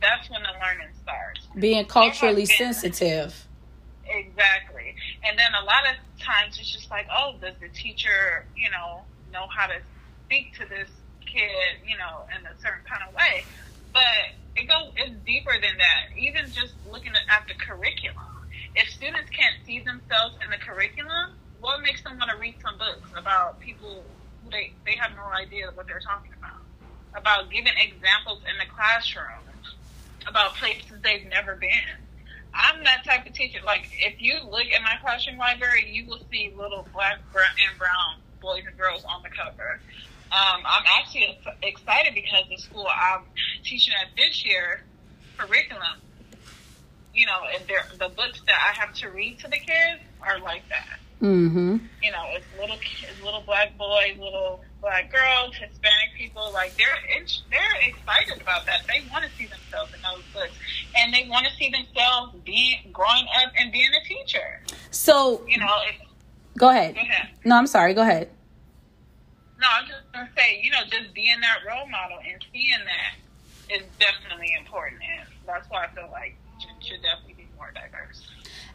that's 0.00 0.30
when 0.30 0.42
the 0.42 0.52
learning 0.60 0.94
starts. 1.02 1.40
Being 1.58 1.84
culturally 1.86 2.46
sensitive. 2.46 3.46
Exactly. 4.06 4.94
And 5.24 5.38
then 5.38 5.52
a 5.60 5.64
lot 5.64 5.84
of 5.84 5.96
times 6.20 6.58
it's 6.58 6.70
just 6.70 6.90
like, 6.90 7.06
oh, 7.14 7.34
does 7.40 7.54
the 7.60 7.68
teacher, 7.68 8.46
you 8.56 8.70
know, 8.70 9.02
know 9.32 9.46
how 9.48 9.66
to 9.66 9.80
speak 10.26 10.54
to 10.58 10.66
this 10.68 10.88
kid, 11.20 11.84
you 11.86 11.96
know, 11.98 12.24
in 12.32 12.46
a 12.46 12.54
certain 12.62 12.84
kind 12.88 13.02
of 13.06 13.14
way? 13.14 13.44
But 13.92 14.36
it 14.56 14.68
goes 14.68 14.92
it's 14.96 15.14
deeper 15.26 15.52
than 15.52 15.76
that. 15.78 16.16
Even 16.16 16.50
just 16.52 16.74
looking 16.90 17.12
at 17.12 17.46
the 17.46 17.54
curriculum. 17.54 18.24
If 18.74 18.88
students 18.90 19.30
can't 19.30 19.56
see 19.66 19.80
themselves 19.80 20.36
in 20.44 20.50
the 20.50 20.58
curriculum, 20.58 21.32
what 21.60 21.82
makes 21.82 22.02
them 22.02 22.18
want 22.18 22.30
to 22.30 22.36
read 22.36 22.54
some 22.62 22.78
books 22.78 23.10
about 23.16 23.60
people 23.60 24.04
who 24.44 24.50
they, 24.50 24.72
they 24.86 24.94
have 24.96 25.12
no 25.16 25.24
idea 25.24 25.70
what 25.74 25.86
they're 25.86 26.00
talking 26.00 26.32
about? 26.38 26.62
About 27.14 27.50
giving 27.50 27.72
examples 27.76 28.40
in 28.48 28.56
the 28.58 28.70
classroom, 28.72 29.47
about 30.26 30.54
places 30.56 30.98
they've 31.02 31.26
never 31.26 31.54
been. 31.56 31.70
I'm 32.54 32.82
that 32.84 33.04
type 33.04 33.26
of 33.26 33.34
teacher. 33.34 33.60
Like, 33.64 33.88
if 34.00 34.20
you 34.20 34.40
look 34.44 34.66
at 34.74 34.82
my 34.82 34.96
classroom 35.02 35.38
library, 35.38 35.90
you 35.90 36.06
will 36.06 36.20
see 36.30 36.52
little 36.56 36.86
black 36.92 37.18
and 37.34 37.78
brown 37.78 38.20
boys 38.40 38.62
and 38.66 38.76
girls 38.76 39.04
on 39.04 39.22
the 39.22 39.28
cover. 39.28 39.80
Um, 40.30 40.62
I'm 40.66 40.84
actually 40.98 41.38
excited 41.62 42.14
because 42.14 42.44
the 42.50 42.58
school 42.58 42.86
I'm 42.86 43.22
teaching 43.64 43.94
at 44.00 44.08
this 44.16 44.44
year 44.44 44.82
curriculum, 45.38 46.00
you 47.14 47.26
know, 47.26 47.40
and 47.54 47.64
the 47.98 48.08
books 48.08 48.42
that 48.46 48.56
I 48.56 48.78
have 48.78 48.92
to 48.96 49.08
read 49.08 49.38
to 49.40 49.48
the 49.48 49.56
kids 49.56 50.02
are 50.20 50.38
like 50.40 50.68
that. 50.68 50.98
Mm-hmm. 51.22 51.76
You 52.02 52.12
know, 52.12 52.24
it's 52.28 52.46
little 52.60 52.76
kids, 52.76 53.12
little 53.24 53.40
black 53.40 53.76
boys, 53.76 54.16
little 54.18 54.60
black 54.80 55.12
girls, 55.12 55.56
Hispanic 55.56 56.14
people. 56.16 56.50
Like 56.52 56.76
they're 56.76 56.86
they're 57.50 57.88
excited 57.88 58.40
about 58.40 58.66
that. 58.66 58.82
They 58.86 59.02
want 59.10 59.24
to 59.24 59.30
see 59.36 59.46
themselves 59.46 59.92
in 59.94 60.00
those 60.02 60.22
books, 60.32 60.52
and 60.96 61.12
they 61.12 61.26
want 61.28 61.46
to 61.46 61.52
see 61.54 61.70
themselves 61.70 62.34
being 62.44 62.78
growing 62.92 63.26
up 63.44 63.52
and 63.58 63.72
being 63.72 63.88
a 64.00 64.08
teacher. 64.08 64.60
So 64.90 65.42
You 65.48 65.58
know, 65.58 65.66
go 66.56 66.68
ahead. 66.70 66.94
go 66.94 67.00
ahead. 67.00 67.28
No, 67.44 67.56
I'm 67.56 67.66
sorry. 67.66 67.94
Go 67.94 68.02
ahead. 68.02 68.30
No, 69.60 69.66
I'm 69.68 69.88
just 69.88 70.12
gonna 70.12 70.30
say, 70.36 70.60
you 70.62 70.70
know, 70.70 70.84
just 70.88 71.12
being 71.14 71.40
that 71.40 71.58
role 71.66 71.88
model 71.88 72.18
and 72.24 72.44
seeing 72.52 72.70
that 72.86 73.74
is 73.74 73.82
definitely 73.98 74.54
important, 74.56 75.02
and 75.02 75.28
that's 75.46 75.68
why 75.68 75.84
I 75.84 75.88
feel 75.88 76.08
like 76.12 76.36
should 76.80 77.02
definitely 77.02 77.34
be 77.34 77.37
more 77.37 77.37
diverse. 77.37 77.37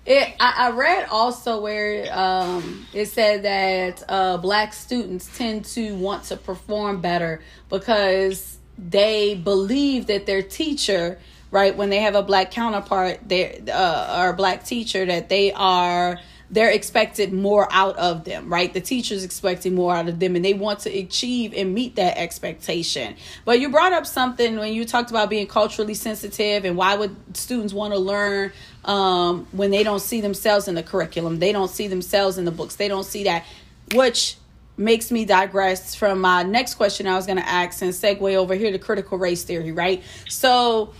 It, 0.06 0.36
I, 0.40 0.68
I 0.68 0.72
read 0.72 1.08
also 1.10 1.62
where 1.62 2.08
um, 2.12 2.86
it 2.94 3.06
said 3.06 3.44
that 3.44 4.04
uh, 4.10 4.38
black 4.38 4.74
students 4.74 5.30
tend 5.38 5.66
to 5.66 5.96
want 5.96 6.26
to 6.26 6.38
perform 6.38 7.00
better 7.00 7.42
because 7.70 8.58
they 8.78 9.36
believe 9.36 10.08
that 10.08 10.26
their 10.26 10.42
teacher, 10.42 11.20
right, 11.52 11.76
when 11.76 11.90
they 11.90 12.00
have 12.00 12.16
a 12.16 12.24
black 12.24 12.52
counterpart, 12.52 13.20
they 13.28 13.62
uh, 13.72 14.24
or 14.24 14.30
a 14.32 14.34
black 14.34 14.66
teacher, 14.66 15.06
that 15.06 15.30
they 15.30 15.54
are 15.54 16.20
they're 16.54 16.70
expected 16.70 17.34
more 17.34 17.68
out 17.72 17.98
of 17.98 18.26
them, 18.26 18.48
right? 18.48 18.72
The 18.72 18.80
teacher's 18.80 19.24
expecting 19.24 19.74
more 19.74 19.96
out 19.96 20.08
of 20.08 20.20
them 20.20 20.36
and 20.36 20.46
they 20.46 20.54
want 20.54 20.80
to 20.82 20.90
achieve 20.96 21.52
and 21.56 21.74
meet 21.74 21.96
that 21.96 22.16
expectation. 22.16 23.16
But 23.44 23.60
you 23.60 23.70
brought 23.70 23.92
up 23.92 24.06
something 24.06 24.58
when 24.58 24.72
you 24.72 24.86
talked 24.86 25.10
about 25.10 25.32
being 25.32 25.48
culturally 25.48 25.96
sensitive 25.96 26.64
and 26.64 26.78
why 26.78 26.96
would 26.96 27.16
students 27.36 27.74
want 27.74 27.94
to 27.94 28.00
learn 28.00 28.52
um, 28.86 29.48
when 29.52 29.72
they 29.72 29.84
don't 29.84 30.02
see 30.02 30.22
themselves 30.22 30.68
in 30.68 30.76
the 30.76 30.84
curriculum, 30.84 31.40
they 31.40 31.52
don't 31.52 31.72
see 31.72 31.88
themselves 31.88 32.38
in 32.38 32.46
the 32.46 32.52
books, 32.52 32.76
they 32.76 32.88
don't 32.88 33.06
see 33.06 33.24
that, 33.24 33.46
which 33.96 34.38
makes 34.78 35.12
me 35.12 35.26
digress 35.26 35.96
from 35.96 36.22
my 36.22 36.44
next 36.44 36.76
question 36.76 37.08
I 37.08 37.16
was 37.16 37.26
going 37.26 37.38
to 37.38 37.48
ask 37.48 37.82
and 37.82 37.92
segue 37.92 38.36
over 38.36 38.54
here 38.54 38.72
to 38.72 38.78
critical 38.78 39.18
race 39.18 39.44
theory, 39.44 39.72
right? 39.72 40.04
So 40.30 40.94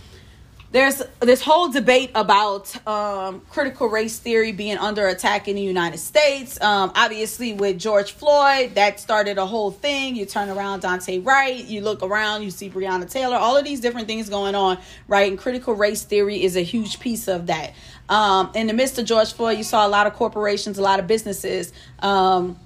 there's 0.74 1.00
this 1.20 1.40
whole 1.40 1.68
debate 1.68 2.10
about 2.16 2.84
um, 2.84 3.42
critical 3.48 3.86
race 3.86 4.18
theory 4.18 4.50
being 4.50 4.76
under 4.76 5.06
attack 5.06 5.46
in 5.46 5.54
the 5.54 5.62
United 5.62 5.98
States. 5.98 6.60
Um, 6.60 6.90
obviously, 6.96 7.52
with 7.52 7.78
George 7.78 8.10
Floyd, 8.10 8.74
that 8.74 8.98
started 8.98 9.38
a 9.38 9.46
whole 9.46 9.70
thing. 9.70 10.16
You 10.16 10.26
turn 10.26 10.48
around 10.50 10.82
Daunte 10.82 11.24
Wright, 11.24 11.64
you 11.64 11.80
look 11.80 12.02
around, 12.02 12.42
you 12.42 12.50
see 12.50 12.68
Breonna 12.68 13.08
Taylor, 13.08 13.36
all 13.36 13.56
of 13.56 13.64
these 13.64 13.78
different 13.78 14.08
things 14.08 14.28
going 14.28 14.56
on, 14.56 14.78
right? 15.06 15.30
And 15.30 15.38
critical 15.38 15.74
race 15.74 16.02
theory 16.02 16.42
is 16.42 16.56
a 16.56 16.62
huge 16.62 16.98
piece 16.98 17.28
of 17.28 17.46
that. 17.46 17.72
Um, 18.08 18.50
in 18.56 18.66
the 18.66 18.74
midst 18.74 18.98
of 18.98 19.04
George 19.04 19.32
Floyd, 19.32 19.56
you 19.56 19.64
saw 19.64 19.86
a 19.86 19.88
lot 19.88 20.08
of 20.08 20.14
corporations, 20.14 20.76
a 20.76 20.82
lot 20.82 20.98
of 20.98 21.06
businesses. 21.06 21.72
Um, 22.00 22.58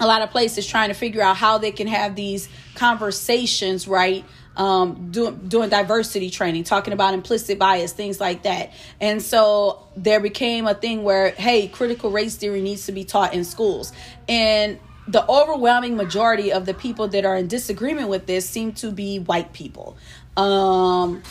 a 0.00 0.06
lot 0.08 0.22
of 0.22 0.30
places 0.30 0.66
trying 0.66 0.88
to 0.88 0.94
figure 0.94 1.22
out 1.22 1.36
how 1.36 1.58
they 1.58 1.70
can 1.70 1.86
have 1.86 2.16
these 2.16 2.48
conversations, 2.74 3.86
right? 3.86 4.24
Um, 4.56 5.10
doing 5.10 5.48
doing 5.48 5.68
diversity 5.68 6.30
training, 6.30 6.62
talking 6.62 6.92
about 6.92 7.12
implicit 7.12 7.58
bias, 7.58 7.92
things 7.92 8.20
like 8.20 8.44
that. 8.44 8.72
And 9.00 9.20
so 9.20 9.82
there 9.96 10.20
became 10.20 10.68
a 10.68 10.74
thing 10.74 11.02
where, 11.02 11.30
hey, 11.30 11.66
critical 11.66 12.12
race 12.12 12.36
theory 12.36 12.62
needs 12.62 12.86
to 12.86 12.92
be 12.92 13.02
taught 13.02 13.34
in 13.34 13.44
schools. 13.44 13.92
And 14.28 14.78
the 15.08 15.28
overwhelming 15.28 15.96
majority 15.96 16.52
of 16.52 16.66
the 16.66 16.74
people 16.74 17.08
that 17.08 17.24
are 17.24 17.36
in 17.36 17.48
disagreement 17.48 18.08
with 18.08 18.26
this 18.26 18.48
seem 18.48 18.72
to 18.74 18.90
be 18.90 19.18
white 19.18 19.52
people. 19.52 19.96
Um, 20.36 21.22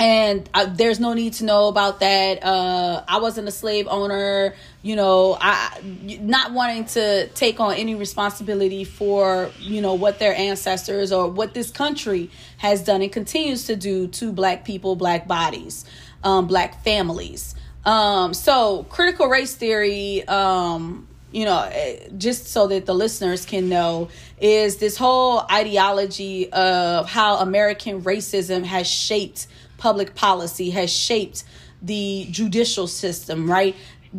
and 0.00 0.48
I, 0.54 0.64
there's 0.64 0.98
no 0.98 1.12
need 1.12 1.34
to 1.34 1.44
know 1.44 1.68
about 1.68 2.00
that. 2.00 2.42
Uh, 2.42 3.04
I 3.06 3.18
wasn't 3.18 3.48
a 3.48 3.50
slave 3.50 3.86
owner, 3.86 4.54
you 4.80 4.96
know. 4.96 5.36
I 5.38 5.78
not 6.22 6.52
wanting 6.52 6.86
to 6.86 7.28
take 7.28 7.60
on 7.60 7.74
any 7.74 7.94
responsibility 7.94 8.84
for 8.84 9.50
you 9.58 9.82
know 9.82 9.94
what 9.94 10.18
their 10.18 10.34
ancestors 10.34 11.12
or 11.12 11.28
what 11.28 11.52
this 11.52 11.70
country 11.70 12.30
has 12.56 12.82
done 12.82 13.02
and 13.02 13.12
continues 13.12 13.66
to 13.66 13.76
do 13.76 14.08
to 14.08 14.32
black 14.32 14.64
people, 14.64 14.96
black 14.96 15.28
bodies, 15.28 15.84
um, 16.24 16.46
black 16.46 16.82
families. 16.82 17.54
Um, 17.84 18.32
so 18.32 18.84
critical 18.84 19.26
race 19.26 19.54
theory. 19.54 20.26
Um, 20.26 21.08
you 21.32 21.44
know, 21.44 21.62
eh, 21.70 22.08
just 22.18 22.48
so 22.48 22.66
that 22.66 22.86
the 22.86 22.94
listeners 22.94 23.44
can 23.44 23.68
know, 23.68 24.08
is 24.40 24.78
this 24.78 24.96
whole 24.96 25.44
ideology 25.48 26.50
of 26.52 27.08
how 27.08 27.36
American 27.36 28.02
racism 28.02 28.64
has 28.64 28.88
shaped 28.88 29.46
public 29.80 30.14
policy, 30.14 30.70
has 30.70 30.92
shaped 30.92 31.42
the 31.82 32.28
judicial 32.30 32.86
system, 32.86 33.50
right? 33.50 33.74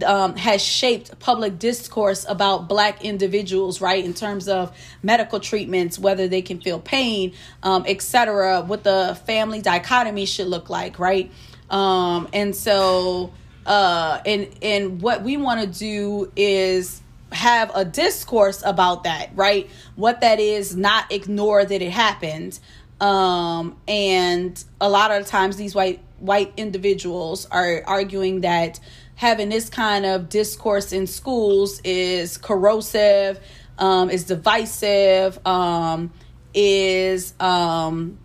Um, 0.05 0.35
has 0.35 0.61
shaped 0.61 1.17
public 1.19 1.59
discourse 1.59 2.25
about 2.27 2.67
black 2.67 3.03
individuals, 3.05 3.79
right? 3.79 4.03
In 4.03 4.13
terms 4.13 4.47
of 4.47 4.75
medical 5.03 5.39
treatments, 5.39 5.99
whether 5.99 6.27
they 6.27 6.41
can 6.41 6.59
feel 6.59 6.79
pain, 6.79 7.33
um, 7.61 7.85
etc., 7.87 8.61
what 8.61 8.83
the 8.83 9.17
family 9.25 9.61
dichotomy 9.61 10.25
should 10.25 10.47
look 10.47 10.69
like, 10.69 10.97
right? 10.97 11.31
Um, 11.69 12.27
and 12.33 12.55
so 12.55 13.31
uh 13.65 14.19
and 14.25 14.49
and 14.61 15.01
what 15.01 15.21
we 15.21 15.37
want 15.37 15.61
to 15.61 15.79
do 15.79 16.31
is 16.35 17.01
have 17.31 17.71
a 17.75 17.85
discourse 17.85 18.63
about 18.65 19.03
that 19.03 19.29
right 19.35 19.69
what 19.95 20.21
that 20.21 20.39
is 20.39 20.75
not 20.75 21.09
ignore 21.11 21.63
that 21.63 21.81
it 21.81 21.91
happened 21.91 22.59
um 23.01 23.77
and 23.87 24.63
a 24.79 24.87
lot 24.87 25.11
of 25.11 25.25
times 25.25 25.57
these 25.57 25.75
white 25.75 25.99
white 26.19 26.53
individuals 26.55 27.47
are 27.51 27.81
arguing 27.85 28.41
that 28.41 28.79
having 29.15 29.49
this 29.49 29.69
kind 29.69 30.05
of 30.05 30.29
discourse 30.29 30.93
in 30.93 31.07
schools 31.07 31.81
is 31.83 32.37
corrosive 32.37 33.39
um 33.79 34.09
is 34.09 34.25
divisive 34.25 35.45
um 35.45 36.11
is 36.53 37.33
um 37.39 38.17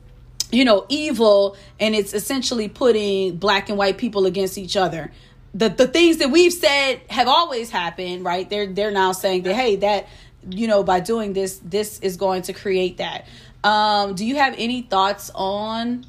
you 0.52 0.64
know 0.64 0.86
evil 0.88 1.56
and 1.80 1.94
it's 1.94 2.14
essentially 2.14 2.68
putting 2.68 3.36
black 3.36 3.68
and 3.68 3.78
white 3.78 3.98
people 3.98 4.26
against 4.26 4.58
each 4.58 4.76
other. 4.76 5.12
The 5.54 5.68
the 5.68 5.86
things 5.86 6.18
that 6.18 6.30
we've 6.30 6.52
said 6.52 7.00
have 7.08 7.28
always 7.28 7.70
happened 7.70 8.24
right? 8.24 8.48
They're 8.48 8.66
they're 8.66 8.90
now 8.90 9.12
saying 9.12 9.42
that 9.42 9.54
hey 9.54 9.76
that 9.76 10.06
you 10.51 10.66
know 10.66 10.82
by 10.82 11.01
doing 11.01 11.32
this 11.32 11.61
this 11.64 11.99
is 12.01 12.16
going 12.16 12.42
to 12.42 12.53
create 12.53 12.99
that 12.99 13.26
um 13.64 14.14
do 14.14 14.24
you 14.24 14.36
have 14.36 14.55
any 14.59 14.82
thoughts 14.82 15.30
on 15.34 16.05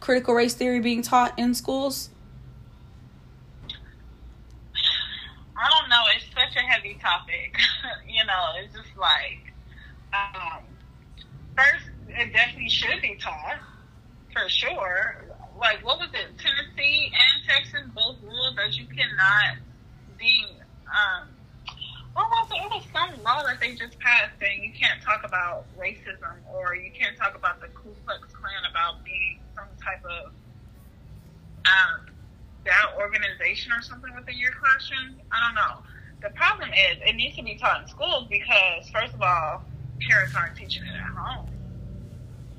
critical 0.00 0.34
race 0.34 0.54
theory 0.54 0.80
being 0.80 1.02
taught 1.02 1.38
in 1.38 1.54
schools 1.54 2.10
I 5.58 5.68
don't 5.70 5.88
know. 5.88 6.02
It's 6.14 6.26
such 6.34 6.62
a 6.62 6.66
heavy 6.66 6.98
topic. 7.00 7.56
you 8.08 8.24
know, 8.24 8.52
it's 8.62 8.74
just 8.74 8.96
like, 8.96 9.52
um, 10.12 10.62
first, 11.56 11.86
it 12.08 12.32
definitely 12.32 12.68
should 12.68 13.00
be 13.00 13.16
taught 13.16 13.58
for 14.32 14.48
sure. 14.48 15.24
Like, 15.58 15.84
what 15.84 15.98
was 15.98 16.10
it? 16.12 16.38
Tennessee 16.38 17.10
and 17.12 17.44
Texas 17.48 17.88
both 17.94 18.16
ruled 18.22 18.56
that 18.56 18.76
you 18.78 18.86
cannot 18.86 19.56
be. 20.18 20.46
Um, 20.86 21.28
was 22.24 22.48
it? 22.50 22.64
It 22.64 22.70
was 22.72 22.84
some 22.92 23.22
law 23.22 23.44
that 23.44 23.60
they 23.60 23.74
just 23.76 23.98
passed 24.00 24.32
saying 24.40 24.64
you 24.64 24.72
can't 24.72 25.00
talk 25.04 25.20
about 25.24 25.66
racism 25.76 26.40
or 26.48 26.74
you 26.74 26.90
can't 26.96 27.16
talk 27.16 27.36
about 27.36 27.60
the 27.60 27.68
Ku 27.68 27.92
Klux 28.04 28.24
Klan 28.32 28.64
about 28.70 29.04
being 29.04 29.40
some 29.54 29.68
type 29.84 30.00
of 30.04 30.32
um, 31.66 32.06
that 32.64 32.86
organization 32.98 33.72
or 33.72 33.82
something 33.82 34.14
within 34.14 34.38
your 34.38 34.52
classroom. 34.52 35.20
I 35.32 35.38
don't 35.44 35.54
know. 35.54 35.82
The 36.22 36.30
problem 36.30 36.70
is 36.72 36.96
it 37.04 37.16
needs 37.16 37.36
to 37.36 37.42
be 37.42 37.56
taught 37.56 37.82
in 37.82 37.88
schools 37.88 38.26
because 38.30 38.88
first 38.88 39.14
of 39.14 39.20
all, 39.20 39.62
parents 40.08 40.34
aren't 40.34 40.56
teaching 40.56 40.82
it 40.82 40.96
at 40.96 41.12
home. 41.12 41.46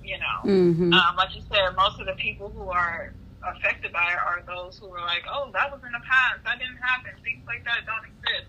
You 0.04 0.18
know, 0.20 0.40
Mhm. 0.48 0.94
um, 0.94 1.16
like 1.18 1.36
you 1.36 1.42
said, 1.52 1.76
most 1.76 2.00
of 2.00 2.06
the 2.06 2.14
people 2.14 2.50
who 2.50 2.70
are 2.70 3.14
affected 3.44 3.92
by 3.92 4.12
it 4.14 4.20
are 4.20 4.42
those 4.48 4.78
who 4.80 4.90
are 4.94 5.06
like, 5.06 5.26
"Oh, 5.28 5.52
that 5.52 5.72
was 5.72 5.84
in 5.84 5.92
the 5.92 6.00
past. 6.00 6.44
That 6.46 6.60
didn't 6.60 6.78
happen. 6.78 7.12
Things 7.24 7.46
like 7.46 7.64
that 7.66 7.86
don't 7.86 8.06
exist." 8.06 8.48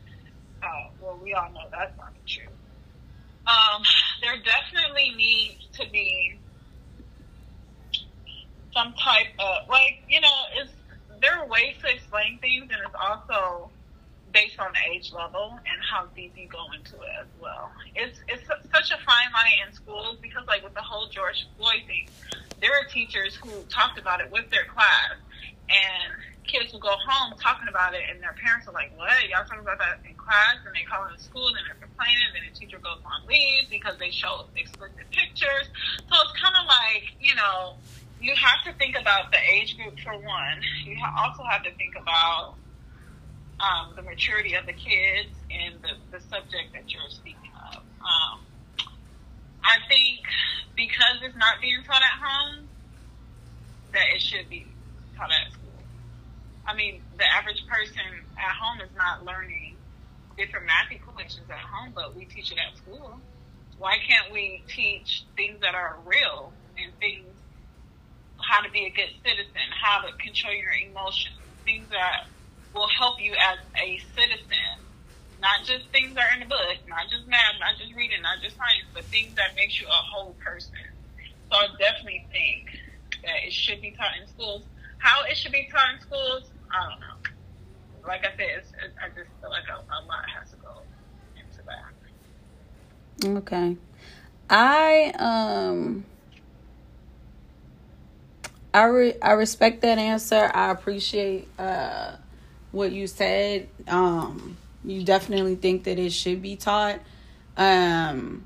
Uh, 0.62 0.66
well, 1.00 1.18
we 1.22 1.34
all 1.34 1.50
know 1.52 1.66
that's 1.70 1.96
not 1.98 2.12
the 2.14 2.28
truth. 2.28 2.48
Um, 3.46 3.82
there 4.20 4.36
definitely 4.36 5.14
needs 5.16 5.66
to 5.74 5.88
be 5.90 6.38
some 8.74 8.92
type 8.94 9.28
of 9.38 9.68
like 9.68 10.02
you 10.08 10.20
know 10.20 10.38
it's 10.60 10.72
there 11.20 11.36
are 11.40 11.48
ways 11.48 11.74
to 11.82 11.92
explain 11.92 12.38
things 12.38 12.70
and 12.70 12.80
it's 12.84 12.94
also 13.00 13.70
based 14.32 14.60
on 14.60 14.70
the 14.72 14.94
age 14.94 15.10
level 15.12 15.50
and 15.52 15.78
how 15.80 16.04
deep 16.14 16.32
you 16.36 16.46
go 16.48 16.62
into 16.76 16.94
it 16.96 17.12
as 17.20 17.26
well 17.40 17.72
it's 17.96 18.20
it's 18.28 18.46
such 18.46 18.90
a 18.90 19.00
fine 19.02 19.32
line 19.32 19.56
in 19.66 19.72
schools 19.72 20.18
because 20.20 20.46
like 20.46 20.62
with 20.62 20.74
the 20.74 20.82
whole 20.82 21.08
george 21.08 21.48
floyd 21.56 21.82
thing 21.86 22.06
there 22.60 22.70
are 22.70 22.84
teachers 22.84 23.34
who 23.34 23.50
talked 23.70 23.98
about 23.98 24.20
it 24.20 24.30
with 24.30 24.48
their 24.50 24.64
class 24.72 25.16
and 25.70 26.12
kids 26.48 26.72
will 26.72 26.80
go 26.80 26.96
home 27.04 27.36
talking 27.36 27.68
about 27.68 27.92
it 27.92 28.02
and 28.08 28.18
their 28.24 28.34
parents 28.40 28.64
are 28.66 28.72
like 28.72 28.90
what 28.96 29.12
y'all 29.28 29.44
talking 29.44 29.60
about 29.60 29.78
that 29.78 30.00
in 30.08 30.16
class 30.16 30.56
and 30.64 30.72
they 30.72 30.82
call 30.88 31.04
in 31.12 31.14
school 31.20 31.52
and 31.52 31.60
they're 31.68 31.76
complaining 31.76 32.32
and 32.34 32.48
the 32.48 32.54
teacher 32.56 32.80
goes 32.80 32.98
on 33.04 33.20
leave 33.28 33.68
because 33.68 33.94
they 34.00 34.08
show 34.08 34.48
explicit 34.56 35.04
pictures 35.12 35.68
so 36.08 36.14
it's 36.16 36.34
kind 36.40 36.56
of 36.56 36.64
like 36.64 37.12
you 37.20 37.36
know 37.36 37.76
you 38.20 38.34
have 38.34 38.62
to 38.64 38.72
think 38.78 38.96
about 38.98 39.30
the 39.30 39.38
age 39.52 39.76
group 39.76 39.98
for 40.00 40.12
one. 40.12 40.60
You 40.84 40.96
also 41.18 41.42
have 41.44 41.62
to 41.62 41.70
think 41.74 41.94
about 42.00 42.54
um, 43.60 43.94
the 43.96 44.02
maturity 44.02 44.54
of 44.54 44.66
the 44.66 44.72
kids 44.72 45.30
and 45.50 45.74
the, 45.82 45.94
the 46.10 46.20
subject 46.24 46.72
that 46.74 46.92
you're 46.92 47.10
speaking 47.10 47.50
of. 47.72 47.78
Um, 47.78 48.40
I 49.62 49.78
think 49.88 50.26
because 50.76 51.22
it's 51.22 51.36
not 51.36 51.60
being 51.60 51.82
taught 51.84 52.02
at 52.02 52.18
home, 52.18 52.66
that 53.92 54.04
it 54.14 54.20
should 54.20 54.48
be 54.48 54.66
taught 55.16 55.30
at 55.30 55.52
school. 55.52 55.57
I 56.68 56.76
mean, 56.76 57.00
the 57.16 57.24
average 57.32 57.64
person 57.64 58.04
at 58.36 58.54
home 58.60 58.84
is 58.84 58.92
not 58.92 59.24
learning 59.24 59.80
different 60.36 60.68
math 60.68 60.92
equations 60.92 61.48
at 61.48 61.64
home, 61.64 61.96
but 61.96 62.12
we 62.14 62.28
teach 62.28 62.52
it 62.52 62.60
at 62.60 62.76
school. 62.76 63.24
Why 63.80 63.96
can't 64.04 64.30
we 64.30 64.62
teach 64.68 65.24
things 65.34 65.64
that 65.64 65.74
are 65.74 65.96
real 66.04 66.52
and 66.76 66.92
things 67.00 67.32
how 68.36 68.60
to 68.60 68.70
be 68.70 68.84
a 68.84 68.92
good 68.92 69.10
citizen, 69.24 69.66
how 69.72 70.04
to 70.04 70.12
control 70.20 70.52
your 70.52 70.76
emotions, 70.76 71.40
things 71.64 71.88
that 71.88 72.28
will 72.76 72.88
help 72.88 73.16
you 73.18 73.32
as 73.32 73.58
a 73.80 73.98
citizen. 74.14 74.84
Not 75.40 75.62
just 75.64 75.88
things 75.94 76.14
that 76.18 76.26
are 76.28 76.34
in 76.34 76.42
the 76.42 76.50
book, 76.50 76.78
not 76.90 77.06
just 77.08 77.24
math, 77.30 77.56
not 77.62 77.78
just 77.78 77.94
reading, 77.94 78.20
not 78.22 78.42
just 78.42 78.58
science, 78.58 78.90
but 78.92 79.06
things 79.08 79.38
that 79.38 79.54
makes 79.54 79.80
you 79.80 79.86
a 79.86 80.02
whole 80.10 80.34
person. 80.42 80.82
So 81.48 81.62
I 81.62 81.70
definitely 81.78 82.26
think 82.34 82.66
that 83.22 83.46
it 83.46 83.54
should 83.54 83.80
be 83.80 83.94
taught 83.94 84.18
in 84.20 84.26
schools. 84.26 84.66
How 84.98 85.22
it 85.30 85.38
should 85.38 85.54
be 85.54 85.70
taught 85.70 85.94
in 85.94 86.00
schools, 86.02 86.50
I 86.70 86.88
don't 86.90 87.00
know. 87.00 88.08
Like 88.08 88.20
I 88.20 88.30
said, 88.36 88.46
it's, 88.58 88.70
it, 88.70 88.94
I 89.02 89.08
just 89.08 89.30
feel 89.40 89.50
like 89.50 89.64
a, 89.68 89.74
a 89.74 90.00
lot 90.06 90.24
has 90.38 90.50
to 90.50 90.56
go 90.56 90.82
into 91.36 91.62
that. 91.66 93.36
Okay. 93.38 93.76
I 94.50 95.12
um 95.18 96.04
I 98.72 98.84
re- 98.84 99.18
I 99.20 99.32
respect 99.32 99.82
that 99.82 99.98
answer. 99.98 100.50
I 100.54 100.70
appreciate 100.70 101.48
uh 101.58 102.12
what 102.72 102.92
you 102.92 103.06
said. 103.06 103.68
Um 103.86 104.56
you 104.84 105.02
definitely 105.04 105.56
think 105.56 105.84
that 105.84 105.98
it 105.98 106.12
should 106.12 106.40
be 106.40 106.56
taught. 106.56 107.00
Um 107.56 108.44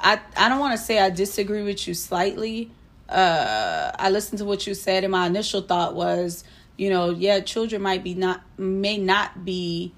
I 0.00 0.20
I 0.36 0.48
don't 0.48 0.60
want 0.60 0.78
to 0.78 0.84
say 0.84 0.98
I 0.98 1.10
disagree 1.10 1.62
with 1.62 1.86
you 1.88 1.94
slightly. 1.94 2.70
Uh 3.08 3.92
I 3.98 4.10
listened 4.10 4.38
to 4.38 4.44
what 4.44 4.66
you 4.66 4.74
said 4.74 5.04
and 5.04 5.12
my 5.12 5.26
initial 5.26 5.62
thought 5.62 5.94
was, 5.94 6.44
you 6.76 6.90
know, 6.90 7.10
yeah, 7.10 7.40
children 7.40 7.82
might 7.82 8.04
be 8.04 8.14
not 8.14 8.42
may 8.58 8.98
not 8.98 9.44
be 9.44 9.92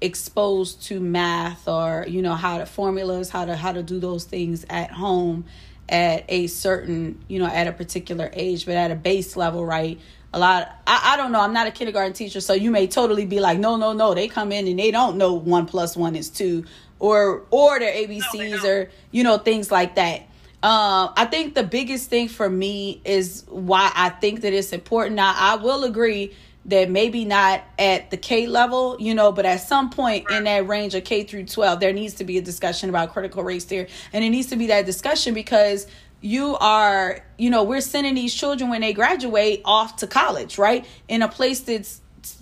exposed 0.00 0.82
to 0.84 1.00
math 1.00 1.66
or 1.66 2.04
you 2.08 2.22
know 2.22 2.34
how 2.34 2.58
to 2.58 2.66
formulas 2.66 3.30
how 3.30 3.44
to 3.44 3.56
how 3.56 3.72
to 3.72 3.82
do 3.82 3.98
those 3.98 4.24
things 4.24 4.64
at 4.70 4.92
home 4.92 5.44
at 5.88 6.24
a 6.28 6.46
certain 6.46 7.22
you 7.26 7.38
know 7.38 7.46
at 7.46 7.66
a 7.66 7.72
particular 7.72 8.30
age 8.32 8.64
but 8.64 8.76
at 8.76 8.92
a 8.92 8.94
base 8.94 9.36
level 9.36 9.64
right 9.66 9.98
a 10.32 10.38
lot 10.38 10.70
I, 10.86 11.14
I 11.14 11.16
don't 11.16 11.32
know 11.32 11.40
i'm 11.40 11.52
not 11.52 11.66
a 11.66 11.72
kindergarten 11.72 12.12
teacher 12.12 12.40
so 12.40 12.52
you 12.52 12.70
may 12.70 12.86
totally 12.86 13.26
be 13.26 13.40
like 13.40 13.58
no 13.58 13.76
no 13.76 13.92
no 13.92 14.14
they 14.14 14.28
come 14.28 14.52
in 14.52 14.68
and 14.68 14.78
they 14.78 14.92
don't 14.92 15.16
know 15.16 15.34
one 15.34 15.66
plus 15.66 15.96
one 15.96 16.14
is 16.14 16.30
two 16.30 16.64
or 17.00 17.44
or 17.50 17.80
their 17.80 17.92
abcs 17.92 18.22
don't. 18.32 18.64
or 18.64 18.90
you 19.10 19.24
know 19.24 19.36
things 19.38 19.72
like 19.72 19.96
that 19.96 20.22
um 20.62 21.12
i 21.16 21.24
think 21.24 21.54
the 21.54 21.62
biggest 21.62 22.10
thing 22.10 22.28
for 22.28 22.48
me 22.48 23.00
is 23.04 23.44
why 23.48 23.90
i 23.94 24.08
think 24.08 24.40
that 24.40 24.52
it's 24.52 24.72
important 24.72 25.14
now 25.16 25.34
i 25.36 25.56
will 25.56 25.84
agree 25.84 26.32
that 26.68 26.90
maybe 26.90 27.24
not 27.24 27.62
at 27.78 28.10
the 28.10 28.16
K 28.18 28.46
level, 28.46 28.96
you 29.00 29.14
know, 29.14 29.32
but 29.32 29.46
at 29.46 29.60
some 29.60 29.88
point 29.88 30.30
in 30.30 30.44
that 30.44 30.68
range 30.68 30.94
of 30.94 31.02
K 31.02 31.24
through 31.24 31.46
12, 31.46 31.80
there 31.80 31.94
needs 31.94 32.14
to 32.14 32.24
be 32.24 32.36
a 32.36 32.42
discussion 32.42 32.90
about 32.90 33.12
critical 33.12 33.42
race 33.42 33.64
theory. 33.64 33.88
And 34.12 34.22
it 34.22 34.28
needs 34.28 34.48
to 34.48 34.56
be 34.56 34.66
that 34.66 34.84
discussion 34.84 35.32
because 35.32 35.86
you 36.20 36.56
are, 36.56 37.24
you 37.38 37.48
know, 37.48 37.64
we're 37.64 37.80
sending 37.80 38.14
these 38.14 38.34
children 38.34 38.68
when 38.68 38.82
they 38.82 38.92
graduate 38.92 39.62
off 39.64 39.96
to 39.96 40.06
college, 40.06 40.58
right? 40.58 40.84
In 41.08 41.22
a 41.22 41.28
place 41.28 41.60
that 41.60 41.90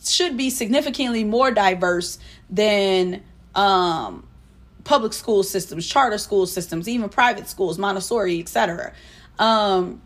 should 0.05 0.37
be 0.37 0.51
significantly 0.51 1.23
more 1.23 1.53
diverse 1.53 2.19
than 2.51 3.23
um 3.55 4.27
public 4.87 5.13
school 5.13 5.43
systems, 5.43 5.87
charter 5.87 6.19
school 6.19 6.47
systems, 6.47 6.89
even 6.89 7.09
private 7.11 7.49
schools, 7.49 7.79
Montessori, 7.79 8.41
etc. 8.41 8.93
Um 9.39 10.01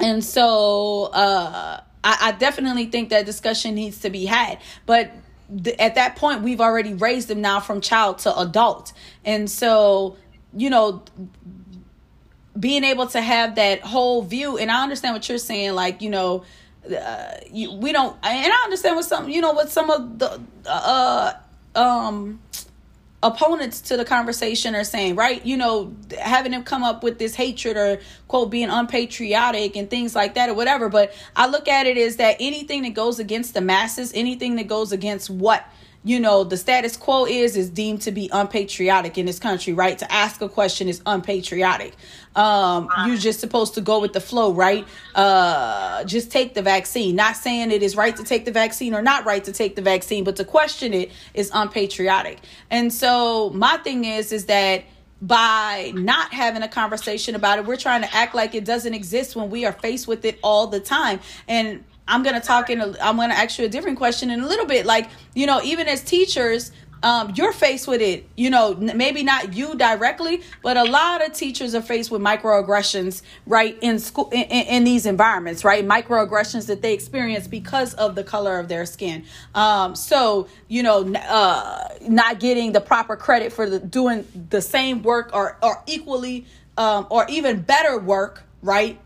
and 0.00 0.24
so 0.24 1.04
uh, 1.12 1.80
I, 2.02 2.16
I 2.20 2.32
definitely 2.32 2.86
think 2.86 3.10
that 3.10 3.26
discussion 3.26 3.74
needs 3.74 4.00
to 4.00 4.10
be 4.10 4.24
had. 4.24 4.58
But 4.86 5.12
at 5.78 5.96
that 5.96 6.16
point, 6.16 6.42
we've 6.42 6.60
already 6.60 6.94
raised 6.94 7.28
them 7.28 7.40
now 7.40 7.60
from 7.60 7.80
child 7.80 8.18
to 8.20 8.38
adult. 8.38 8.92
And 9.24 9.50
so, 9.50 10.16
you 10.56 10.70
know, 10.70 11.02
being 12.58 12.84
able 12.84 13.06
to 13.08 13.20
have 13.20 13.56
that 13.56 13.80
whole 13.82 14.22
view, 14.22 14.58
and 14.58 14.70
I 14.70 14.82
understand 14.82 15.14
what 15.14 15.28
you're 15.28 15.38
saying, 15.38 15.74
like, 15.74 16.02
you 16.02 16.10
know, 16.10 16.44
uh, 16.96 17.32
you, 17.52 17.74
we 17.74 17.92
don't, 17.92 18.16
and 18.22 18.52
I 18.52 18.60
understand 18.64 18.96
what 18.96 19.04
some, 19.04 19.28
you 19.28 19.40
know, 19.40 19.52
what 19.52 19.70
some 19.70 19.90
of 19.90 20.18
the, 20.18 20.40
uh, 20.66 21.32
um, 21.74 22.40
opponents 23.22 23.82
to 23.82 23.96
the 23.96 24.04
conversation 24.04 24.74
are 24.74 24.84
saying, 24.84 25.14
right? 25.14 25.44
You 25.44 25.56
know, 25.56 25.94
having 26.18 26.52
them 26.52 26.64
come 26.64 26.82
up 26.82 27.02
with 27.02 27.18
this 27.18 27.34
hatred 27.34 27.76
or 27.76 28.00
quote 28.28 28.50
being 28.50 28.70
unpatriotic 28.70 29.76
and 29.76 29.90
things 29.90 30.14
like 30.14 30.34
that 30.34 30.48
or 30.48 30.54
whatever. 30.54 30.88
But 30.88 31.12
I 31.36 31.46
look 31.46 31.68
at 31.68 31.86
it 31.86 31.98
as 31.98 32.16
that 32.16 32.36
anything 32.40 32.82
that 32.82 32.94
goes 32.94 33.18
against 33.18 33.52
the 33.54 33.60
masses, 33.60 34.12
anything 34.14 34.56
that 34.56 34.68
goes 34.68 34.92
against 34.92 35.28
what 35.28 35.64
you 36.02 36.18
know 36.18 36.44
the 36.44 36.56
status 36.56 36.96
quo 36.96 37.26
is 37.26 37.56
is 37.56 37.68
deemed 37.68 38.00
to 38.02 38.10
be 38.10 38.30
unpatriotic 38.32 39.18
in 39.18 39.26
this 39.26 39.38
country 39.38 39.72
right? 39.72 39.98
To 39.98 40.10
ask 40.10 40.40
a 40.40 40.48
question 40.48 40.88
is 40.88 41.02
unpatriotic. 41.04 41.94
Um 42.34 42.88
you're 43.06 43.18
just 43.18 43.40
supposed 43.40 43.74
to 43.74 43.80
go 43.80 44.00
with 44.00 44.14
the 44.14 44.20
flow 44.20 44.52
right? 44.52 44.86
Uh 45.14 46.02
just 46.04 46.30
take 46.30 46.54
the 46.54 46.62
vaccine. 46.62 47.16
Not 47.16 47.36
saying 47.36 47.70
it 47.70 47.82
is 47.82 47.96
right 47.96 48.16
to 48.16 48.24
take 48.24 48.46
the 48.46 48.52
vaccine 48.52 48.94
or 48.94 49.02
not 49.02 49.26
right 49.26 49.44
to 49.44 49.52
take 49.52 49.76
the 49.76 49.82
vaccine 49.82 50.24
but 50.24 50.36
to 50.36 50.44
question 50.44 50.94
it 50.94 51.10
is 51.34 51.50
unpatriotic. 51.52 52.38
And 52.70 52.92
so 52.92 53.50
my 53.50 53.76
thing 53.78 54.06
is 54.06 54.32
is 54.32 54.46
that 54.46 54.84
by 55.22 55.92
not 55.94 56.32
having 56.32 56.62
a 56.62 56.68
conversation 56.68 57.34
about 57.34 57.58
it 57.58 57.66
we're 57.66 57.76
trying 57.76 58.00
to 58.00 58.14
act 58.14 58.34
like 58.34 58.54
it 58.54 58.64
doesn't 58.64 58.94
exist 58.94 59.36
when 59.36 59.50
we 59.50 59.66
are 59.66 59.72
faced 59.72 60.08
with 60.08 60.24
it 60.24 60.38
all 60.42 60.66
the 60.66 60.80
time. 60.80 61.20
And 61.46 61.84
I'm 62.10 62.22
gonna 62.22 62.40
talk 62.40 62.68
in. 62.70 62.80
A, 62.80 62.94
I'm 63.00 63.16
gonna 63.16 63.34
ask 63.34 63.58
you 63.58 63.64
a 63.64 63.68
different 63.68 63.96
question 63.96 64.30
in 64.30 64.40
a 64.40 64.46
little 64.46 64.66
bit. 64.66 64.84
Like 64.84 65.08
you 65.34 65.46
know, 65.46 65.62
even 65.62 65.86
as 65.86 66.02
teachers, 66.02 66.72
um, 67.02 67.32
you're 67.36 67.52
faced 67.52 67.86
with 67.86 68.02
it. 68.02 68.28
You 68.36 68.50
know, 68.50 68.74
maybe 68.74 69.22
not 69.22 69.54
you 69.54 69.76
directly, 69.76 70.42
but 70.62 70.76
a 70.76 70.84
lot 70.84 71.24
of 71.24 71.32
teachers 71.32 71.74
are 71.74 71.80
faced 71.80 72.10
with 72.10 72.20
microaggressions, 72.20 73.22
right, 73.46 73.78
in 73.80 73.98
school, 73.98 74.28
in, 74.30 74.42
in, 74.42 74.84
these 74.84 75.06
environments, 75.06 75.64
right, 75.64 75.86
microaggressions 75.86 76.66
that 76.66 76.82
they 76.82 76.92
experience 76.92 77.46
because 77.46 77.94
of 77.94 78.16
the 78.16 78.24
color 78.24 78.58
of 78.58 78.68
their 78.68 78.84
skin. 78.84 79.24
Um, 79.54 79.94
so 79.94 80.48
you 80.68 80.82
know, 80.82 81.14
uh, 81.14 81.88
not 82.02 82.40
getting 82.40 82.72
the 82.72 82.80
proper 82.80 83.16
credit 83.16 83.52
for 83.52 83.70
the 83.70 83.78
doing 83.78 84.26
the 84.50 84.60
same 84.60 85.02
work 85.02 85.30
or 85.32 85.56
or 85.62 85.82
equally 85.86 86.46
um, 86.76 87.06
or 87.08 87.24
even 87.28 87.60
better 87.62 87.98
work, 87.98 88.42
right, 88.62 88.98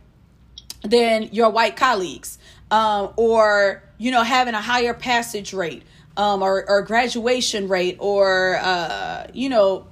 than 0.83 1.29
your 1.33 1.51
white 1.51 1.77
colleagues 1.77 2.39
um, 2.75 3.13
or 3.17 3.85
you 3.99 4.11
know 4.11 4.25
having 4.25 4.55
a 4.55 4.61
higher 4.61 4.95
passage 4.95 5.55
rate 5.55 5.85
um, 6.17 6.43
or, 6.43 6.69
or 6.69 6.83
graduation 6.83 7.69
rate 7.69 7.97
or 8.01 8.59
uh, 8.61 9.29
you 9.33 9.49
know 9.49 9.87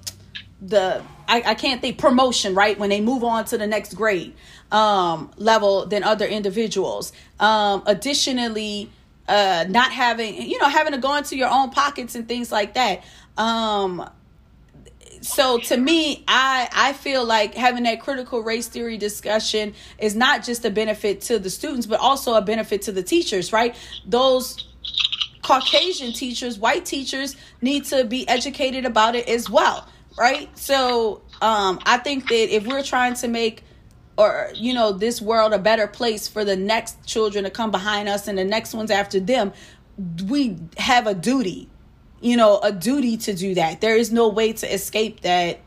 the 0.60 1.00
I, 1.28 1.42
I 1.46 1.54
can't 1.54 1.80
think 1.80 1.98
promotion 1.98 2.56
right 2.56 2.76
when 2.76 2.90
they 2.90 3.00
move 3.00 3.22
on 3.22 3.44
to 3.46 3.58
the 3.58 3.68
next 3.68 3.94
grade 3.94 4.34
um, 4.72 5.30
level 5.36 5.86
than 5.86 6.02
other 6.02 6.26
individuals. 6.26 7.12
Um, 7.38 7.84
additionally 7.86 8.90
uh, 9.28 9.64
not 9.68 9.92
having 9.92 10.50
you 10.50 10.58
know 10.58 10.68
having 10.68 10.92
to 10.92 10.98
go 10.98 11.14
into 11.14 11.36
your 11.36 11.50
own 11.50 11.70
pockets 11.70 12.16
and 12.16 12.26
things 12.26 12.50
like 12.50 12.74
that. 12.74 13.04
Um, 13.38 14.10
so 15.22 15.58
to 15.58 15.76
me 15.76 16.24
i 16.26 16.68
i 16.72 16.92
feel 16.92 17.24
like 17.24 17.54
having 17.54 17.84
that 17.84 18.00
critical 18.00 18.42
race 18.42 18.66
theory 18.66 18.98
discussion 18.98 19.72
is 19.98 20.14
not 20.16 20.44
just 20.44 20.64
a 20.64 20.70
benefit 20.70 21.20
to 21.20 21.38
the 21.38 21.48
students 21.48 21.86
but 21.86 22.00
also 22.00 22.34
a 22.34 22.42
benefit 22.42 22.82
to 22.82 22.92
the 22.92 23.02
teachers 23.02 23.52
right? 23.52 23.76
Those 24.06 24.68
caucasian 25.42 26.12
teachers 26.12 26.58
white 26.58 26.84
teachers 26.84 27.36
need 27.60 27.84
to 27.84 28.04
be 28.04 28.28
educated 28.28 28.84
about 28.84 29.14
it 29.14 29.28
as 29.28 29.48
well 29.48 29.88
right? 30.18 30.48
So 30.58 31.22
um 31.40 31.78
i 31.86 31.98
think 31.98 32.28
that 32.28 32.54
if 32.54 32.66
we're 32.66 32.82
trying 32.82 33.14
to 33.14 33.28
make 33.28 33.64
or 34.16 34.50
you 34.54 34.74
know 34.74 34.92
this 34.92 35.20
world 35.22 35.52
a 35.52 35.58
better 35.58 35.86
place 35.86 36.28
for 36.28 36.44
the 36.44 36.56
next 36.56 37.04
children 37.06 37.44
to 37.44 37.50
come 37.50 37.70
behind 37.70 38.08
us 38.08 38.28
and 38.28 38.38
the 38.38 38.44
next 38.44 38.74
ones 38.74 38.90
after 38.90 39.20
them 39.20 39.52
we 40.26 40.56
have 40.76 41.06
a 41.06 41.14
duty 41.14 41.68
you 42.22 42.36
know 42.36 42.58
a 42.60 42.72
duty 42.72 43.16
to 43.16 43.34
do 43.34 43.54
that 43.54 43.80
there 43.80 43.96
is 43.96 44.10
no 44.12 44.28
way 44.28 44.52
to 44.52 44.72
escape 44.72 45.20
that 45.20 45.60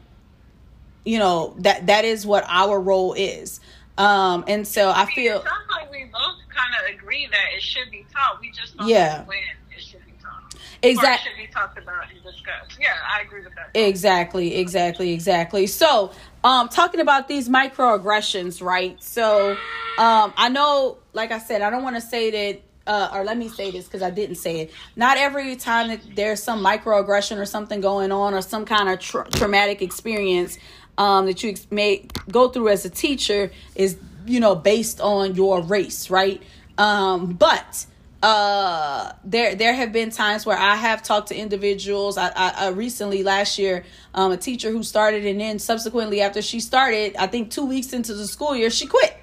you 1.06 1.20
know 1.20 1.56
that 1.60 1.86
that 1.88 2.06
is 2.06 2.26
what 2.26 2.44
our 2.48 2.80
role 2.80 3.14
is 3.14 3.60
um 3.98 4.44
and 4.48 4.68
so 4.68 4.90
i 4.90 5.06
mean, 5.06 5.16
feel 5.16 5.38
it 5.38 5.44
sounds 5.44 5.70
like 5.72 5.92
we 5.92 6.06
both 6.06 6.36
kind 6.56 6.74
of 6.82 6.96
agree 7.00 7.28
that 7.32 7.46
it 7.56 7.62
should 7.62 7.92
be 7.92 8.06
taught. 8.14 8.40
We 8.42 8.52
just 8.52 8.78
don't 8.78 8.88
Yeah. 8.88 9.20
know 9.20 9.24
when 9.26 9.38
it 9.76 9.82
should 9.84 10.06
be 10.06 10.14
taught. 10.22 10.56
Exactly 10.82 11.32
should 11.32 11.48
be 11.48 11.54
talked 11.54 11.78
about 11.78 12.06
and 12.10 12.24
discussed. 12.24 12.80
Yeah, 12.80 12.94
I 13.08 13.22
agree 13.22 13.44
with 13.44 13.54
that. 13.56 13.70
Exactly, 13.74 14.56
exactly, 14.56 15.12
exactly. 15.14 15.68
So, 15.68 16.12
um, 16.44 16.70
talking 16.70 17.02
about 17.02 17.28
these 17.28 17.50
microaggressions, 17.50 18.62
right? 18.62 19.02
So, 19.04 19.52
um, 19.98 20.34
I 20.38 20.50
know, 20.50 20.98
like 21.14 21.32
I 21.32 21.40
said, 21.40 21.62
I 21.62 21.70
don't 21.70 21.84
want 21.84 21.96
to 21.98 22.02
say 22.02 22.32
that, 22.32 22.62
uh, 22.88 23.10
or 23.14 23.24
let 23.24 23.38
me 23.38 23.50
say 23.50 23.72
this 23.72 23.86
because 23.86 24.02
I 24.02 24.12
didn't 24.12 24.36
say 24.36 24.62
it. 24.62 24.72
Not 24.96 25.18
every 25.18 25.56
time 25.56 25.90
that 25.90 26.02
there's 26.16 26.42
some 26.42 26.64
microaggression 26.64 27.38
or 27.38 27.46
something 27.46 27.82
going 27.82 28.12
on 28.12 28.34
or 28.34 28.42
some 28.42 28.66
kind 28.66 28.90
of 28.90 29.00
tra- 29.00 29.30
traumatic 29.32 29.82
experience 29.82 30.58
um, 30.98 31.26
that 31.26 31.44
you 31.44 31.52
ex- 31.52 31.68
may 31.72 32.08
go 32.32 32.50
through 32.50 32.70
as 32.70 32.86
a 32.86 32.90
teacher 32.90 33.52
is, 33.76 33.98
you 34.26 34.40
know, 34.40 34.56
based 34.56 35.02
on 35.02 35.36
your 35.36 35.62
race, 35.62 36.10
right? 36.10 36.42
Um, 36.78 37.34
but 37.34 37.86
uh 38.24 39.12
there 39.24 39.54
there 39.54 39.74
have 39.74 39.92
been 39.92 40.10
times 40.10 40.48
where 40.48 40.58
i 40.58 40.76
have 40.76 41.04
talked 41.04 41.28
to 41.28 41.36
individuals 41.36 42.18
i 42.18 42.30
i, 42.36 42.54
I 42.58 42.68
recently 42.70 43.22
last 43.22 43.60
year 43.60 43.84
um 44.16 44.32
a 44.32 44.38
teacher 44.38 44.72
who 44.72 44.82
started 44.82 45.26
and 45.26 45.40
then 45.40 45.60
subsequently 45.60 46.22
after 46.22 46.42
she 46.42 46.60
started 46.60 47.16
i 47.18 47.28
think 47.28 47.52
two 47.52 47.66
weeks 47.66 47.94
into 47.94 48.16
the 48.16 48.26
school 48.26 48.56
year 48.56 48.72
she 48.72 48.88
quit 48.88 49.16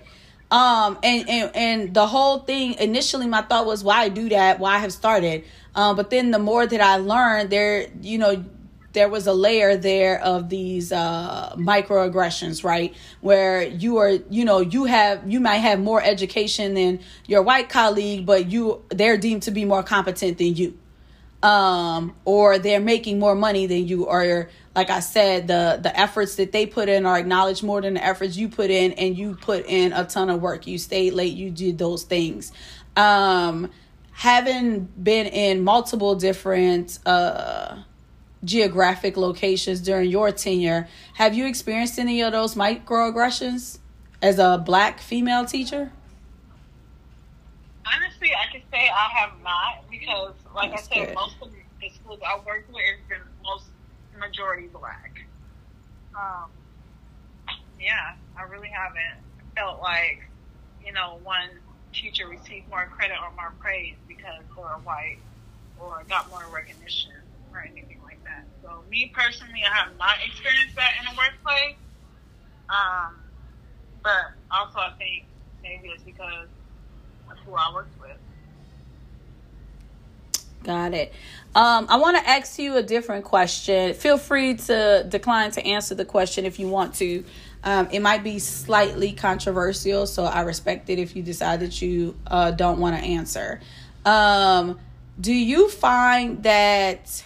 um 0.53 0.99
and 1.03 1.29
and, 1.29 1.57
and 1.57 1.95
the 1.95 2.07
whole 2.07 2.41
thing 2.41 2.75
initially 2.75 3.27
my 3.27 3.41
thought 3.41 3.65
was 3.67 3.83
why 3.83 4.09
do 4.11 4.29
that? 4.29 4.61
Why 4.61 4.75
I 4.75 4.79
have 4.79 4.93
started? 4.93 5.45
Um 5.75 5.97
but 5.97 6.11
then 6.11 6.31
the 6.31 6.39
more 6.39 6.67
that 6.67 6.81
i 6.81 6.97
learned 6.97 7.49
there 7.49 7.89
you 8.03 8.19
know 8.19 8.45
there 8.93 9.09
was 9.09 9.27
a 9.27 9.33
layer 9.33 9.75
there 9.79 10.21
of 10.21 10.51
these 10.51 10.93
uh 10.93 11.55
microaggressions 11.57 12.63
right? 12.63 12.95
Where 13.23 13.63
you 13.67 13.97
are 13.97 14.11
you 14.11 14.45
know 14.45 14.61
you 14.61 14.85
have 14.85 15.29
you 15.31 15.41
might 15.41 15.57
have 15.69 15.81
more 15.81 16.03
education 16.03 16.75
than 16.75 17.01
your 17.27 17.41
white 17.41 17.71
colleague 17.71 18.27
but 18.27 18.51
you 18.51 18.83
they're 18.91 19.17
deemed 19.17 19.45
to 19.45 19.51
be 19.51 19.65
more 19.65 19.83
competent 19.83 20.37
than 20.37 20.55
you. 20.55 20.79
Um 21.43 22.15
or 22.27 22.59
they're 22.59 22.79
making 22.79 23.19
more 23.19 23.35
money 23.35 23.65
than 23.67 23.89
you 23.89 24.05
or 24.05 24.51
like 24.75 24.91
i 24.91 25.01
said 25.01 25.47
the 25.49 25.79
the 25.83 25.99
efforts 25.99 26.37
that 26.37 26.53
they 26.53 26.67
put 26.67 26.89
in 26.89 27.05
are 27.07 27.19
acknowledged 27.19 27.63
more 27.63 27.81
than 27.81 27.95
the 27.95 28.05
efforts 28.05 28.37
you 28.37 28.49
put 28.49 28.71
in 28.71 28.93
and 28.93 29.17
you 29.17 29.35
put 29.35 29.67
in 29.67 29.93
a 29.93 30.05
ton 30.05 30.31
of 30.31 30.41
work. 30.41 30.67
You 30.67 30.79
stayed 30.79 31.13
late 31.13 31.35
you 31.35 31.51
did 31.51 31.79
those 31.79 32.05
things. 32.05 32.53
Um 32.97 33.71
having 34.13 34.89
been 35.03 35.27
in 35.27 35.63
multiple 35.63 36.15
different 36.15 36.99
uh 37.07 37.77
geographic 38.45 39.17
locations 39.17 39.81
during 39.81 40.11
your 40.11 40.33
tenure 40.33 40.89
have 41.15 41.33
you 41.35 41.47
experienced 41.47 41.99
any 41.99 42.23
of 42.23 42.33
those 42.33 42.55
microaggressions 42.55 43.79
as 44.21 44.39
a 44.39 44.59
black 44.65 45.01
female 45.01 45.45
teacher? 45.45 45.93
Honestly, 47.85 48.31
I 48.35 48.51
can 48.53 48.63
say 48.71 48.89
I 48.89 49.09
have 49.19 49.33
not 49.43 49.91
because, 49.91 50.35
like 50.55 50.71
That's 50.71 50.89
I 50.89 50.95
said, 50.95 51.07
good. 51.09 51.15
most 51.15 51.37
of 51.43 51.51
the 51.81 51.91
schools 51.91 52.21
I 52.27 52.39
worked 52.47 52.73
with 52.73 52.83
has 52.83 53.01
been 53.09 53.29
majority 54.23 54.69
black. 54.71 55.27
Um, 56.15 56.49
yeah, 57.81 58.15
I 58.39 58.47
really 58.47 58.71
haven't 58.71 59.19
felt 59.57 59.83
like, 59.83 60.23
you 60.85 60.93
know, 60.93 61.19
one 61.25 61.51
teacher 61.93 62.29
received 62.29 62.71
more 62.71 62.87
credit 62.87 63.17
or 63.19 63.35
more 63.35 63.53
praise 63.59 63.99
because 64.07 64.39
they 64.55 64.63
were 64.63 64.79
white 64.87 65.19
or 65.81 66.05
got 66.09 66.31
more 66.31 66.47
recognition 66.55 67.19
or 67.53 67.61
anything 67.61 67.99
like 68.05 68.23
that. 68.25 68.47
So, 68.63 68.83
me 68.89 69.11
personally, 69.13 69.67
I 69.67 69.75
have 69.75 69.99
not 69.99 70.15
experienced 70.25 70.77
that 70.77 70.95
in 71.01 71.11
the 71.11 71.19
workplace. 71.19 71.77
Um, 72.71 73.19
but 74.03 74.33
also, 74.51 74.79
I 74.79 74.93
think 74.99 75.27
maybe 75.63 75.89
it's 75.89 76.03
because 76.03 76.49
of 77.31 77.37
who 77.45 77.55
I 77.55 77.71
worked 77.75 77.99
with. 78.01 78.17
Got 80.63 80.95
it. 80.95 81.13
Um, 81.55 81.87
I 81.89 81.97
want 81.97 82.17
to 82.17 82.29
ask 82.29 82.59
you 82.59 82.77
a 82.77 82.83
different 82.83 83.25
question. 83.25 83.95
Feel 83.95 84.17
free 84.17 84.55
to 84.55 85.05
decline 85.09 85.51
to 85.53 85.67
answer 85.67 85.95
the 85.95 86.05
question 86.05 86.47
if 86.47 86.59
you 86.59 86.69
want 86.69 86.95
to. 86.97 87.25
Um, 87.65 87.89
it 87.93 88.01
might 88.01 88.25
be 88.25 88.39
slightly 88.39 89.13
controversial, 89.13 90.07
so 90.07 90.25
I 90.25 90.43
respect 90.43 90.89
it 90.89 90.99
if 90.99 91.15
you 91.15 91.23
decide 91.23 91.61
that 91.61 91.83
you 91.83 92.17
uh, 92.27 92.53
don't 92.53 92.79
want 92.79 92.97
to 92.97 93.03
answer. 93.03 93.61
Um, 94.05 94.79
do 95.21 95.33
you 95.33 95.69
find 95.69 96.43
that 96.43 97.25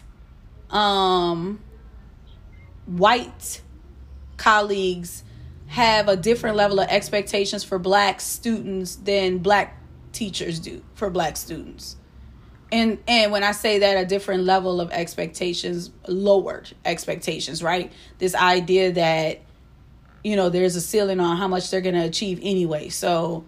um, 0.70 1.60
white 2.86 3.62
colleagues 4.36 5.24
have 5.68 6.08
a 6.08 6.16
different 6.16 6.56
level 6.56 6.80
of 6.80 6.88
expectations 6.88 7.64
for 7.64 7.78
black 7.78 8.20
students 8.20 8.96
than 8.96 9.38
black 9.38 9.80
teachers 10.12 10.58
do 10.58 10.82
for 10.94 11.10
black 11.10 11.36
students? 11.36 11.96
And 12.72 12.98
and 13.06 13.30
when 13.32 13.44
i 13.44 13.52
say 13.52 13.78
that 13.80 13.96
a 13.96 14.04
different 14.04 14.44
level 14.44 14.80
of 14.80 14.90
expectations 14.90 15.90
lowered 16.08 16.72
expectations 16.84 17.62
right? 17.62 17.92
This 18.18 18.34
idea 18.34 18.92
that 18.92 19.40
you 20.24 20.36
know 20.36 20.48
there's 20.48 20.76
a 20.76 20.80
ceiling 20.80 21.20
on 21.20 21.36
how 21.36 21.48
much 21.48 21.70
they're 21.70 21.80
going 21.80 21.94
to 21.94 22.04
achieve 22.04 22.38
anyway. 22.42 22.88
So 22.88 23.44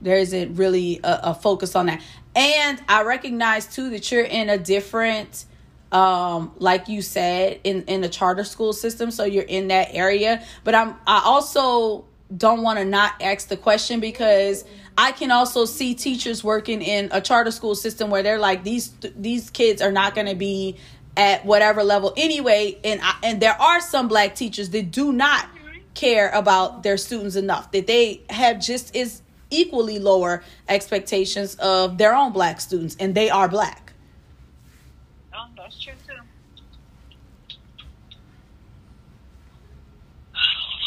there 0.00 0.16
isn't 0.16 0.56
really 0.56 1.00
a, 1.04 1.20
a 1.24 1.34
focus 1.34 1.76
on 1.76 1.86
that. 1.86 2.02
And 2.34 2.82
i 2.88 3.02
recognize 3.02 3.66
too 3.66 3.90
that 3.90 4.10
you're 4.10 4.24
in 4.24 4.48
a 4.48 4.58
different 4.58 5.44
um 5.90 6.52
like 6.56 6.88
you 6.88 7.02
said 7.02 7.60
in 7.64 7.84
in 7.84 8.00
the 8.00 8.08
charter 8.08 8.44
school 8.44 8.72
system 8.72 9.10
so 9.10 9.24
you're 9.24 9.44
in 9.44 9.68
that 9.68 9.88
area. 9.92 10.44
But 10.64 10.74
i'm 10.74 10.96
i 11.06 11.22
also 11.24 12.06
don't 12.34 12.62
want 12.62 12.78
to 12.78 12.84
not 12.84 13.20
ask 13.20 13.48
the 13.48 13.56
question 13.56 14.00
because 14.00 14.64
i 14.96 15.12
can 15.12 15.30
also 15.30 15.64
see 15.64 15.94
teachers 15.94 16.42
working 16.42 16.82
in 16.82 17.08
a 17.12 17.20
charter 17.20 17.50
school 17.50 17.74
system 17.74 18.10
where 18.10 18.22
they're 18.22 18.38
like 18.38 18.64
these 18.64 18.90
these 19.16 19.50
kids 19.50 19.80
are 19.82 19.92
not 19.92 20.14
going 20.14 20.26
to 20.26 20.34
be 20.34 20.76
at 21.16 21.44
whatever 21.44 21.82
level 21.82 22.12
anyway 22.16 22.76
and 22.84 23.00
I, 23.02 23.16
and 23.22 23.40
there 23.40 23.60
are 23.60 23.80
some 23.80 24.08
black 24.08 24.34
teachers 24.34 24.70
that 24.70 24.90
do 24.90 25.12
not 25.12 25.48
care 25.94 26.30
about 26.30 26.82
their 26.82 26.96
students 26.96 27.36
enough 27.36 27.70
that 27.72 27.86
they 27.86 28.22
have 28.30 28.60
just 28.60 28.96
as 28.96 29.20
equally 29.50 29.98
lower 29.98 30.42
expectations 30.68 31.54
of 31.56 31.98
their 31.98 32.14
own 32.14 32.32
black 32.32 32.60
students 32.62 32.96
and 32.98 33.14
they 33.14 33.28
are 33.28 33.48
black 33.48 33.92
Oh, 35.34 35.46
that's 35.56 35.82
true 35.82 35.94
too. 36.06 36.14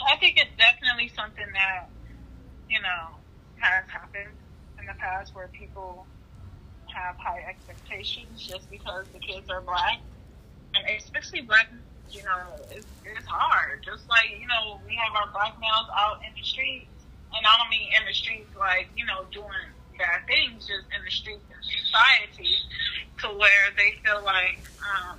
I 0.08 0.18
think 0.18 0.38
it's 0.38 0.56
definitely 0.58 1.12
something 1.16 1.46
that, 1.54 1.90
you 2.70 2.82
know, 2.82 3.16
has 3.66 3.90
happened 3.90 4.30
in 4.80 4.86
the 4.86 4.94
past 4.94 5.34
where 5.34 5.48
people 5.48 6.06
have 6.94 7.18
high 7.18 7.44
expectations 7.50 8.46
just 8.46 8.70
because 8.70 9.06
the 9.14 9.20
kids 9.20 9.50
are 9.50 9.62
black. 9.62 10.00
And 10.76 10.86
especially 10.98 11.42
black, 11.42 11.68
you 12.12 12.24
know, 12.24 12.42
it's, 12.72 12.86
it's 13.04 13.26
hard. 13.26 13.84
Just 13.84 14.08
like, 14.08 14.38
you 14.40 14.48
know, 14.48 14.80
we 14.86 14.96
have 14.96 15.16
our 15.16 15.32
black 15.32 15.60
males 15.60 15.88
out 15.98 16.20
in 16.26 16.32
the 16.36 16.46
streets. 16.46 16.88
And 17.36 17.46
I 17.46 17.58
don't 17.58 17.70
mean 17.70 17.90
in 18.00 18.06
the 18.08 18.14
streets 18.14 18.50
like, 18.58 18.88
you 18.96 19.06
know, 19.06 19.26
doing 19.32 19.68
bad 19.98 20.28
things, 20.28 20.68
just 20.68 20.86
in 20.96 21.04
the 21.04 21.12
streets 21.12 21.44
of 21.50 21.64
society 21.64 22.54
to 23.22 23.28
where 23.30 23.72
they 23.78 23.96
feel 24.04 24.24
like 24.24 24.60
um, 24.84 25.18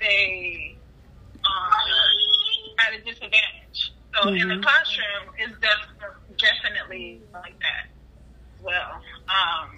they 0.00 0.76
um, 1.44 1.72
at 2.80 2.98
a 2.98 3.04
disadvantage. 3.04 3.92
So 4.14 4.28
in 4.28 4.48
the 4.48 4.58
classroom, 4.58 5.34
it's 5.38 5.52
def- 5.60 6.10
definitely 6.40 7.20
like 7.32 7.58
that 7.60 7.90
well. 8.62 9.00
Um, 9.28 9.76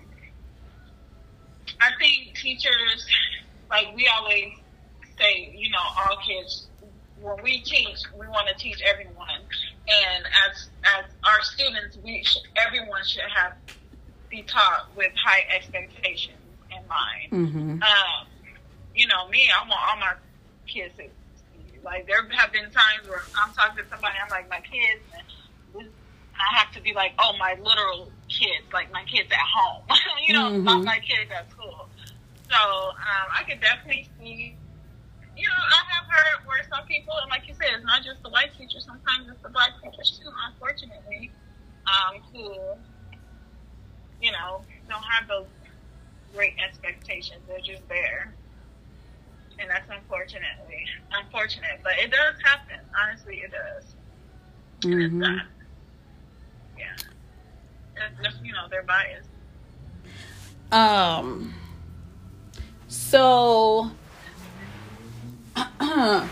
I 1.81 1.91
think 1.99 2.35
teachers, 2.37 3.07
like 3.71 3.95
we 3.95 4.09
always 4.09 4.53
say, 5.19 5.55
you 5.57 5.71
know, 5.71 5.79
all 5.97 6.17
kids, 6.19 6.67
when 7.21 7.43
we 7.43 7.61
teach, 7.61 7.99
we 8.19 8.27
want 8.29 8.49
to 8.49 8.55
teach 8.55 8.81
everyone. 8.83 9.29
And 9.89 10.25
as 10.49 10.69
as 10.85 11.05
our 11.25 11.43
students, 11.43 11.99
we 12.05 12.23
should, 12.25 12.43
everyone 12.57 13.05
should 13.05 13.23
have 13.35 13.55
be 14.29 14.43
taught 14.43 14.89
with 14.97 15.13
high 15.23 15.45
expectations 15.55 16.39
in 16.71 16.89
mind. 16.89 17.49
mm-hmm. 17.49 17.83
Um, 17.83 18.27
you 18.95 19.07
know, 19.07 19.29
me, 19.29 19.49
I 19.51 19.69
want 19.69 19.81
all 19.91 19.97
my 19.99 20.15
kids 20.67 20.95
to 20.99 21.05
like. 21.85 22.07
There 22.07 22.27
have 22.31 22.53
been 22.53 22.71
times 22.71 23.09
where 23.09 23.23
I'm 23.37 23.53
talking 23.55 23.83
to 23.83 23.91
somebody, 23.91 24.15
I'm 24.23 24.31
like, 24.31 24.49
my 24.49 24.61
kids, 24.61 25.03
I 26.39 26.57
have 26.59 26.73
to 26.75 26.81
be 26.83 26.93
like, 26.93 27.13
oh, 27.19 27.37
my 27.39 27.55
literal 27.63 28.11
kids, 28.29 28.65
like 28.73 28.91
my 28.93 29.05
kids 29.05 29.31
at 29.31 29.39
home. 29.39 29.85
you 30.27 30.35
know, 30.35 30.57
not 30.59 30.81
Mhm. 30.83 30.85
my 30.85 30.99
kids 30.99 31.31
at 31.31 31.51
school. 31.51 31.89
So 32.51 32.57
um, 32.59 33.27
I 33.33 33.43
could 33.45 33.61
definitely 33.61 34.09
see. 34.19 34.57
You 35.37 35.49
know, 35.49 35.55
I 35.55 35.83
have 35.97 36.05
heard 36.11 36.47
where 36.47 36.63
some 36.69 36.87
people, 36.87 37.15
and 37.23 37.31
like 37.31 37.49
you 37.49 37.55
said, 37.55 37.69
it's 37.75 37.85
not 37.87 38.03
just 38.05 38.23
the 38.23 38.29
white 38.29 38.53
teachers. 38.59 38.85
Sometimes 38.85 39.29
it's 39.31 39.41
the 39.43 39.49
black 39.49 39.71
teachers 39.83 40.21
too. 40.23 40.31
Unfortunately, 40.53 41.31
um, 41.87 42.21
who 42.33 42.53
you 44.21 44.31
know 44.33 44.63
don't 44.89 45.03
have 45.03 45.27
those 45.29 45.47
great 46.35 46.55
expectations. 46.63 47.41
They're 47.49 47.61
just 47.61 47.87
there. 47.89 48.35
And 49.59 49.71
that's 49.71 49.89
unfortunately 49.91 50.85
unfortunate. 51.13 51.81
But 51.83 51.93
it 51.99 52.11
does 52.11 52.35
happen. 52.45 52.79
Honestly 53.01 53.37
it 53.45 53.51
does. 53.53 53.95
And 54.85 55.03
it's 55.03 55.15
Mhm. 55.15 55.25
sad. 55.39 55.47
Yeah. 56.79 56.97
You 58.43 58.53
know, 58.53 58.69
they're 58.71 58.83
biased. 58.83 59.29
Um. 60.71 61.55
So, 62.89 63.91
to 65.57 66.29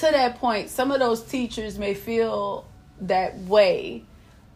that 0.00 0.38
point, 0.38 0.68
some 0.68 0.90
of 0.90 1.00
those 1.00 1.22
teachers 1.22 1.78
may 1.78 1.94
feel 1.94 2.66
that 3.00 3.38
way, 3.38 4.04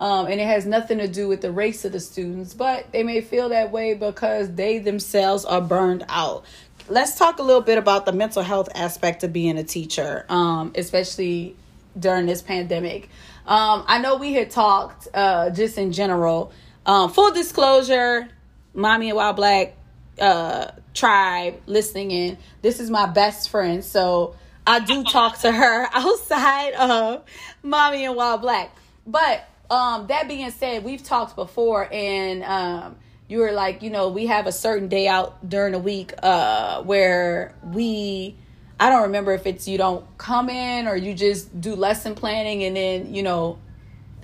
um, 0.00 0.26
and 0.26 0.40
it 0.40 0.46
has 0.46 0.66
nothing 0.66 0.98
to 0.98 1.08
do 1.08 1.26
with 1.26 1.40
the 1.40 1.50
race 1.50 1.84
of 1.84 1.92
the 1.92 2.00
students, 2.00 2.54
but 2.54 2.90
they 2.92 3.02
may 3.02 3.20
feel 3.20 3.48
that 3.48 3.72
way 3.72 3.94
because 3.94 4.54
they 4.54 4.78
themselves 4.78 5.44
are 5.44 5.60
burned 5.60 6.04
out. 6.08 6.44
Let's 6.88 7.16
talk 7.16 7.38
a 7.38 7.42
little 7.42 7.62
bit 7.62 7.78
about 7.78 8.06
the 8.06 8.12
mental 8.12 8.42
health 8.42 8.68
aspect 8.74 9.24
of 9.24 9.32
being 9.32 9.58
a 9.58 9.64
teacher, 9.64 10.24
um, 10.28 10.72
especially 10.74 11.56
during 11.98 12.26
this 12.26 12.42
pandemic. 12.42 13.08
Um, 13.48 13.84
I 13.86 13.98
know 13.98 14.16
we 14.16 14.34
had 14.34 14.50
talked 14.50 15.08
uh, 15.14 15.48
just 15.50 15.78
in 15.78 15.90
general. 15.92 16.52
Um, 16.84 17.10
full 17.10 17.32
disclosure, 17.32 18.28
Mommying 18.76 19.14
While 19.14 19.32
Black 19.32 19.74
uh 20.20 20.70
tribe 20.94 21.60
listening 21.66 22.10
in 22.10 22.38
this 22.62 22.80
is 22.80 22.90
my 22.90 23.06
best 23.06 23.50
friend 23.50 23.84
so 23.84 24.34
i 24.66 24.80
do 24.80 25.04
talk 25.12 25.38
to 25.38 25.52
her 25.52 25.88
outside 25.92 26.72
of 26.74 27.24
Mommying 27.64 28.14
While 28.14 28.38
Black 28.38 28.74
but 29.06 29.48
um 29.70 30.08
that 30.08 30.26
being 30.26 30.50
said 30.50 30.84
we've 30.84 31.02
talked 31.02 31.36
before 31.36 31.88
and 31.92 32.42
um 32.42 32.96
you 33.28 33.38
were 33.38 33.52
like 33.52 33.82
you 33.82 33.90
know 33.90 34.08
we 34.08 34.26
have 34.26 34.46
a 34.46 34.52
certain 34.52 34.88
day 34.88 35.06
out 35.06 35.48
during 35.48 35.72
the 35.72 35.78
week 35.78 36.12
uh 36.22 36.82
where 36.82 37.54
we 37.62 38.34
i 38.80 38.90
don't 38.90 39.02
remember 39.02 39.32
if 39.32 39.46
it's 39.46 39.66
you 39.68 39.78
don't 39.78 40.04
come 40.18 40.48
in 40.48 40.86
or 40.86 40.96
you 40.96 41.14
just 41.14 41.60
do 41.60 41.74
lesson 41.74 42.14
planning 42.14 42.64
and 42.64 42.76
then 42.76 43.14
you 43.14 43.22
know 43.22 43.58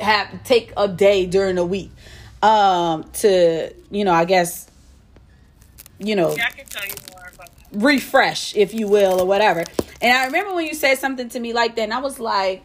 have 0.01 0.43
take 0.45 0.73
a 0.77 0.89
day 0.89 1.27
during 1.27 1.57
the 1.57 1.65
week 1.65 1.91
um 2.43 3.05
to 3.13 3.73
you 3.91 4.05
know 4.05 4.13
i 4.13 4.25
guess 4.25 4.69
you 5.99 6.17
know 6.17 6.35
Yeah, 6.37 6.47
I 6.49 6.51
can 6.51 6.67
tell 6.67 6.85
you 6.87 6.95
refresh, 7.75 8.55
if 8.57 8.73
you 8.73 8.89
will, 8.89 9.21
or 9.21 9.27
whatever. 9.27 9.65
And 10.01 10.17
I 10.17 10.27
remember 10.27 10.55
when 10.55 10.67
you 10.67 10.75
said 10.75 10.99
something 10.99 11.29
to 11.31 11.41
me 11.41 11.53
like 11.53 11.77
that, 11.77 11.83
and 11.83 11.95
I 11.95 11.99
was 11.99 12.21
like, 12.21 12.63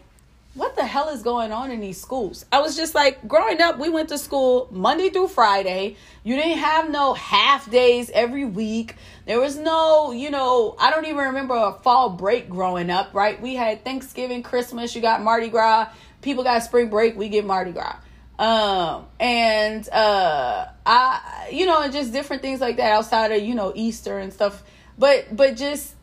what 0.56 0.76
the 0.76 0.86
hell 0.86 1.10
is 1.10 1.22
going 1.22 1.52
on 1.52 1.72
in 1.72 1.80
these 1.80 2.00
schools? 2.02 2.46
I 2.52 2.60
was 2.60 2.76
just 2.76 2.96
like, 2.96 3.28
growing 3.28 3.62
up, 3.62 3.80
we 3.80 3.90
went 3.90 4.10
to 4.10 4.18
school 4.18 4.68
Monday 4.72 5.10
through 5.10 5.30
Friday. 5.30 5.96
You 6.24 6.36
didn't 6.36 6.58
have 6.58 6.90
no 6.90 7.14
half 7.14 7.70
days 7.70 8.10
every 8.12 8.46
week. 8.46 8.96
There 9.30 9.40
was 9.40 9.58
no, 9.58 10.12
you 10.12 10.32
know, 10.32 10.76
I 10.80 10.90
don't 10.90 11.06
even 11.06 11.18
remember 11.18 11.54
a 11.54 11.74
fall 11.84 12.10
break 12.10 12.50
growing 12.50 12.90
up, 12.90 13.14
right? 13.14 13.40
We 13.40 13.54
had 13.54 13.86
Thanksgiving, 13.86 14.42
Christmas, 14.42 14.96
you 14.96 15.04
got 15.04 15.22
Mardi 15.22 15.50
Gras, 15.50 15.90
people 16.24 16.44
got 16.44 16.64
spring 16.64 16.90
break, 16.90 17.16
we 17.16 17.30
get 17.30 17.46
Mardi 17.46 17.72
Gras. 17.72 17.98
Um 18.40 19.06
and 19.20 19.88
uh 19.90 20.66
i 20.84 21.50
you 21.52 21.68
know 21.68 21.84
and 21.84 21.94
just 21.94 22.12
different 22.12 22.42
things 22.42 22.60
like 22.60 22.78
that 22.78 22.92
outside 22.92 23.32
of 23.32 23.44
you 23.44 23.54
know 23.54 23.72
easter 23.76 24.18
and 24.18 24.34
stuff. 24.34 24.64
But 24.98 25.36
but 25.38 25.56
just 25.56 25.94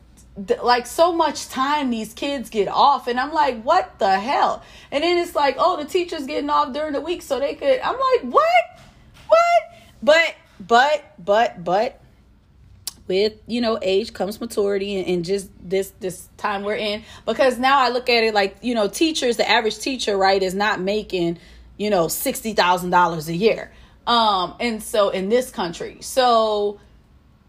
like 0.63 0.85
so 0.85 1.11
much 1.11 1.49
time 1.49 1.89
these 1.89 2.13
kids 2.13 2.49
get 2.49 2.69
off 2.69 3.07
and 3.07 3.19
i'm 3.19 3.33
like 3.33 3.61
what 3.61 3.99
the 3.99 4.19
hell? 4.19 4.63
And 4.89 5.03
then 5.03 5.17
it's 5.17 5.35
like 5.35 5.57
oh 5.59 5.75
the 5.75 5.83
teacher's 5.83 6.27
getting 6.27 6.49
off 6.49 6.71
during 6.71 6.93
the 6.93 7.01
week 7.01 7.21
so 7.21 7.41
they 7.41 7.55
could 7.55 7.81
i'm 7.81 7.95
like 7.95 8.31
what? 8.31 8.79
What? 9.27 9.63
But 10.01 10.35
but 10.65 11.13
but 11.19 11.61
but 11.61 11.99
with 13.07 13.33
you 13.47 13.61
know 13.61 13.79
age 13.81 14.13
comes 14.13 14.39
maturity 14.39 14.97
and, 14.97 15.07
and 15.07 15.25
just 15.25 15.49
this 15.61 15.91
this 15.99 16.29
time 16.37 16.63
we're 16.63 16.75
in. 16.75 17.03
Because 17.25 17.57
now 17.57 17.79
i 17.79 17.89
look 17.89 18.09
at 18.09 18.23
it 18.23 18.33
like 18.33 18.57
you 18.61 18.75
know 18.75 18.87
teachers 18.87 19.37
the 19.37 19.49
average 19.49 19.79
teacher 19.79 20.17
right 20.17 20.41
is 20.41 20.53
not 20.53 20.79
making 20.79 21.39
you 21.77 21.89
know 21.89 22.07
sixty 22.07 22.53
thousand 22.53 22.89
dollars 22.89 23.29
a 23.29 23.35
year. 23.35 23.71
Um 24.05 24.55
and 24.59 24.81
so 24.81 25.09
in 25.09 25.29
this 25.29 25.49
country. 25.51 25.97
So 26.01 26.79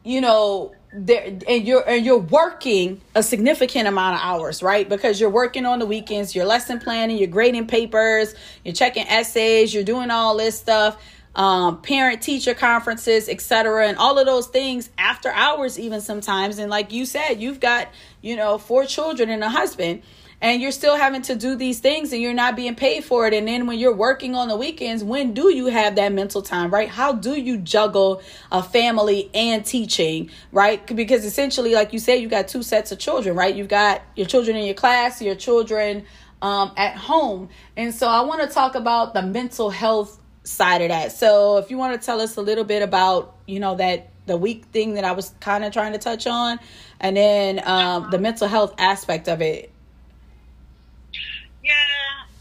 you 0.04 0.20
know 0.20 0.72
there 0.92 1.38
and 1.46 1.66
you're 1.66 1.86
and 1.86 2.04
you're 2.04 2.18
working 2.18 3.00
a 3.14 3.22
significant 3.22 3.86
amount 3.86 4.16
of 4.16 4.20
hours 4.22 4.62
right? 4.62 4.88
Because 4.88 5.20
you're 5.20 5.28
working 5.30 5.66
on 5.66 5.80
the 5.80 5.86
weekends 5.86 6.34
you're 6.34 6.46
lesson 6.46 6.78
planning 6.78 7.18
you're 7.18 7.26
grading 7.28 7.66
papers 7.66 8.34
you're 8.64 8.74
checking 8.74 9.06
essays 9.06 9.74
you're 9.74 9.84
doing 9.84 10.11
all 10.11 10.36
this 10.36 10.59
stuff 10.59 11.02
um, 11.39 11.80
parent 11.82 12.20
teacher 12.20 12.53
conferences 12.53 13.28
etc 13.28 13.86
and 13.86 13.97
all 13.97 14.18
of 14.18 14.26
those 14.26 14.49
things 14.49 14.91
after 14.99 15.30
hours 15.30 15.78
even 15.78 16.01
sometimes. 16.01 16.59
And 16.59 16.68
like 16.68 16.93
you 16.93 17.07
said 17.07 17.41
you've 17.41 17.61
got 17.61 17.89
you 18.20 18.34
know 18.34 18.59
four 18.59 18.84
children 18.84 19.30
and 19.30 19.43
a 19.45 19.49
husband 19.49 20.03
and 20.41 20.61
you're 20.61 20.72
still 20.72 20.97
having 20.97 21.22
to 21.22 21.34
do 21.36 21.55
these 21.55 21.80
things 21.80 22.12
and 22.12 22.20
you're 22.20 22.34
not 22.34 22.55
being 22.55 22.76
paid 22.76 23.05
for 23.05 23.26
it. 23.26 23.34
And 23.34 23.49
then 23.49 23.66
when 23.66 23.78
you're 23.78 23.95
working 23.95 24.34
on 24.34 24.49
the 24.49 24.57
weekends 24.57 25.05
when 25.05 25.32
do 25.32 25.55
you 25.55 25.66
have 25.66 25.95
that 25.95 26.12
mental 26.12 26.43
time 26.43 26.72
right? 26.72 26.89
How 26.89 27.12
do 27.12 27.41
you 27.41 27.57
juggle 27.57 28.20
a 28.51 28.61
family 28.61 29.30
and 29.32 29.64
teaching 29.64 30.30
right? 30.51 30.84
Because 30.89 31.24
essentially 31.24 31.72
like 31.72 31.93
you 31.93 32.01
said 32.01 32.14
you 32.14 32.28
got 32.28 32.49
two 32.49 32.64
sets 32.64 32.91
of 32.91 32.99
children 32.99 33.36
right? 33.36 33.55
You've 33.55 33.68
got 33.68 34.03
your 34.16 34.26
children 34.26 34.57
in 34.57 34.64
your 34.64 34.74
class 34.74 35.22
your 35.22 35.36
children 35.36 36.05
um, 36.43 36.72
at 36.76 36.97
home. 36.97 37.49
And 37.76 37.95
so 37.95 38.09
i 38.09 38.22
want 38.22 38.41
to 38.43 38.49
talk 38.49 38.74
about 38.74 39.14
the 39.14 39.22
mental 39.22 39.70
health 39.70 40.18
side 40.49 40.82
of 40.82 40.88
that 40.88 41.12
so 41.12 41.59
if 41.59 41.70
you 41.70 41.76
want 41.76 41.99
to 41.99 42.05
tell 42.05 42.20
us 42.20 42.36
a 42.36 42.40
little 42.40 42.64
bit 42.64 42.82
about 42.82 43.36
you 43.46 43.61
know 43.61 43.74
that 43.76 44.09
the 44.28 44.36
week 44.36 44.66
thing 44.66 44.94
that 44.94 45.05
I 45.05 45.12
was 45.12 45.34
kind 45.40 45.64
of 45.64 45.72
trying 45.72 45.92
to 45.92 45.99
touch 45.99 46.28
on, 46.28 46.61
and 47.01 47.16
then 47.16 47.61
um, 47.66 48.12
the 48.12 48.18
mental 48.18 48.46
health 48.46 48.74
aspect 48.78 49.26
of 49.26 49.42
it. 49.42 49.72
Yeah, 51.64 51.74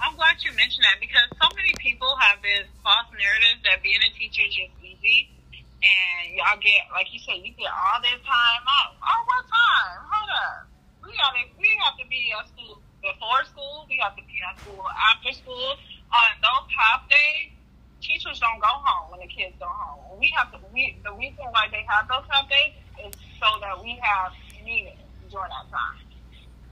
I'm 0.04 0.14
glad 0.16 0.38
you 0.44 0.54
mentioned 0.54 0.84
that 0.84 1.00
because 1.00 1.26
so 1.42 1.48
many 1.56 1.74
people 1.80 2.14
have 2.20 2.38
this 2.44 2.68
false 2.84 3.10
narrative 3.18 3.64
that 3.64 3.82
being 3.82 4.04
a 4.04 4.12
teacher 4.14 4.44
is 4.46 4.54
just 4.54 4.76
easy. 4.84 5.32
And 5.78 6.34
y'all 6.36 6.58
get, 6.60 6.90
like 6.92 7.08
you 7.14 7.20
said, 7.22 7.38
you 7.42 7.54
get 7.54 7.70
all 7.70 8.02
this 8.02 8.20
time 8.26 8.64
off. 8.66 8.98
Oh, 8.98 9.20
what 9.26 9.46
time? 9.46 9.98
Hold 10.10 10.30
up. 10.30 10.68
We 11.06 11.14
gotta, 11.16 11.46
we 11.58 11.70
have 11.86 11.96
to 12.02 12.06
be 12.10 12.34
at 12.34 12.50
school 12.50 12.82
before 13.00 13.46
school. 13.46 13.86
We 13.88 14.02
have 14.02 14.18
to 14.18 14.26
be 14.26 14.42
at 14.42 14.60
school 14.60 14.84
after 14.90 15.32
school. 15.38 15.78
On 16.08 16.30
those 16.42 16.68
half 16.74 17.06
days, 17.10 17.57
teachers 18.02 18.40
don't 18.40 18.60
go 18.60 18.70
home 18.70 19.12
when 19.12 19.20
the 19.20 19.28
kids 19.28 19.56
go 19.60 19.68
home. 19.68 20.20
We 20.20 20.34
have 20.38 20.52
to. 20.52 20.60
We 20.74 20.98
the 21.04 21.14
reason 21.14 21.46
why 21.52 21.68
they 21.72 21.86
have 21.88 22.08
those 22.08 22.26
half 22.30 22.50
days 22.50 22.74
is 23.06 23.14
so 23.40 23.48
that 23.62 23.82
we 23.84 24.00
have 24.02 24.32
meetings 24.64 25.00
during 25.30 25.50
that 25.50 25.68
time. 25.72 26.00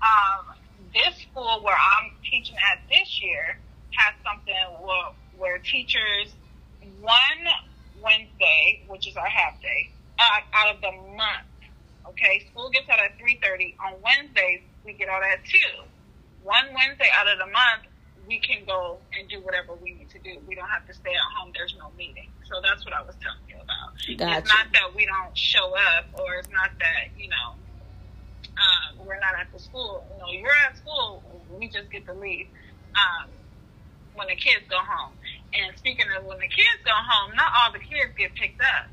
Um, 0.02 0.56
this 0.94 1.16
school 1.22 1.62
where 1.64 1.76
I'm 1.76 2.12
teaching 2.24 2.56
at 2.72 2.80
this 2.90 3.22
year 3.22 3.58
has 3.98 4.14
something 4.24 4.54
where, 4.84 5.12
where 5.38 5.58
teachers 5.60 6.34
one 7.02 7.42
Wednesday, 8.02 8.84
which 8.88 9.08
is 9.08 9.16
our 9.16 9.28
half 9.28 9.60
day, 9.62 9.90
out, 10.20 10.44
out 10.54 10.76
of 10.76 10.82
the 10.82 10.92
month. 11.16 11.48
Okay, 12.10 12.46
school 12.52 12.70
gets 12.70 12.88
out 12.90 13.00
at 13.00 13.18
three 13.18 13.40
thirty. 13.42 13.76
On 13.86 13.94
Wednesdays, 14.04 14.62
we 14.86 14.94
get 14.94 15.10
out 15.10 15.24
at 15.24 15.44
two. 15.46 15.84
One 16.44 16.66
Wednesday 16.76 17.10
out 17.18 17.28
of 17.28 17.40
the 17.40 17.48
month, 17.48 17.90
we 18.28 18.40
can 18.40 18.66
go 18.66 18.98
and 19.18 19.30
do 19.30 19.40
whatever 19.42 19.74
we 19.76 19.94
need 19.94 20.10
to 20.12 20.20
do. 20.20 20.38
We 20.48 20.56
don't 20.56 20.70
have 20.70 20.86
to 20.88 20.94
stay 20.94 21.14
at 21.14 21.28
home. 21.38 21.52
There's 21.54 21.76
no 21.78 21.92
meeting. 21.98 22.30
So 22.46 22.56
that's 22.62 22.86
what 22.86 22.94
I 22.94 23.02
was 23.02 23.16
telling 23.22 23.46
you 23.50 23.56
about. 23.56 23.94
Gotcha. 24.18 24.40
It's 24.40 24.54
not 24.54 24.68
that 24.74 24.96
we 24.96 25.06
don't 25.06 25.38
show 25.38 25.74
up, 25.98 26.06
or 26.20 26.36
it's 26.36 26.50
not 26.50 26.72
that 26.80 27.10
you 27.18 27.30
know 27.30 27.56
um, 28.58 29.06
we're 29.06 29.20
not 29.20 29.36
at 29.40 29.52
the 29.54 29.60
school. 29.60 30.06
You 30.14 30.20
know, 30.20 30.32
you're 30.42 30.58
at 30.68 30.78
school. 30.78 31.24
We 31.50 31.68
just 31.68 31.90
get 31.92 32.06
to 32.06 32.14
leave 32.14 32.48
um, 32.96 33.30
when 34.16 34.28
the 34.28 34.36
kids 34.36 34.66
go 34.70 34.78
home. 34.78 35.14
And 35.54 35.78
speaking 35.78 36.06
of 36.18 36.26
when 36.26 36.40
the 36.40 36.48
kids 36.48 36.82
go 36.84 36.92
home, 36.94 37.36
not 37.36 37.52
all 37.58 37.72
the 37.72 37.80
kids 37.80 38.12
get 38.18 38.34
picked 38.36 38.62
up. 38.62 38.88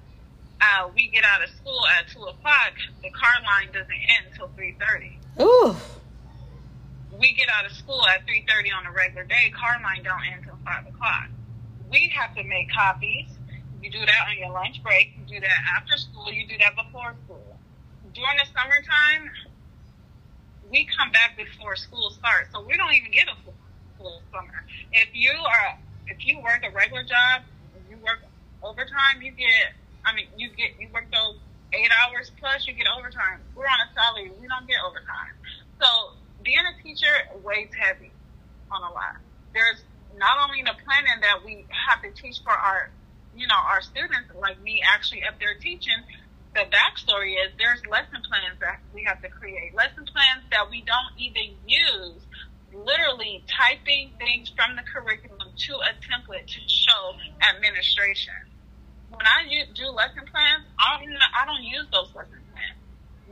Uh, 0.61 0.89
we 0.95 1.09
get 1.09 1.25
out 1.25 1.43
of 1.43 1.51
school 1.51 1.81
at 1.99 2.09
two 2.09 2.23
o'clock. 2.23 2.75
The 3.03 3.11
car 3.11 3.33
line 3.45 3.69
doesn't 3.73 3.91
end 3.91 4.27
until 4.31 4.49
three 4.55 4.77
thirty. 4.79 5.19
Ooh, 5.41 5.75
We 7.19 7.35
get 7.35 7.49
out 7.53 7.67
of 7.67 7.73
school 7.73 8.07
at 8.07 8.25
three 8.25 8.45
thirty 8.49 8.71
on 8.73 8.87
a 8.87 8.93
regular 8.93 9.25
day. 9.25 9.53
Car 9.55 9.81
line 9.83 10.03
don't 10.03 10.25
end 10.33 10.43
until 10.43 10.59
five 10.65 10.87
o'clock. 10.87 11.29
We 11.91 12.09
have 12.17 12.35
to 12.37 12.45
make 12.45 12.71
copies. 12.73 13.29
You 13.83 13.91
do 13.91 14.01
that 14.01 14.23
on 14.31 14.39
your 14.39 14.51
lunch 14.51 14.83
break. 14.83 15.13
You 15.19 15.37
do 15.37 15.41
that 15.41 15.59
after 15.77 15.97
school. 15.99 16.33
You 16.33 16.47
do 16.47 16.57
that 16.59 16.75
before 16.75 17.15
school. 17.25 17.59
During 18.15 18.37
the 18.39 18.47
summertime, 18.55 19.31
we 20.71 20.89
come 20.97 21.11
back 21.13 21.37
before 21.37 21.77
school 21.77 22.11
starts, 22.11 22.49
so 22.53 22.65
we 22.65 22.77
don't 22.77 22.93
even 22.95 23.11
get 23.11 23.29
a 23.29 23.37
full, 23.45 23.55
full 23.99 24.23
summer. 24.33 24.65
If 24.93 25.09
you 25.13 25.33
are, 25.33 25.79
if 26.07 26.25
you 26.25 26.41
work 26.41 26.65
a 26.65 26.71
regular 26.71 27.05
job, 27.05 27.43
you 27.91 27.97
work 27.99 28.25
overtime, 28.63 29.21
you 29.21 29.33
get. 29.33 29.77
I 30.05 30.15
mean, 30.15 30.27
you 30.37 30.49
get 30.51 30.81
you 30.81 30.89
work 30.93 31.07
those 31.13 31.37
eight 31.73 31.91
hours 32.03 32.33
plus, 32.41 32.67
you 32.67 32.73
get 32.73 32.87
overtime. 32.97 33.41
We're 33.55 33.67
on 33.67 33.81
a 33.85 33.89
salary, 33.93 34.33
we 34.41 34.49
don't 34.49 34.67
get 34.67 34.79
overtime. 34.81 35.37
So 35.81 36.17
being 36.43 36.63
a 36.63 36.83
teacher 36.83 37.13
weighs 37.43 37.71
heavy 37.79 38.11
on 38.71 38.83
a 38.83 38.93
lot. 38.93 39.17
There's 39.55 39.83
not 40.17 40.39
only 40.45 40.63
the 40.63 40.75
planning 40.85 41.21
that 41.23 41.45
we 41.45 41.67
have 41.71 42.03
to 42.03 42.11
teach 42.11 42.43
for 42.43 42.53
our, 42.53 42.91
you 43.35 43.47
know, 43.47 43.59
our 43.59 43.81
students, 43.81 44.31
like 44.39 44.61
me 44.63 44.83
actually 44.85 45.25
up 45.25 45.39
there 45.41 45.55
teaching, 45.61 45.97
the 46.55 46.69
backstory 46.69 47.33
is 47.41 47.53
there's 47.57 47.81
lesson 47.89 48.21
plans 48.29 48.61
that 48.61 48.81
we 48.93 49.05
have 49.05 49.21
to 49.23 49.29
create. 49.29 49.75
Lesson 49.75 50.05
plans 50.05 50.45
that 50.51 50.69
we 50.69 50.85
don't 50.85 51.13
even 51.17 51.57
use. 51.67 52.21
Literally 52.73 53.45
typing 53.49 54.13
things 54.17 54.53
from 54.57 54.77
the 54.77 54.83
curriculum 54.85 55.49
to 55.57 55.73
a 55.77 55.93
template 56.01 56.49
to 56.49 56.61
show 56.67 57.17
administration. 57.41 58.37
When 59.09 59.25
I 59.25 59.69
do 59.75 59.89
lesson 59.93 60.25
plans, 60.25 60.65
I 60.81 61.01
don't, 61.01 61.13
I 61.37 61.45
don't 61.45 61.65
use 61.65 61.87
those 61.93 62.09
lesson. 62.15 62.42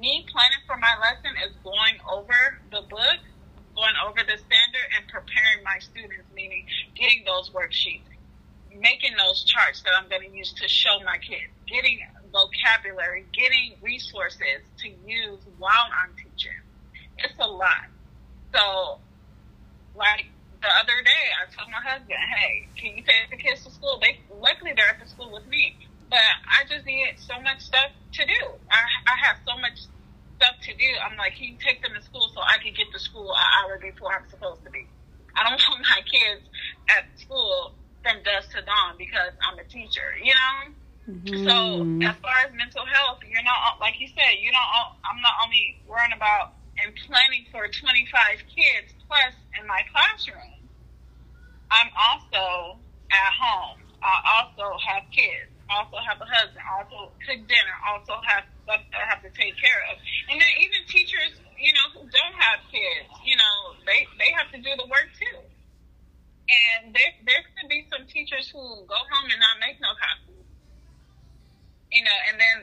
Me 0.01 0.25
planning 0.33 0.65
for 0.65 0.81
my 0.81 0.97
lesson 0.97 1.37
is 1.45 1.53
going 1.61 2.01
over 2.09 2.57
the 2.73 2.81
book, 2.89 3.21
going 3.77 3.93
over 4.09 4.25
the 4.25 4.39
standard, 4.41 4.87
and 4.97 5.05
preparing 5.13 5.61
my 5.61 5.77
students, 5.77 6.25
meaning 6.33 6.65
getting 6.97 7.21
those 7.29 7.53
worksheets, 7.53 8.09
making 8.73 9.13
those 9.21 9.45
charts 9.45 9.83
that 9.85 9.93
I'm 9.93 10.09
going 10.09 10.25
to 10.25 10.33
use 10.33 10.55
to 10.57 10.69
show 10.69 11.05
my 11.05 11.19
kids, 11.21 11.53
getting 11.69 12.01
vocabulary, 12.33 13.29
getting 13.37 13.77
resources 13.83 14.65
to 14.81 14.89
use 14.89 15.45
while 15.59 15.93
I'm 15.93 16.17
teaching. 16.17 16.57
It's 17.19 17.37
a 17.39 17.47
lot. 17.47 17.93
So, 18.57 19.05
like 19.93 20.33
the 20.63 20.73
other 20.81 20.97
day, 21.05 21.25
I 21.37 21.45
told 21.53 21.69
my 21.69 21.85
husband, 21.85 22.17
"Hey, 22.41 22.69
can 22.81 22.97
you 22.97 23.05
take 23.05 23.29
the 23.29 23.37
kids 23.37 23.65
to 23.65 23.71
school?" 23.71 24.01
They 24.01 24.17
luckily 24.33 24.73
they're 24.73 24.89
at 24.89 24.99
the 24.99 25.07
school 25.07 25.31
with 25.31 25.47
me, 25.47 25.77
but 26.11 26.19
I 26.45 26.67
just 26.69 26.85
need 26.85 27.15
so 27.17 27.41
much 27.41 27.61
stuff 27.61 27.95
to 28.19 28.27
do. 28.27 28.43
I 28.71 28.83
I 29.07 29.15
have 29.27 29.39
so 29.47 29.57
much 29.57 29.87
stuff 30.37 30.59
to 30.67 30.73
do. 30.75 30.91
I'm 31.01 31.17
like, 31.17 31.37
can 31.37 31.55
you 31.55 31.59
take 31.63 31.83
them 31.83 31.93
to 31.95 32.03
school 32.03 32.29
so 32.35 32.41
I 32.41 32.59
can 32.59 32.75
get 32.75 32.91
to 32.93 32.99
school 32.99 33.31
an 33.31 33.47
hour 33.63 33.79
before 33.79 34.13
I'm 34.13 34.29
supposed 34.29 34.65
to 34.65 34.71
be? 34.71 34.87
I 35.37 35.49
don't 35.49 35.63
want 35.71 35.87
my 35.87 36.03
kids 36.03 36.43
at 36.91 37.07
school 37.19 37.73
from 38.03 38.23
dusk 38.25 38.51
to 38.53 38.63
dawn 38.67 38.99
because 38.99 39.33
I'm 39.41 39.59
a 39.59 39.65
teacher, 39.65 40.19
you 40.23 40.35
know. 40.35 40.75
So 41.27 41.83
mm-hmm. 41.83 42.03
as 42.03 42.15
far 42.23 42.37
as 42.47 42.53
mental 42.55 42.87
health, 42.87 43.19
you're 43.27 43.43
not 43.43 43.81
like 43.81 43.99
you 43.99 44.07
said. 44.09 44.39
You 44.39 44.53
don't. 44.53 44.71
I'm 45.03 45.21
not 45.23 45.35
only 45.45 45.81
worrying 45.89 46.13
about 46.15 46.55
and 46.79 46.95
planning 47.07 47.45
for 47.51 47.67
25 47.67 48.47
kids 48.49 48.95
plus 49.09 49.35
in 49.59 49.67
my 49.67 49.83
classroom. 49.93 50.55
I'm 51.71 51.91
also 51.95 52.79
at 53.11 53.33
home. 53.35 53.79
I 54.03 54.43
also 54.43 54.79
have 54.87 55.05
kids. 55.11 55.51
Also 55.71 55.97
have 56.03 56.19
a 56.21 56.27
husband. 56.27 56.65
Also 56.67 57.15
cook 57.23 57.41
dinner. 57.47 57.77
Also 57.87 58.19
have 58.27 58.45
stuff 58.67 58.83
that 58.91 59.01
I 59.01 59.07
have 59.07 59.23
to 59.23 59.31
take 59.31 59.55
care 59.57 59.81
of. 59.91 59.99
And 60.29 60.37
then 60.37 60.53
even 60.59 60.83
teachers, 60.91 61.39
you 61.59 61.73
know, 61.73 61.87
who 61.95 62.03
don't 62.11 62.37
have 62.39 62.61
kids, 62.71 63.11
you 63.23 63.39
know, 63.39 63.55
they 63.87 64.07
they 64.19 64.31
have 64.35 64.51
to 64.51 64.59
do 64.59 64.71
the 64.77 64.87
work 64.91 65.09
too. 65.15 65.39
And 66.51 66.91
there 66.93 67.15
there 67.23 67.43
could 67.55 67.71
be 67.71 67.87
some 67.87 68.07
teachers 68.11 68.51
who 68.51 68.61
go 68.91 68.99
home 68.99 69.31
and 69.31 69.39
not 69.39 69.63
make 69.63 69.79
no 69.79 69.95
copies 69.95 70.31
you 71.93 72.03
know, 72.07 72.19
and 72.31 72.37
then 72.39 72.57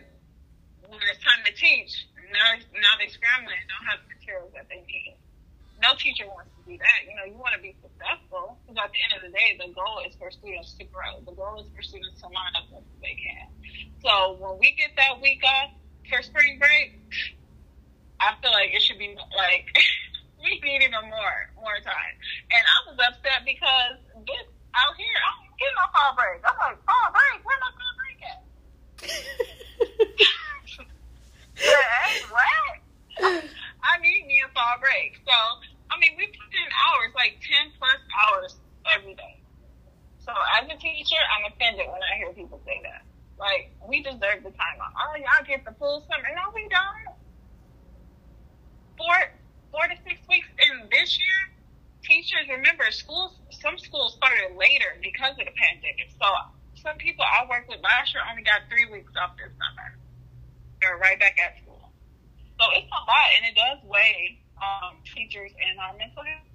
when 0.88 1.00
it's 1.12 1.20
time 1.20 1.44
to 1.44 1.52
teach, 1.52 2.08
now 2.32 2.56
now 2.80 2.94
they 3.00 3.12
scrambling 3.12 3.60
and 3.60 3.68
don't 3.68 3.88
have 3.92 4.00
the 4.08 4.16
materials 4.16 4.52
that 4.56 4.68
they 4.72 4.84
need. 4.88 5.16
No 5.84 5.96
teacher 6.00 6.28
wants 6.28 6.52
do 6.68 6.78
that. 6.78 7.00
You 7.08 7.16
know, 7.16 7.24
you 7.24 7.40
want 7.40 7.56
to 7.56 7.64
be 7.64 7.74
successful 7.80 8.60
because 8.68 8.76
at 8.76 8.92
the 8.92 9.00
end 9.08 9.14
of 9.16 9.24
the 9.24 9.32
day, 9.32 9.56
the 9.56 9.72
goal 9.72 10.04
is 10.04 10.14
for 10.20 10.30
students 10.30 10.76
to 10.76 10.84
grow. 10.92 11.24
The 11.24 11.32
goal 11.32 11.64
is 11.64 11.72
for 11.72 11.82
students 11.82 12.20
to 12.22 12.28
line 12.28 12.54
up 12.60 12.68
what 12.70 12.84
they 13.00 13.16
can. 13.16 13.48
So 14.04 14.36
when 14.38 14.60
we 14.60 14.76
get 14.76 14.92
that 15.00 15.24
week 15.24 15.42
off 15.48 15.72
for 16.12 16.22
spring 16.22 16.60
break, 16.60 17.00
I 18.20 18.36
feel 18.44 18.52
like 18.52 18.76
it 18.76 18.84
should 18.84 19.00
be 19.00 19.16
like 19.16 19.72
we 20.44 20.60
need 20.60 20.84
even 20.84 21.08
more 21.08 21.40
more 21.56 21.80
time. 21.80 22.14
And 22.52 22.62
I 22.62 22.78
was 22.92 23.00
upset 23.00 23.48
because 23.48 24.04
this 24.28 24.46
out 24.76 24.94
here, 25.00 25.18
I'm 25.24 25.48
getting 25.58 25.80
no 25.80 25.88
fall 25.96 26.14
break. 26.14 26.44
I'm 26.44 26.58
like, 26.60 26.78
fall 26.84 27.08
break? 27.16 27.40
Where 27.48 27.58
my 27.64 27.72
fall 27.74 27.96
break 27.98 28.20
at? 28.28 28.44
Hey, 31.58 32.22
what? 32.30 33.44
I 33.82 33.98
need 34.02 34.28
me 34.28 34.44
a 34.46 34.50
fall 34.54 34.78
break. 34.80 35.18
So, 35.26 35.34
I 35.90 35.96
mean, 36.00 36.14
we 36.18 36.28
put 36.28 36.52
in 36.52 36.70
hours, 36.74 37.12
like 37.16 37.40
10 37.40 37.74
plus 37.80 38.02
hours 38.12 38.52
every 38.92 39.16
day. 39.16 39.40
So, 40.20 40.36
as 40.60 40.68
a 40.68 40.76
teacher, 40.76 41.22
I'm 41.32 41.48
offended 41.52 41.88
when 41.88 42.04
I 42.04 42.20
hear 42.20 42.34
people 42.34 42.60
say 42.68 42.82
that. 42.84 43.08
Like, 43.40 43.72
we 43.88 44.04
deserve 44.04 44.44
the 44.44 44.52
time 44.52 44.78
off. 44.84 44.92
Oh, 44.98 45.16
y'all 45.16 45.46
get 45.48 45.64
the 45.64 45.72
full 45.80 46.04
summer. 46.10 46.28
No, 46.36 46.52
we 46.52 46.68
don't. 46.68 47.16
Four, 48.98 49.18
four 49.72 49.86
to 49.88 49.96
six 50.04 50.20
weeks 50.28 50.50
in 50.60 50.90
this 50.92 51.16
year, 51.16 51.40
teachers, 52.04 52.50
remember, 52.50 52.90
schools, 52.92 53.40
some 53.52 53.78
schools 53.78 54.20
started 54.20 54.58
later 54.58 55.00
because 55.00 55.38
of 55.40 55.46
the 55.48 55.56
pandemic. 55.56 56.12
So, 56.20 56.28
some 56.82 56.98
people 56.98 57.24
I 57.24 57.48
worked 57.50 57.70
with 57.70 57.80
last 57.82 58.14
year 58.14 58.24
only 58.30 58.44
got 58.44 58.68
three 58.70 58.90
weeks 58.92 59.14
off 59.16 59.38
this 59.38 59.54
summer. 59.56 59.96
They're 60.82 60.98
right 60.98 61.20
back 61.20 61.38
at 61.40 61.58
school. 61.64 61.92
So 62.60 62.66
it's 62.74 62.90
a 62.90 63.02
lot, 63.06 63.28
and 63.38 63.44
it 63.46 63.56
does 63.56 63.80
weigh 63.86 64.42
um, 64.62 64.98
teachers 65.06 65.52
and 65.58 65.80
our 65.80 65.96
mental 65.98 66.24
health 66.24 66.48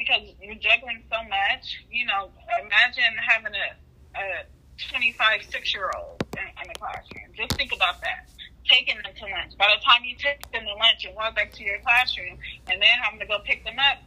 because 0.00 0.22
you're 0.40 0.56
juggling 0.56 1.04
so 1.12 1.20
much. 1.28 1.84
You 1.90 2.06
know, 2.06 2.32
imagine 2.56 3.12
having 3.20 3.52
a, 3.52 3.68
a 4.16 4.24
25 4.88 5.44
six 5.44 5.74
year 5.74 5.92
old 5.92 6.24
in, 6.36 6.48
in 6.48 6.66
the 6.72 6.78
classroom. 6.80 7.28
Just 7.36 7.52
think 7.60 7.72
about 7.76 8.00
that. 8.00 8.32
Taking 8.64 8.96
them 8.96 9.12
to 9.12 9.24
lunch. 9.28 9.56
By 9.58 9.68
the 9.76 9.80
time 9.84 10.04
you 10.04 10.16
take 10.16 10.40
them 10.52 10.64
to 10.64 10.74
lunch 10.80 11.04
and 11.04 11.14
walk 11.14 11.36
back 11.36 11.52
to 11.52 11.62
your 11.64 11.78
classroom, 11.80 12.38
and 12.68 12.80
then 12.80 12.96
having 13.02 13.20
to 13.20 13.26
go 13.26 13.38
pick 13.44 13.64
them 13.64 13.76
up, 13.76 13.98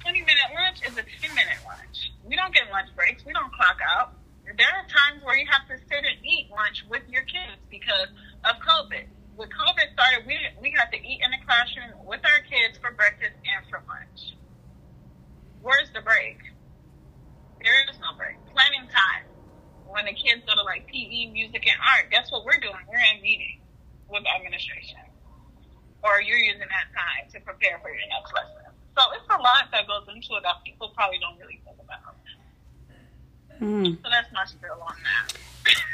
20 0.00 0.20
minute 0.20 0.48
lunch 0.54 0.80
is 0.86 0.96
a 0.96 1.04
10 1.04 1.34
minute 1.34 1.60
lunch. 1.66 2.12
We 2.24 2.36
don't 2.36 2.54
get 2.54 2.70
lunch 2.70 2.88
breaks. 2.96 3.24
We 3.24 3.32
don't 3.32 3.52
clock 3.52 3.78
out. 3.84 4.14
there 4.44 4.72
are 4.72 4.86
times 4.88 5.24
where 5.24 5.36
you 5.36 5.46
have 5.50 5.66
to 5.68 5.76
sit 5.88 6.04
and 6.04 6.16
eat 6.24 6.48
lunch 6.50 6.84
with 6.88 7.02
your 7.08 7.22
kids 7.22 7.60
because 7.68 8.08
of 8.44 8.56
COVID. 8.64 9.04
When 9.38 9.46
COVID 9.54 9.94
started, 9.94 10.26
we 10.26 10.34
we 10.58 10.74
had 10.74 10.90
to 10.90 10.98
eat 10.98 11.22
in 11.22 11.30
the 11.30 11.38
classroom 11.46 11.94
with 12.02 12.18
our 12.26 12.42
kids 12.50 12.74
for 12.82 12.90
breakfast 12.90 13.38
and 13.46 13.62
for 13.70 13.78
lunch. 13.86 14.34
Where's 15.62 15.86
the 15.94 16.02
break? 16.02 16.42
There 17.62 17.78
is 17.86 17.94
no 18.02 18.18
break. 18.18 18.34
Planning 18.50 18.90
time. 18.90 19.30
When 19.86 20.10
the 20.10 20.12
kids 20.18 20.42
go 20.42 20.58
to 20.58 20.66
like 20.66 20.90
PE, 20.90 21.30
music, 21.30 21.70
and 21.70 21.78
art, 21.78 22.10
guess 22.10 22.34
what 22.34 22.42
we're 22.42 22.58
doing? 22.58 22.82
We're 22.90 22.98
in 23.14 23.22
meeting 23.22 23.62
with 24.10 24.26
administration. 24.26 25.06
Or 26.02 26.18
you're 26.18 26.42
using 26.42 26.66
that 26.66 26.90
time 26.90 27.30
to 27.30 27.38
prepare 27.38 27.78
for 27.78 27.94
your 27.94 28.02
next 28.10 28.34
lesson. 28.34 28.74
So 28.98 29.06
it's 29.14 29.30
a 29.30 29.38
lot 29.38 29.70
that 29.70 29.86
goes 29.86 30.10
into 30.10 30.34
it 30.34 30.42
that 30.42 30.66
people 30.66 30.90
probably 30.98 31.22
don't 31.22 31.38
really 31.38 31.62
think 31.62 31.78
about. 31.78 32.18
Mm. 33.62 34.02
So 34.02 34.10
that's 34.10 34.34
my 34.34 34.46
spiel 34.50 34.82
on 34.82 34.98
that. 34.98 35.38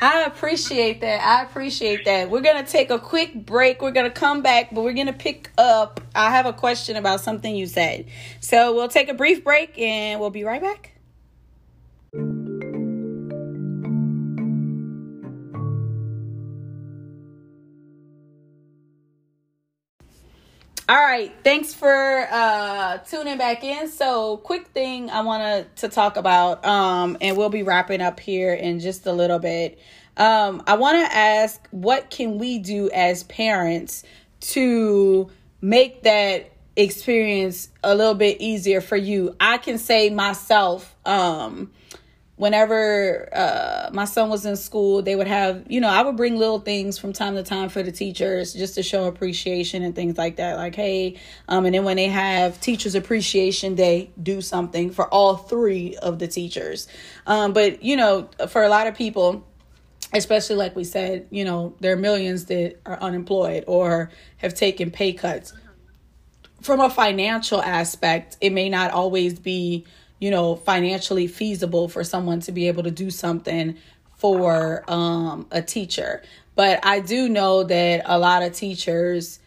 I 0.00 0.24
appreciate 0.24 1.00
that. 1.00 1.22
I 1.22 1.42
appreciate 1.42 2.04
that. 2.04 2.30
We're 2.30 2.42
going 2.42 2.64
to 2.64 2.70
take 2.70 2.90
a 2.90 2.98
quick 2.98 3.34
break. 3.34 3.82
We're 3.82 3.92
going 3.92 4.10
to 4.10 4.20
come 4.20 4.42
back, 4.42 4.74
but 4.74 4.82
we're 4.82 4.92
going 4.92 5.06
to 5.06 5.12
pick 5.12 5.50
up. 5.58 6.00
I 6.14 6.30
have 6.30 6.46
a 6.46 6.52
question 6.52 6.96
about 6.96 7.20
something 7.20 7.54
you 7.54 7.66
said. 7.66 8.06
So 8.40 8.74
we'll 8.74 8.88
take 8.88 9.08
a 9.08 9.14
brief 9.14 9.44
break 9.44 9.78
and 9.78 10.20
we'll 10.20 10.30
be 10.30 10.44
right 10.44 10.60
back. 10.60 10.93
All 20.86 20.96
right, 20.96 21.32
thanks 21.42 21.72
for 21.72 22.28
uh 22.30 22.98
tuning 22.98 23.38
back 23.38 23.64
in. 23.64 23.88
So, 23.88 24.36
quick 24.36 24.66
thing 24.66 25.08
I 25.08 25.22
wanted 25.22 25.74
to 25.76 25.88
talk 25.88 26.18
about 26.18 26.62
um 26.62 27.16
and 27.22 27.38
we'll 27.38 27.48
be 27.48 27.62
wrapping 27.62 28.02
up 28.02 28.20
here 28.20 28.52
in 28.52 28.80
just 28.80 29.06
a 29.06 29.12
little 29.12 29.38
bit. 29.38 29.78
Um 30.18 30.62
I 30.66 30.76
want 30.76 30.98
to 30.98 31.16
ask 31.16 31.66
what 31.70 32.10
can 32.10 32.36
we 32.36 32.58
do 32.58 32.90
as 32.90 33.22
parents 33.22 34.04
to 34.40 35.30
make 35.62 36.02
that 36.02 36.52
experience 36.76 37.70
a 37.82 37.94
little 37.94 38.12
bit 38.12 38.42
easier 38.42 38.82
for 38.82 38.96
you? 38.96 39.34
I 39.40 39.56
can 39.56 39.78
say 39.78 40.10
myself 40.10 40.94
um 41.06 41.70
whenever 42.36 43.28
uh, 43.32 43.90
my 43.92 44.04
son 44.04 44.28
was 44.28 44.44
in 44.44 44.56
school, 44.56 45.02
they 45.02 45.14
would 45.14 45.28
have, 45.28 45.64
you 45.68 45.80
know, 45.80 45.88
I 45.88 46.02
would 46.02 46.16
bring 46.16 46.36
little 46.36 46.58
things 46.58 46.98
from 46.98 47.12
time 47.12 47.36
to 47.36 47.44
time 47.44 47.68
for 47.68 47.82
the 47.82 47.92
teachers 47.92 48.52
just 48.52 48.74
to 48.74 48.82
show 48.82 49.04
appreciation 49.06 49.82
and 49.82 49.94
things 49.94 50.18
like 50.18 50.36
that. 50.36 50.56
Like, 50.56 50.74
hey, 50.74 51.16
um, 51.48 51.64
and 51.64 51.74
then 51.74 51.84
when 51.84 51.96
they 51.96 52.08
have 52.08 52.60
Teachers 52.60 52.96
Appreciation 52.96 53.76
Day, 53.76 54.10
do 54.20 54.40
something 54.40 54.90
for 54.90 55.06
all 55.08 55.36
three 55.36 55.96
of 55.96 56.18
the 56.18 56.26
teachers. 56.26 56.88
Um, 57.26 57.52
but, 57.52 57.82
you 57.84 57.96
know, 57.96 58.28
for 58.48 58.64
a 58.64 58.68
lot 58.68 58.88
of 58.88 58.96
people, 58.96 59.46
especially 60.12 60.56
like 60.56 60.74
we 60.74 60.84
said, 60.84 61.26
you 61.30 61.44
know, 61.44 61.74
there 61.80 61.92
are 61.92 61.96
millions 61.96 62.46
that 62.46 62.80
are 62.84 63.00
unemployed 63.00 63.64
or 63.68 64.10
have 64.38 64.54
taken 64.54 64.90
pay 64.90 65.12
cuts. 65.12 65.52
From 66.62 66.80
a 66.80 66.90
financial 66.90 67.62
aspect, 67.62 68.38
it 68.40 68.50
may 68.50 68.70
not 68.70 68.90
always 68.90 69.38
be 69.38 69.84
you 70.24 70.30
know, 70.30 70.56
financially 70.56 71.26
feasible 71.26 71.86
for 71.86 72.02
someone 72.02 72.40
to 72.40 72.50
be 72.50 72.66
able 72.68 72.82
to 72.82 72.90
do 72.90 73.10
something 73.10 73.76
for 74.16 74.82
um, 74.90 75.46
a 75.50 75.60
teacher. 75.60 76.22
But 76.54 76.80
I 76.82 77.00
do 77.00 77.28
know 77.28 77.62
that 77.64 78.00
a 78.06 78.18
lot 78.18 78.42
of 78.42 78.54
teachers, 78.54 79.38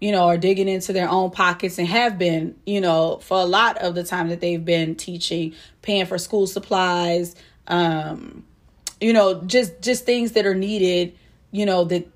you 0.00 0.12
know, 0.12 0.28
are 0.28 0.38
digging 0.38 0.68
into 0.68 0.92
their 0.92 1.08
own 1.08 1.32
pockets 1.32 1.78
and 1.78 1.88
have 1.88 2.16
been, 2.16 2.54
you 2.64 2.80
know, 2.80 3.18
for 3.24 3.40
a 3.40 3.44
lot 3.44 3.78
of 3.78 3.96
the 3.96 4.04
time 4.04 4.28
that 4.28 4.40
they've 4.40 4.64
been 4.64 4.94
teaching, 4.94 5.52
paying 5.82 6.06
for 6.06 6.16
school 6.16 6.46
supplies, 6.46 7.34
um, 7.66 8.44
you 9.00 9.12
know, 9.12 9.42
just 9.42 9.82
just 9.82 10.06
things 10.06 10.30
that 10.32 10.46
are 10.46 10.54
needed, 10.54 11.18
you 11.50 11.66
know, 11.66 11.82
that 11.86 12.06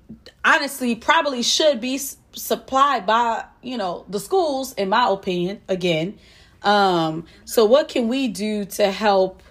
honestly 0.45 0.95
probably 0.95 1.43
should 1.43 1.81
be 1.81 1.99
supplied 2.31 3.05
by, 3.05 3.43
you 3.61 3.75
know, 3.75 4.05
the 4.07 4.21
schools 4.21 4.71
in 4.75 4.87
my 4.87 5.09
opinion, 5.09 5.59
again. 5.67 6.17
Um, 6.65 7.25
so 7.45 7.63
what 7.63 7.87
can 7.87 8.07
we 8.07 8.27
do 8.27 8.65
to 8.65 8.91
help 8.91 9.43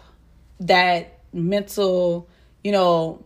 that 0.61 1.21
mental, 1.33 2.29
you 2.63 2.73
know, 2.73 3.25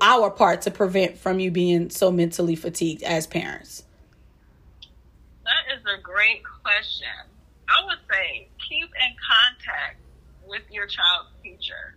our 0.00 0.30
part 0.30 0.62
to 0.62 0.70
prevent 0.70 1.18
from 1.18 1.40
you 1.40 1.50
being 1.50 1.90
so 1.90 2.10
mentally 2.10 2.56
fatigued 2.56 3.02
as 3.02 3.26
parents? 3.26 3.84
That 5.44 5.76
is 5.76 5.82
a 5.82 6.00
great 6.02 6.42
question. 6.62 7.06
I 7.68 7.84
would 7.84 7.98
say 8.10 8.48
keep 8.66 8.86
in 8.86 9.14
contact 9.28 10.00
with 10.46 10.62
your 10.70 10.86
child's 10.86 11.28
teacher. 11.42 11.96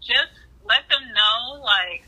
Just 0.00 0.32
let 0.64 0.88
them 0.88 1.02
know, 1.12 1.60
like, 1.62 2.04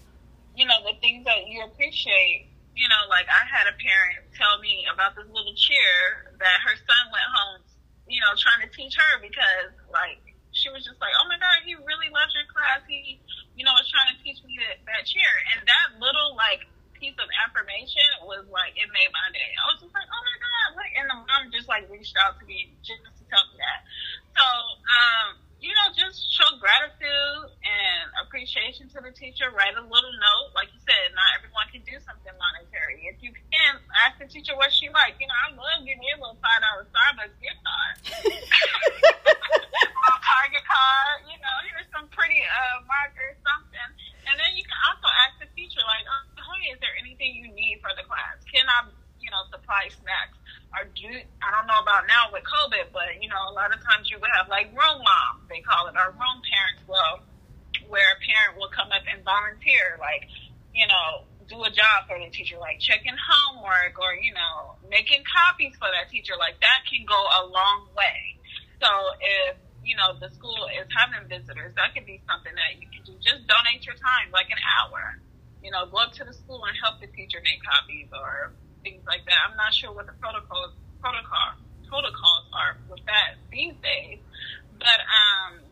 you 0.56 0.66
know, 0.66 0.74
the 0.84 0.98
things 1.00 1.24
that 1.24 1.48
you 1.48 1.64
appreciate. 1.64 2.46
You 2.76 2.86
know, 2.92 3.08
like 3.08 3.24
I 3.32 3.42
had 3.48 3.64
a 3.66 3.74
parent 3.80 4.28
tell 4.36 4.60
me 4.60 4.84
about 4.92 5.16
this 5.16 5.24
little 5.32 5.56
chair 5.56 6.28
that 6.36 6.60
her 6.68 6.76
son 6.76 7.04
went 7.08 7.28
home, 7.32 7.64
you 8.04 8.20
know, 8.20 8.36
trying 8.36 8.60
to 8.62 8.70
teach 8.70 8.92
her 8.94 9.12
because, 9.24 9.72
like, 9.88 10.20
she 10.52 10.68
was 10.68 10.84
just 10.84 11.00
like, 11.00 11.12
oh 11.16 11.26
my 11.28 11.40
God, 11.40 11.64
he 11.64 11.72
really 11.76 12.12
loves 12.12 12.32
your 12.36 12.44
class. 12.52 12.84
He, 12.84 13.20
you 13.56 13.64
know, 13.64 13.72
was 13.76 13.88
trying 13.88 14.12
to 14.12 14.16
teach 14.20 14.44
me 14.44 14.60
that, 14.60 14.84
that 14.88 15.08
chair. 15.08 15.32
And 15.56 15.64
that 15.64 16.00
little, 16.00 16.36
like, 16.36 16.68
piece 16.96 17.16
of 17.16 17.28
information 17.44 18.08
was 18.24 18.44
like, 18.48 18.72
it 18.76 18.88
made 18.88 19.08
my 19.12 19.28
day. 19.32 19.50
I 19.56 19.72
was 19.72 19.80
just 19.80 19.92
like, 19.92 20.08
oh 20.08 20.22
my 20.24 20.36
God. 20.36 20.68
Like, 20.80 20.92
and 20.96 21.06
the 21.08 21.16
mom 21.16 21.42
just, 21.52 21.68
like, 21.68 21.88
reached 21.88 22.16
out 22.20 22.36
to 22.40 22.44
me 22.44 22.72
just 22.84 23.04
to 23.04 23.24
tell 23.28 23.44
me 23.52 23.56
that. 23.60 23.80
So, 24.36 24.44
um, 24.44 25.28
you 25.60 25.72
know, 25.72 25.88
just 25.96 26.20
show 26.28 26.46
gratitude 26.60 27.48
and 27.64 28.04
appreciation 28.20 28.92
to 28.92 29.00
the 29.00 29.10
teacher. 29.10 29.48
Write 29.56 29.72
a 29.74 29.84
little 29.84 30.14
note. 30.14 30.52
Like 30.52 30.68
you 30.72 30.80
said, 30.84 31.16
not 31.16 31.28
everyone 31.40 31.66
can 31.72 31.80
do 31.88 31.96
something 32.04 32.34
monetary. 32.36 33.08
If 33.08 33.24
you 33.24 33.32
can, 33.32 33.80
ask 34.04 34.20
the 34.20 34.28
teacher 34.28 34.52
what 34.60 34.68
she 34.68 34.92
likes. 34.92 35.16
You 35.16 35.26
know, 35.26 35.38
I 35.38 35.48
love 35.56 35.80
giving 35.88 36.04
you 36.04 36.14
a 36.16 36.20
little 36.20 36.38
$5 36.38 36.92
Starbucks 36.92 37.36
gift 37.40 37.60
card. 37.64 37.96
a 40.06 40.18
Target 40.20 40.64
card. 40.68 41.18
You 41.24 41.38
know, 41.40 41.56
here's 41.72 41.88
some 41.88 42.06
pretty 42.12 42.44
uh, 42.44 42.84
markers, 42.84 43.40
something. 43.40 43.90
And 44.28 44.34
then 44.36 44.52
you 44.58 44.64
can 44.66 44.78
also 44.92 45.08
ask 45.24 45.40
the 45.40 45.48
teacher, 45.56 45.80
like, 45.88 46.04
oh, 46.04 46.22
hey, 46.60 46.76
is 46.76 46.78
there 46.84 46.94
anything 47.00 47.32
you 47.32 47.48
need 47.54 47.80
for 47.80 47.90
the 47.96 48.04
class? 48.04 48.42
Can 48.50 48.66
I, 48.68 48.92
you 49.22 49.32
know, 49.32 49.42
supply 49.48 49.88
snacks? 49.88 50.36
Or 50.76 50.84
do 50.92 51.08
I 51.08 51.48
don't 51.56 51.64
know 51.64 51.80
about 51.80 52.04
now 52.04 52.28
with 52.28 52.44
COVID, 52.44 52.92
but 52.92 53.16
you 53.16 53.32
know, 53.32 53.48
a 53.48 53.54
lot 53.56 53.72
of 53.72 53.80
times 53.80 54.12
you 54.12 54.20
would 54.20 54.32
have 54.36 54.52
like 54.52 54.68
room 54.76 55.00
moms, 55.00 55.48
they 55.48 55.64
call 55.64 55.88
it, 55.88 55.96
or 55.96 56.12
room 56.12 56.38
parents. 56.44 56.84
Well, 56.84 57.24
where 57.88 58.12
a 58.12 58.18
parent 58.20 58.60
will 58.60 58.68
come 58.68 58.92
up 58.92 59.08
and 59.08 59.24
volunteer, 59.24 59.96
like, 59.96 60.28
you 60.76 60.84
know, 60.84 61.24
do 61.48 61.62
a 61.64 61.70
job 61.70 62.04
for 62.10 62.18
the 62.18 62.28
teacher, 62.28 62.58
like 62.58 62.76
checking 62.82 63.14
homework 63.16 63.96
or 63.96 64.18
you 64.20 64.34
know, 64.36 64.76
making 64.90 65.24
copies 65.24 65.72
for 65.80 65.88
that 65.88 66.12
teacher. 66.12 66.36
Like 66.36 66.60
that 66.60 66.84
can 66.84 67.08
go 67.08 67.16
a 67.16 67.42
long 67.48 67.88
way. 67.96 68.36
So 68.82 68.90
if 69.48 69.56
you 69.80 69.96
know 69.96 70.18
the 70.18 70.28
school 70.34 70.68
is 70.76 70.84
having 70.92 71.24
visitors, 71.30 71.72
that 71.80 71.94
could 71.96 72.04
be 72.04 72.20
something 72.28 72.52
that 72.52 72.76
you 72.76 72.90
can 72.92 73.00
do. 73.06 73.16
Just 73.22 73.48
donate 73.48 73.86
your 73.86 73.96
time, 73.96 74.28
like 74.34 74.52
an 74.52 74.60
hour. 74.60 75.16
You 75.62 75.70
know, 75.72 75.88
go 75.88 76.04
up 76.04 76.12
to 76.20 76.24
the 76.26 76.34
school 76.34 76.62
and 76.68 76.76
help 76.76 77.00
the 77.00 77.08
teacher 77.08 77.40
make 77.40 77.64
copies 77.64 78.12
or 78.12 78.52
things 78.86 79.02
like 79.10 79.26
that. 79.26 79.38
I'm 79.50 79.58
not 79.58 79.74
sure 79.74 79.90
what 79.90 80.06
the 80.06 80.14
protocols 80.22 80.78
protocol 81.02 81.58
protocols 81.90 82.46
are 82.54 82.78
with 82.86 83.02
that 83.10 83.42
these 83.50 83.74
days, 83.82 84.22
but 84.78 85.00
um, 85.10 85.66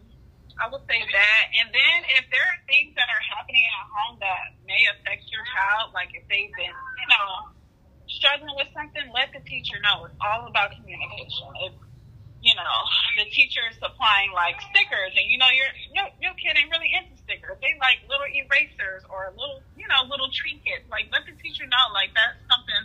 I 0.59 0.67
would 0.71 0.83
say 0.91 0.99
that. 0.99 1.43
And 1.63 1.71
then 1.71 1.99
if 2.19 2.27
there 2.35 2.43
are 2.43 2.59
things 2.67 2.95
that 2.99 3.07
are 3.07 3.25
happening 3.35 3.63
at 3.63 3.87
home 3.87 4.15
that 4.19 4.59
may 4.67 4.83
affect 4.99 5.27
your 5.31 5.47
child, 5.47 5.95
like 5.95 6.11
if 6.15 6.27
they've 6.27 6.55
been, 6.55 6.75
you 6.75 7.09
know, 7.11 7.55
struggling 8.11 8.55
with 8.59 8.71
something, 8.75 9.07
let 9.15 9.31
the 9.35 9.43
teacher 9.47 9.79
know. 9.83 10.07
It's 10.11 10.19
all 10.19 10.47
about 10.51 10.75
communication. 10.75 11.51
If 11.71 11.75
you 12.45 12.53
know 12.53 12.77
the 13.17 13.25
teacher 13.33 13.65
is 13.73 13.81
supplying 13.81 14.29
like 14.37 14.61
stickers, 14.69 15.17
and 15.17 15.27
you 15.33 15.41
know 15.41 15.49
your 15.49 15.71
your, 15.97 16.07
your 16.21 16.35
kid 16.37 16.53
ain't 16.55 16.69
really 16.69 16.93
into 16.93 17.17
stickers. 17.25 17.57
They 17.65 17.73
like 17.81 18.05
little 18.05 18.29
erasers 18.29 19.03
or 19.09 19.33
little 19.33 19.65
you 19.75 19.89
know 19.89 20.05
little 20.07 20.29
trinkets. 20.29 20.85
Like 20.93 21.09
let 21.09 21.25
the 21.25 21.33
teacher 21.41 21.65
know 21.65 21.85
like 21.97 22.13
that's 22.13 22.37
something 22.53 22.85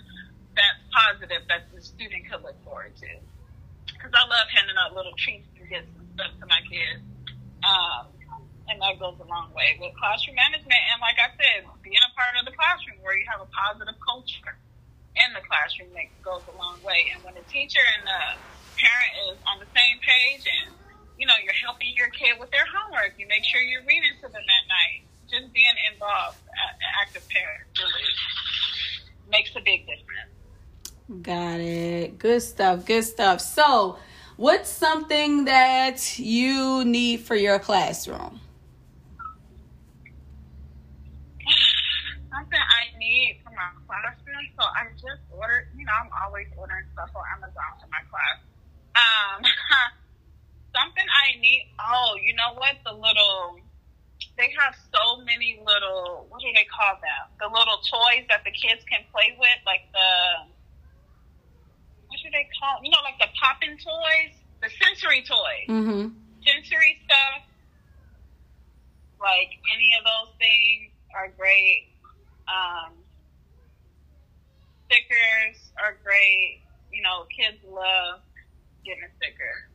that's 0.59 0.83
positive 0.91 1.47
that 1.47 1.71
the 1.71 1.79
student 1.79 2.27
could 2.27 2.43
look 2.43 2.59
forward 2.67 2.91
to. 2.99 3.09
Because 3.87 4.11
I 4.11 4.23
love 4.27 4.47
handing 4.51 4.75
out 4.75 4.91
little 4.91 5.15
treats 5.15 5.47
and 5.55 5.67
gifts 5.71 5.91
and 5.95 6.07
stuff 6.15 6.31
to 6.43 6.45
my 6.51 6.59
kids. 6.67 7.03
Um, 7.63 8.11
and 8.69 8.77
that 8.83 8.99
goes 8.99 9.17
a 9.17 9.27
long 9.27 9.49
way 9.55 9.79
with 9.79 9.95
classroom 9.97 10.37
management. 10.37 10.77
And 10.93 10.99
like 11.01 11.17
I 11.17 11.31
said, 11.35 11.65
being 11.81 11.99
a 11.99 12.11
part 12.13 12.37
of 12.37 12.45
the 12.45 12.53
classroom 12.53 13.01
where 13.01 13.17
you 13.17 13.25
have 13.31 13.41
a 13.41 13.49
positive 13.49 13.97
culture 14.03 14.55
in 15.17 15.29
the 15.33 15.43
classroom 15.43 15.89
that 15.97 16.07
goes 16.21 16.45
a 16.47 16.55
long 16.55 16.77
way. 16.85 17.09
And 17.11 17.19
when 17.25 17.33
the 17.33 17.43
teacher 17.49 17.81
and 17.81 18.03
the 18.05 18.21
parent 18.77 19.11
is 19.31 19.37
on 19.49 19.59
the 19.59 19.69
same 19.73 19.97
page 19.99 20.45
and, 20.47 20.71
you 21.17 21.25
know, 21.27 21.35
you're 21.43 21.57
helping 21.57 21.91
your 21.97 22.13
kid 22.13 22.37
with 22.39 22.53
their 22.53 22.67
homework, 22.69 23.17
you 23.17 23.27
make 23.27 23.43
sure 23.43 23.59
you're 23.59 23.83
reading 23.83 24.15
to 24.21 24.27
them 24.31 24.45
at 24.45 24.65
night. 24.69 25.03
Just 25.27 25.51
being 25.53 25.77
involved, 25.93 26.38
Got 31.29 31.59
it. 31.59 32.17
Good 32.17 32.41
stuff. 32.41 32.87
Good 32.87 33.03
stuff. 33.03 33.39
So, 33.39 33.99
what's 34.35 34.67
something 34.67 35.45
that 35.45 36.17
you 36.17 36.83
need 36.83 37.19
for 37.19 37.35
your 37.35 37.59
classroom? 37.59 38.41
Something 42.33 42.57
I 42.57 42.97
need 42.97 43.41
for 43.45 43.51
my 43.53 43.69
classroom. 43.85 44.41
So 44.57 44.65
I 44.73 44.89
just 44.97 45.21
ordered. 45.29 45.67
You 45.77 45.85
know, 45.85 45.93
I'm 46.01 46.09
always 46.25 46.47
ordering 46.57 46.89
stuff 46.93 47.11
on 47.13 47.21
Amazon 47.37 47.77
for 47.77 47.85
my 47.93 48.01
class. 48.09 48.41
Um, 48.97 49.45
something 50.73 51.05
I 51.05 51.39
need. 51.39 51.69
Oh, 51.77 52.17
you 52.25 52.33
know 52.33 52.57
what? 52.57 52.73
The 52.83 52.93
little 52.97 53.61
they 54.35 54.49
have 54.57 54.73
so 54.89 55.21
many 55.21 55.61
little 55.61 56.25
what 56.29 56.41
do 56.41 56.49
they 56.55 56.65
call 56.65 56.97
them? 56.97 57.37
The 57.37 57.53
little 57.53 57.77
toys 57.85 58.25
that 58.33 58.41
the 58.41 58.51
kids 58.51 58.81
can 58.89 59.05
play 59.13 59.37
with, 59.37 59.61
like 59.69 59.85
the 59.93 60.57
do 62.29 62.37
they 62.37 62.47
call? 62.61 62.77
You 62.83 62.91
know, 62.91 63.01
like 63.01 63.17
the 63.17 63.25
popping 63.41 63.73
toys, 63.81 64.37
the 64.61 64.69
sensory 64.77 65.23
toys 65.25 65.65
Mm-hmm. 65.65 66.13
sensory 66.45 67.01
stuff, 67.05 67.41
like 69.19 69.49
any 69.73 69.89
of 69.97 70.05
those 70.05 70.35
things 70.37 70.93
are 71.17 71.33
great. 71.33 71.89
Um, 72.45 72.93
stickers 74.85 75.57
are 75.81 75.97
great. 76.03 76.61
You 76.93 77.01
know, 77.01 77.25
kids 77.33 77.57
love 77.65 78.21
getting 78.85 79.01
a 79.03 79.11
sticker. 79.17 79.65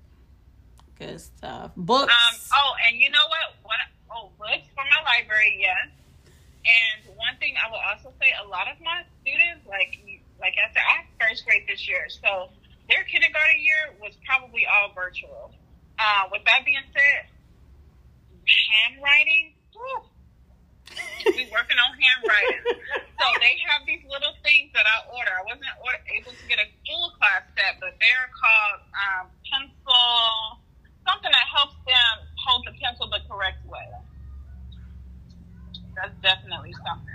Good 0.95 1.21
stuff. 1.21 1.73
Books. 1.75 2.13
Um, 2.15 2.39
oh, 2.55 2.73
and 2.87 3.01
you 3.01 3.11
know 3.11 3.27
what? 3.27 3.67
What? 3.67 3.83
Oh, 4.15 4.31
books 4.39 4.71
for 4.79 4.85
my 4.87 5.03
library, 5.03 5.59
yes. 5.59 5.91
And 6.65 7.17
one 7.19 7.35
thing 7.41 7.55
I 7.59 7.67
will 7.69 7.83
also 7.83 8.15
say, 8.23 8.31
a 8.39 8.47
lot 8.47 8.71
of 8.71 8.79
my 8.79 9.03
students, 9.21 9.67
like 9.67 9.99
like 10.45 10.61
I 10.61 10.69
said, 10.77 10.85
I 10.85 11.09
first 11.17 11.49
grade 11.49 11.65
this 11.65 11.89
year, 11.89 12.05
so 12.13 12.53
their 12.93 13.01
kindergarten 13.09 13.65
year 13.65 13.97
was 13.97 14.13
probably 14.29 14.69
all 14.69 14.93
virtual. 14.93 15.57
Uh, 15.97 16.29
with 16.29 16.45
that 16.45 16.69
being 16.69 16.85
said, 16.93 17.33
handwriting, 18.45 19.57
whew, 19.73 20.05
we 21.33 21.49
working 21.49 21.81
on 21.81 21.97
handwriting. 21.97 22.61
so 23.17 23.27
they 23.41 23.57
have 23.73 23.89
these 23.89 24.05
little 24.05 24.37
things 24.45 24.69
that 24.77 24.85
I 24.85 25.09
order. 25.17 25.33
I 25.33 25.49
wasn't 25.49 25.73
order, 25.81 25.97
able 26.13 26.37
to 26.37 26.45
get 26.45 26.61
a 26.61 26.69
full 26.85 27.17
class 27.17 27.49
set, 27.57 27.81
but 27.81 27.97
they're 27.97 28.29
called 28.37 28.85
um, 28.93 29.25
pencil, 29.49 30.61
something 31.09 31.33
that 31.33 31.49
helps 31.57 31.81
them 31.89 32.15
hold 32.45 32.69
the 32.69 32.77
pencil 32.77 33.09
the 33.09 33.25
correct 33.33 33.65
way. 33.65 33.89
That's 35.97 36.13
definitely 36.21 36.77
something. 36.85 37.14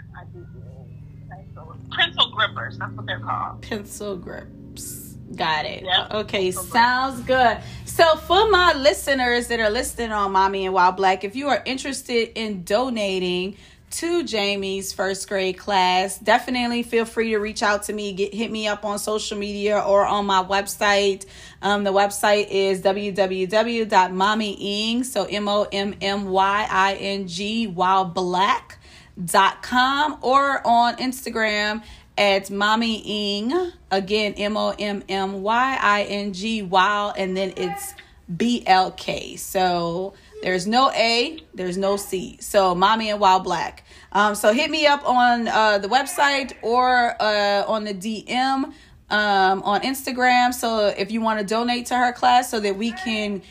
Pencil, 1.97 2.31
grippers, 2.31 2.77
that's 2.77 2.91
what 2.93 3.05
they're 3.05 3.19
called. 3.19 3.61
pencil 3.61 4.15
grips. 4.17 5.15
Got 5.35 5.65
it. 5.65 5.83
Yeah. 5.83 6.07
Okay, 6.11 6.45
Pencil 6.45 6.63
grips. 6.63 6.73
sounds 6.73 7.21
good. 7.21 7.57
So, 7.85 8.15
for 8.17 8.49
my 8.49 8.73
listeners 8.73 9.47
that 9.47 9.59
are 9.59 9.69
listening 9.69 10.11
on 10.11 10.33
Mommying 10.33 10.71
While 10.71 10.91
Black, 10.93 11.23
if 11.23 11.35
you 11.35 11.49
are 11.49 11.61
interested 11.65 12.31
in 12.39 12.63
donating 12.63 13.57
to 13.91 14.23
Jamie's 14.23 14.93
first 14.93 15.27
grade 15.27 15.57
class, 15.57 16.17
definitely 16.19 16.83
feel 16.83 17.05
free 17.05 17.31
to 17.31 17.37
reach 17.39 17.63
out 17.63 17.83
to 17.83 17.93
me. 17.93 18.13
Get 18.13 18.33
hit 18.33 18.51
me 18.51 18.67
up 18.67 18.85
on 18.85 18.99
social 18.99 19.37
media 19.37 19.79
or 19.79 20.05
on 20.05 20.25
my 20.27 20.43
website. 20.43 21.25
Um, 21.61 21.83
the 21.83 21.91
website 21.91 22.47
is 22.49 22.81
www.mommying, 22.81 25.05
so 25.05 25.25
M 25.25 25.47
O 25.47 25.67
M 25.71 25.95
M 26.01 26.25
Y 26.27 26.67
I 26.69 26.93
N 26.95 27.27
G, 27.27 27.67
While 27.67 28.05
Black 28.05 28.78
dot 29.23 29.61
com 29.61 30.17
or 30.21 30.65
on 30.65 30.95
Instagram 30.97 31.83
at 32.17 32.51
mommy 32.51 33.37
ing. 33.37 33.71
Again 33.91 34.33
M 34.33 34.57
O 34.57 34.75
M 34.77 35.03
M 35.09 35.41
Y 35.41 35.77
I 35.81 36.03
N 36.03 36.33
G 36.33 36.61
wow 36.61 37.13
and 37.15 37.35
then 37.35 37.53
it's 37.57 37.93
B 38.35 38.63
L 38.67 38.91
K. 38.91 39.35
So 39.35 40.13
there's 40.43 40.67
no 40.67 40.91
A 40.91 41.39
there's 41.53 41.77
no 41.77 41.97
C. 41.97 42.37
So 42.41 42.75
mommying 42.75 43.19
while 43.19 43.39
black. 43.39 43.83
Um 44.11 44.35
so 44.35 44.53
hit 44.53 44.69
me 44.69 44.85
up 44.85 45.07
on 45.07 45.47
uh 45.47 45.79
the 45.79 45.87
website 45.87 46.53
or 46.61 47.15
uh 47.21 47.63
on 47.67 47.85
the 47.85 47.93
DM 47.93 48.73
um 49.09 49.63
on 49.63 49.81
Instagram. 49.81 50.53
So 50.53 50.87
if 50.87 51.11
you 51.11 51.21
want 51.21 51.39
to 51.39 51.45
donate 51.45 51.87
to 51.87 51.95
her 51.95 52.11
class 52.13 52.51
so 52.51 52.59
that 52.59 52.77
we 52.77 52.91
can 52.91 53.41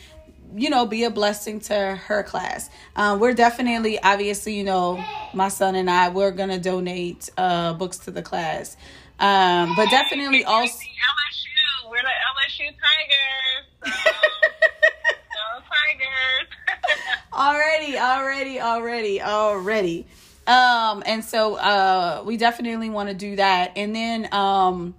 you 0.54 0.70
know, 0.70 0.86
be 0.86 1.04
a 1.04 1.10
blessing 1.10 1.60
to 1.60 1.74
her 2.06 2.22
class. 2.22 2.70
Um, 2.96 3.20
we're 3.20 3.34
definitely, 3.34 4.00
obviously, 4.00 4.54
you 4.54 4.64
know, 4.64 5.04
my 5.34 5.48
son 5.48 5.74
and 5.74 5.90
I, 5.90 6.08
we're 6.08 6.30
gonna 6.30 6.58
donate 6.58 7.30
uh, 7.36 7.74
books 7.74 7.98
to 7.98 8.10
the 8.10 8.22
class. 8.22 8.76
Um, 9.18 9.74
but 9.76 9.90
definitely 9.90 10.44
also. 10.44 10.78
LSU, 10.78 11.90
we're 11.90 11.96
the 11.96 12.08
LSU 12.08 12.70
Tigers. 12.70 13.94
So, 14.04 14.10
go 15.34 15.62
Tigers. 15.68 16.48
already 17.32 17.98
already 17.98 18.60
already 18.60 19.22
already 19.22 20.06
um 20.46 21.02
and 21.06 21.24
so 21.24 21.54
uh 21.54 22.22
we 22.24 22.36
definitely 22.36 22.90
want 22.90 23.08
to 23.08 23.14
do 23.14 23.36
that 23.36 23.72
and 23.76 23.94
then 23.94 24.32
um 24.32 24.94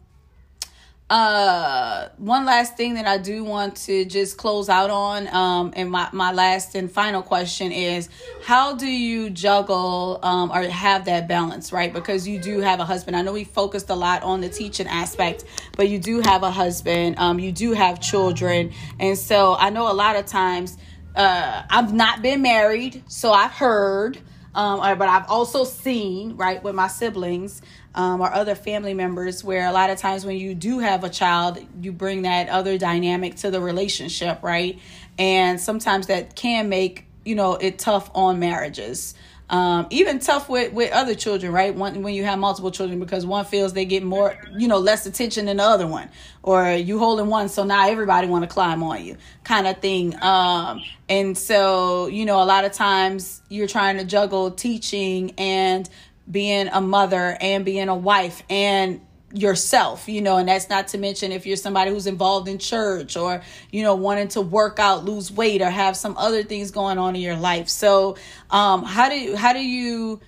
uh 1.10 2.10
one 2.18 2.46
last 2.46 2.78
thing 2.78 2.94
that 2.94 3.08
i 3.08 3.18
do 3.18 3.44
want 3.44 3.76
to 3.76 4.06
just 4.06 4.38
close 4.38 4.70
out 4.70 4.92
on 4.92 5.28
um 5.34 5.74
and 5.76 5.90
my 5.90 6.08
my 6.12 6.32
last 6.32 6.76
and 6.76 6.92
final 6.92 7.24
question 7.24 7.72
is 7.72 8.10
how 8.44 8.76
do 8.76 8.86
you 8.86 9.30
juggle 9.32 10.20
um 10.22 10.52
or 10.52 10.62
have 10.64 11.06
that 11.06 11.28
balance 11.28 11.72
right? 11.72 11.94
Because 11.94 12.28
you 12.28 12.40
do 12.40 12.60
have 12.60 12.80
a 12.80 12.86
husband. 12.86 13.16
I 13.16 13.22
know 13.22 13.34
we 13.34 13.44
focused 13.44 13.90
a 13.90 13.96
lot 13.96 14.24
on 14.24 14.42
the 14.42 14.50
teaching 14.50 14.88
aspect 14.88 15.46
but 15.76 15.90
you 15.90 16.00
do 16.00 16.22
have 16.22 16.44
a 16.44 16.52
husband 16.52 17.18
um 17.18 17.40
you 17.40 17.52
do 17.52 17.74
have 17.74 18.00
children. 18.00 18.72
And 19.00 19.18
so 19.18 19.56
i 19.56 19.70
know 19.70 19.92
a 19.92 19.94
lot 19.94 20.16
of 20.16 20.26
times 20.26 20.78
uh 21.16 21.64
i've 21.70 21.94
not 21.94 22.22
been 22.22 22.42
married 22.42 23.04
so 23.08 23.32
i've 23.32 23.52
heard 23.52 24.20
um, 24.56 24.80
but 24.98 25.08
I've 25.08 25.30
also 25.30 25.64
seen 25.64 26.36
right 26.36 26.62
with 26.64 26.74
my 26.74 26.88
siblings 26.88 27.62
um, 28.00 28.22
or 28.22 28.34
other 28.34 28.56
family 28.56 28.94
members 28.94 29.44
where 29.44 29.68
a 29.68 29.74
lot 29.74 29.90
of 29.90 29.98
times 29.98 30.26
when 30.26 30.38
you 30.38 30.56
do 30.56 30.80
have 30.80 31.04
a 31.04 31.10
child, 31.10 31.60
you 31.82 31.92
bring 31.92 32.22
that 32.22 32.48
other 32.48 32.78
dynamic 32.78 33.36
to 33.36 33.52
the 33.52 33.60
relationship, 33.60 34.42
right? 34.42 34.80
And 35.18 35.60
sometimes 35.60 36.08
that 36.08 36.34
can 36.34 36.70
make 36.70 37.06
you 37.26 37.36
know 37.36 37.56
it 37.56 37.78
tough 37.78 38.10
on 38.16 38.40
marriages. 38.40 39.16
Um, 39.50 39.88
even 39.90 40.20
tough 40.20 40.48
with 40.48 40.72
with 40.72 40.94
other 40.94 41.14
children, 41.14 41.52
right? 41.52 41.76
One, 41.76 42.02
when 42.02 42.14
you 42.14 42.24
have 42.24 42.40
multiple 42.40 42.72
children, 42.72 43.00
because 43.00 43.26
one 43.26 43.44
feels 43.44 43.74
they 43.74 43.84
get 43.84 44.04
more, 44.04 44.38
you 44.58 44.70
know, 44.70 44.78
less 44.78 45.06
attention 45.06 45.48
than 45.48 45.58
the 45.58 45.64
other 45.64 45.88
one, 45.88 46.10
or 46.42 46.72
you 46.72 47.00
holding 47.00 47.28
one, 47.28 47.50
so 47.50 47.66
now 47.66 47.90
everybody 47.90 48.28
want 48.28 48.44
to 48.44 48.48
climb 48.48 48.82
on 48.82 49.04
you, 49.04 49.18
kind 49.44 49.68
of 49.68 49.80
thing. 49.80 50.16
Um, 50.22 50.84
and 51.10 51.38
so, 51.38 52.08
you 52.08 52.24
know, 52.24 52.42
a 52.42 52.46
lot 52.46 52.64
of 52.64 52.72
times 52.72 53.42
you're 53.50 53.68
trying 53.68 53.98
to 53.98 54.06
juggle 54.06 54.52
teaching 54.52 55.34
and 55.38 55.90
being 56.30 56.68
a 56.68 56.82
mother 56.82 57.38
and 57.40 57.66
being 57.66 57.90
a 57.90 57.96
wife 57.96 58.44
and 58.50 59.02
yourself, 59.34 60.10
you 60.10 60.22
know, 60.22 60.38
and 60.38 60.50
that's 60.50 60.70
not 60.70 60.88
to 60.90 60.98
mention 60.98 61.32
if 61.32 61.46
you're 61.46 61.58
somebody 61.58 61.92
who's 61.92 62.08
involved 62.08 62.48
in 62.48 62.58
church 62.58 63.16
or, 63.16 63.42
you 63.72 63.84
know, 63.84 63.96
wanting 63.96 64.28
to 64.28 64.42
work 64.42 64.80
out, 64.80 65.06
lose 65.06 65.32
weight 65.32 65.62
or 65.62 65.70
have 65.70 65.96
some 65.96 66.18
other 66.18 66.44
things 66.44 66.72
going 66.72 66.98
on 66.98 67.16
in 67.16 67.22
your 67.22 67.36
life. 67.36 67.70
So, 67.70 68.18
um, 68.50 68.84
how 68.84 69.10
do 69.10 69.16
you, 69.16 69.36
how 69.36 69.54
do 69.54 69.60
you 69.60 70.20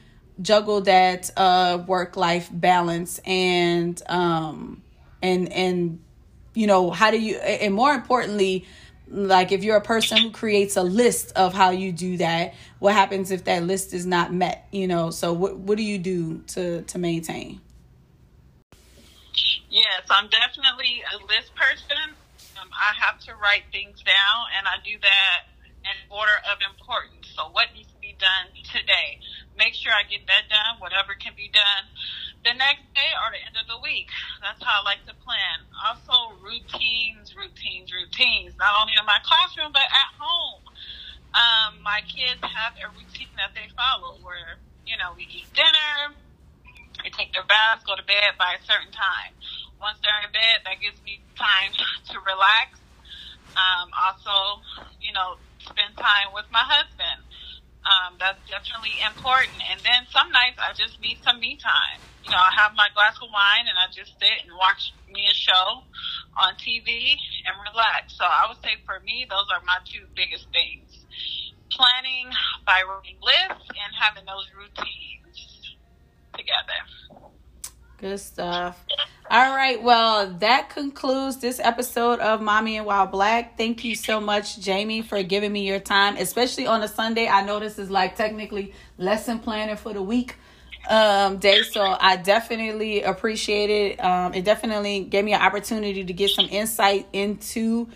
juggle 0.41 0.81
that, 0.81 1.31
uh, 1.35 1.83
work 1.87 2.15
life 2.15 2.49
balance 2.51 3.19
and, 3.25 4.01
um, 4.07 4.83
and, 5.21 5.51
and, 5.51 5.99
you 6.53 6.67
know, 6.67 6.91
how 6.91 7.11
do 7.11 7.19
you, 7.19 7.37
and 7.37 7.73
more 7.73 7.93
importantly, 7.93 8.65
like 9.11 9.51
if 9.51 9.63
you're 9.63 9.77
a 9.77 9.81
person 9.81 10.17
who 10.17 10.31
creates 10.31 10.77
a 10.77 10.83
list 10.83 11.33
of 11.35 11.53
how 11.53 11.71
you 11.71 11.91
do 11.91 12.17
that, 12.17 12.53
what 12.79 12.93
happens 12.93 13.29
if 13.31 13.43
that 13.43 13.63
list 13.63 13.93
is 13.93 14.05
not 14.05 14.33
met, 14.33 14.67
you 14.71 14.87
know? 14.87 15.09
So 15.11 15.33
what, 15.33 15.57
what 15.57 15.77
do 15.77 15.83
you 15.83 15.97
do 15.97 16.39
to, 16.55 16.81
to 16.83 16.97
maintain? 16.97 17.59
Yes, 19.69 20.03
I'm 20.09 20.29
definitely 20.29 21.03
a 21.13 21.17
list 21.27 21.55
person. 21.55 22.15
Um, 22.59 22.69
I 22.71 22.93
have 22.99 23.19
to 23.27 23.35
write 23.35 23.63
things 23.71 24.03
down, 24.03 24.39
and 24.57 24.67
I 24.67 24.75
do 24.83 24.99
that 24.99 25.47
in 25.83 25.97
order 26.11 26.35
of 26.51 26.59
importance. 26.59 27.31
So, 27.35 27.47
what 27.55 27.71
needs 27.73 27.87
to 27.87 27.99
be 28.03 28.13
done 28.19 28.51
today? 28.67 29.23
Make 29.57 29.73
sure 29.73 29.91
I 29.95 30.03
get 30.11 30.27
that 30.27 30.51
done, 30.51 30.79
whatever 30.79 31.15
can 31.15 31.33
be 31.35 31.47
done 31.47 31.87
the 32.43 32.53
next 32.57 32.85
day 32.97 33.11
or 33.21 33.29
the 33.29 33.41
end 33.45 33.57
of 33.57 33.67
the 33.69 33.79
week. 33.85 34.09
That's 34.41 34.61
how 34.61 34.81
I 34.81 34.83
like 34.85 35.05
to 35.05 35.15
plan. 35.21 35.57
Also, 35.85 36.37
routines, 36.41 37.37
routines, 37.37 37.93
routines, 37.93 38.57
not 38.57 38.73
only 38.81 38.97
in 38.97 39.05
my 39.05 39.21
classroom, 39.21 39.69
but 39.73 39.85
at 39.85 40.11
home. 40.17 40.65
Um, 41.31 41.79
my 41.85 42.01
kids 42.09 42.41
have 42.41 42.75
a 42.81 42.89
routine 42.91 43.31
that 43.37 43.53
they 43.55 43.69
follow 43.77 44.19
where, 44.25 44.59
you 44.83 44.97
know, 44.97 45.13
we 45.15 45.23
eat 45.29 45.47
dinner, 45.53 46.17
they 47.03 47.09
take 47.13 47.31
their 47.31 47.47
baths, 47.47 47.85
go 47.85 47.95
to 47.95 48.03
bed 48.03 48.35
by 48.35 48.57
a 48.57 48.61
certain 48.65 48.91
time. 48.91 49.31
Once 49.79 49.97
they're 50.03 50.21
in 50.25 50.33
bed, 50.33 50.65
that 50.65 50.81
gives 50.81 50.99
me 51.05 51.23
time 51.37 51.71
to 52.11 52.17
relax. 52.25 52.77
Um, 53.55 53.89
also, 53.95 54.61
you 54.99 55.13
know, 55.13 55.37
spend 55.61 55.95
time 55.97 56.33
with 56.33 56.45
my 56.51 56.63
husband. 56.63 57.21
Um, 57.81 58.17
that's 58.19 58.41
definitely 58.45 58.93
important. 59.01 59.57
And 59.71 59.81
then 59.81 60.05
some 60.13 60.29
nights 60.31 60.59
I 60.61 60.73
just 60.73 61.01
need 61.01 61.23
some 61.23 61.39
me 61.39 61.57
time. 61.57 62.01
You 62.23 62.31
know, 62.31 62.37
I 62.37 62.51
have 62.55 62.73
my 62.75 62.87
glass 62.93 63.15
of 63.21 63.29
wine 63.33 63.65
and 63.67 63.77
I 63.77 63.87
just 63.91 64.13
sit 64.19 64.45
and 64.45 64.55
watch 64.57 64.93
me 65.11 65.27
a 65.29 65.33
show 65.33 65.83
on 66.37 66.53
TV 66.55 67.17
and 67.45 67.55
relax. 67.71 68.13
So 68.15 68.23
I 68.23 68.45
would 68.47 68.61
say 68.63 68.77
for 68.85 68.99
me, 69.01 69.25
those 69.29 69.47
are 69.51 69.61
my 69.65 69.77
two 69.85 70.05
biggest 70.15 70.47
things. 70.51 71.05
Planning 71.71 72.29
by 72.65 72.83
writing 72.87 73.17
lists 73.21 73.69
and 73.69 73.91
having 73.99 74.25
those 74.25 74.47
routines 74.55 75.75
together. 76.33 77.31
Good 77.97 78.19
stuff. 78.19 78.83
All 79.29 79.55
right. 79.55 79.81
Well, 79.81 80.33
that 80.39 80.69
concludes 80.71 81.37
this 81.37 81.59
episode 81.59 82.19
of 82.19 82.41
Mommying 82.41 82.83
While 82.83 83.07
Black. 83.07 83.57
Thank 83.57 83.83
you 83.83 83.95
so 83.95 84.19
much, 84.19 84.59
Jamie, 84.59 85.01
for 85.01 85.21
giving 85.23 85.53
me 85.53 85.67
your 85.67 85.79
time, 85.79 86.17
especially 86.17 86.67
on 86.67 86.81
a 86.81 86.87
Sunday. 86.87 87.27
I 87.27 87.43
know 87.43 87.59
this 87.59 87.79
is 87.79 87.89
like 87.89 88.15
technically 88.15 88.73
lesson 88.97 89.39
planning 89.39 89.77
for 89.77 89.93
the 89.93 90.01
week 90.01 90.35
um 90.89 91.37
day 91.37 91.61
so 91.63 91.95
i 91.99 92.15
definitely 92.15 93.03
appreciate 93.03 93.69
it 93.69 94.03
um 94.03 94.33
it 94.33 94.43
definitely 94.43 95.01
gave 95.01 95.23
me 95.23 95.33
an 95.33 95.41
opportunity 95.41 96.03
to 96.03 96.13
get 96.13 96.29
some 96.29 96.47
insight 96.49 97.07
into 97.13 97.87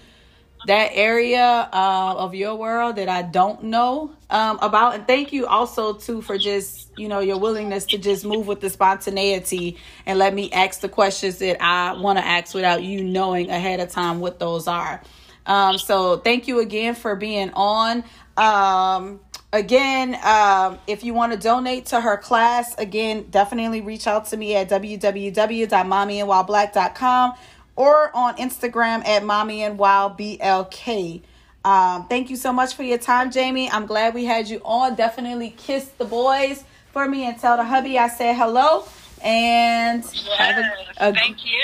that 0.66 0.92
area 0.94 1.70
uh, 1.72 2.16
of 2.18 2.34
your 2.34 2.56
world 2.56 2.96
that 2.96 3.08
I 3.08 3.22
don't 3.22 3.66
know 3.66 4.12
um, 4.30 4.58
about. 4.62 4.96
And 4.96 5.08
thank 5.08 5.32
you 5.32 5.46
also 5.46 5.94
too 5.94 6.22
for 6.22 6.38
just 6.38 6.90
you 6.98 7.08
know 7.08 7.20
your 7.20 7.38
willingness 7.38 7.86
to 7.88 7.98
just 7.98 8.26
move 8.26 8.48
with 8.48 8.62
the 8.62 8.70
spontaneity 8.70 9.78
and 10.06 10.18
let 10.18 10.34
me 10.34 10.52
ask 10.52 10.82
the 10.82 10.90
questions 10.90 11.38
that 11.40 11.64
I 11.64 11.94
want 11.94 12.18
to 12.18 12.26
ask 12.26 12.54
without 12.54 12.84
you 12.84 13.04
knowing 13.04 13.50
ahead 13.50 13.80
of 13.80 13.90
time 13.90 14.20
what 14.20 14.40
those 14.40 14.68
are. 14.68 15.02
Um, 15.46 15.78
so 15.78 16.18
thank 16.18 16.48
you 16.48 16.60
again 16.60 16.96
for 16.96 17.16
being 17.16 17.52
on. 17.54 18.04
Um, 18.36 19.20
again, 19.56 20.18
um, 20.24 20.78
if 20.88 21.04
you 21.04 21.14
want 21.14 21.34
to 21.34 21.38
donate 21.40 21.88
to 21.88 22.00
her 22.02 22.18
class, 22.18 22.76
again, 22.78 23.26
definitely 23.30 23.82
reach 23.82 24.08
out 24.08 24.26
to 24.28 24.38
me 24.38 24.56
at 24.56 24.70
www.mommyingwhileblack.com 24.70 27.34
or 27.76 28.16
on 28.16 28.36
Instagram 28.38 29.06
at 29.08 29.24
mommying 29.24 29.76
while 29.76 30.10
blk. 30.12 31.22
Um, 31.64 32.08
thank 32.08 32.30
you 32.30 32.36
so 32.36 32.54
much 32.54 32.76
for 32.76 32.84
your 32.84 33.00
time, 33.00 33.32
Jamie. 33.32 33.70
I'm 33.72 33.88
glad 33.88 34.14
we 34.14 34.26
had 34.26 34.48
you 34.48 34.62
on. 34.64 34.94
Definitely 34.96 35.50
kiss 35.58 35.86
the 35.98 36.06
boys 36.06 36.64
for 36.92 37.08
me 37.08 37.26
and 37.26 37.40
tell 37.40 37.58
the 37.58 37.64
hubby 37.64 37.98
I 37.98 38.08
said 38.08 38.36
hello. 38.36 38.86
And 39.24 40.04
have 40.04 40.14
Yes, 40.14 40.76
a, 41.00 41.10
a 41.10 41.14
thank 41.14 41.44
you. 41.46 41.62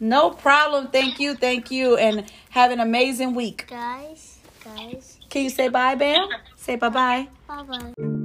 no 0.00 0.30
problem. 0.30 0.88
Thank 0.88 1.18
you, 1.18 1.34
thank 1.34 1.70
you, 1.70 1.96
and 1.96 2.30
have 2.50 2.70
an 2.70 2.80
amazing 2.80 3.34
week. 3.34 3.66
Guys, 3.68 4.36
guys, 4.62 5.16
Can 5.30 5.44
you 5.44 5.50
say 5.50 5.68
bye, 5.68 5.94
Bam? 5.94 6.28
Say 6.68 6.76
bye 6.76 6.90
bye. 6.90 7.28
bye 7.48 7.62
bye. 7.64 8.17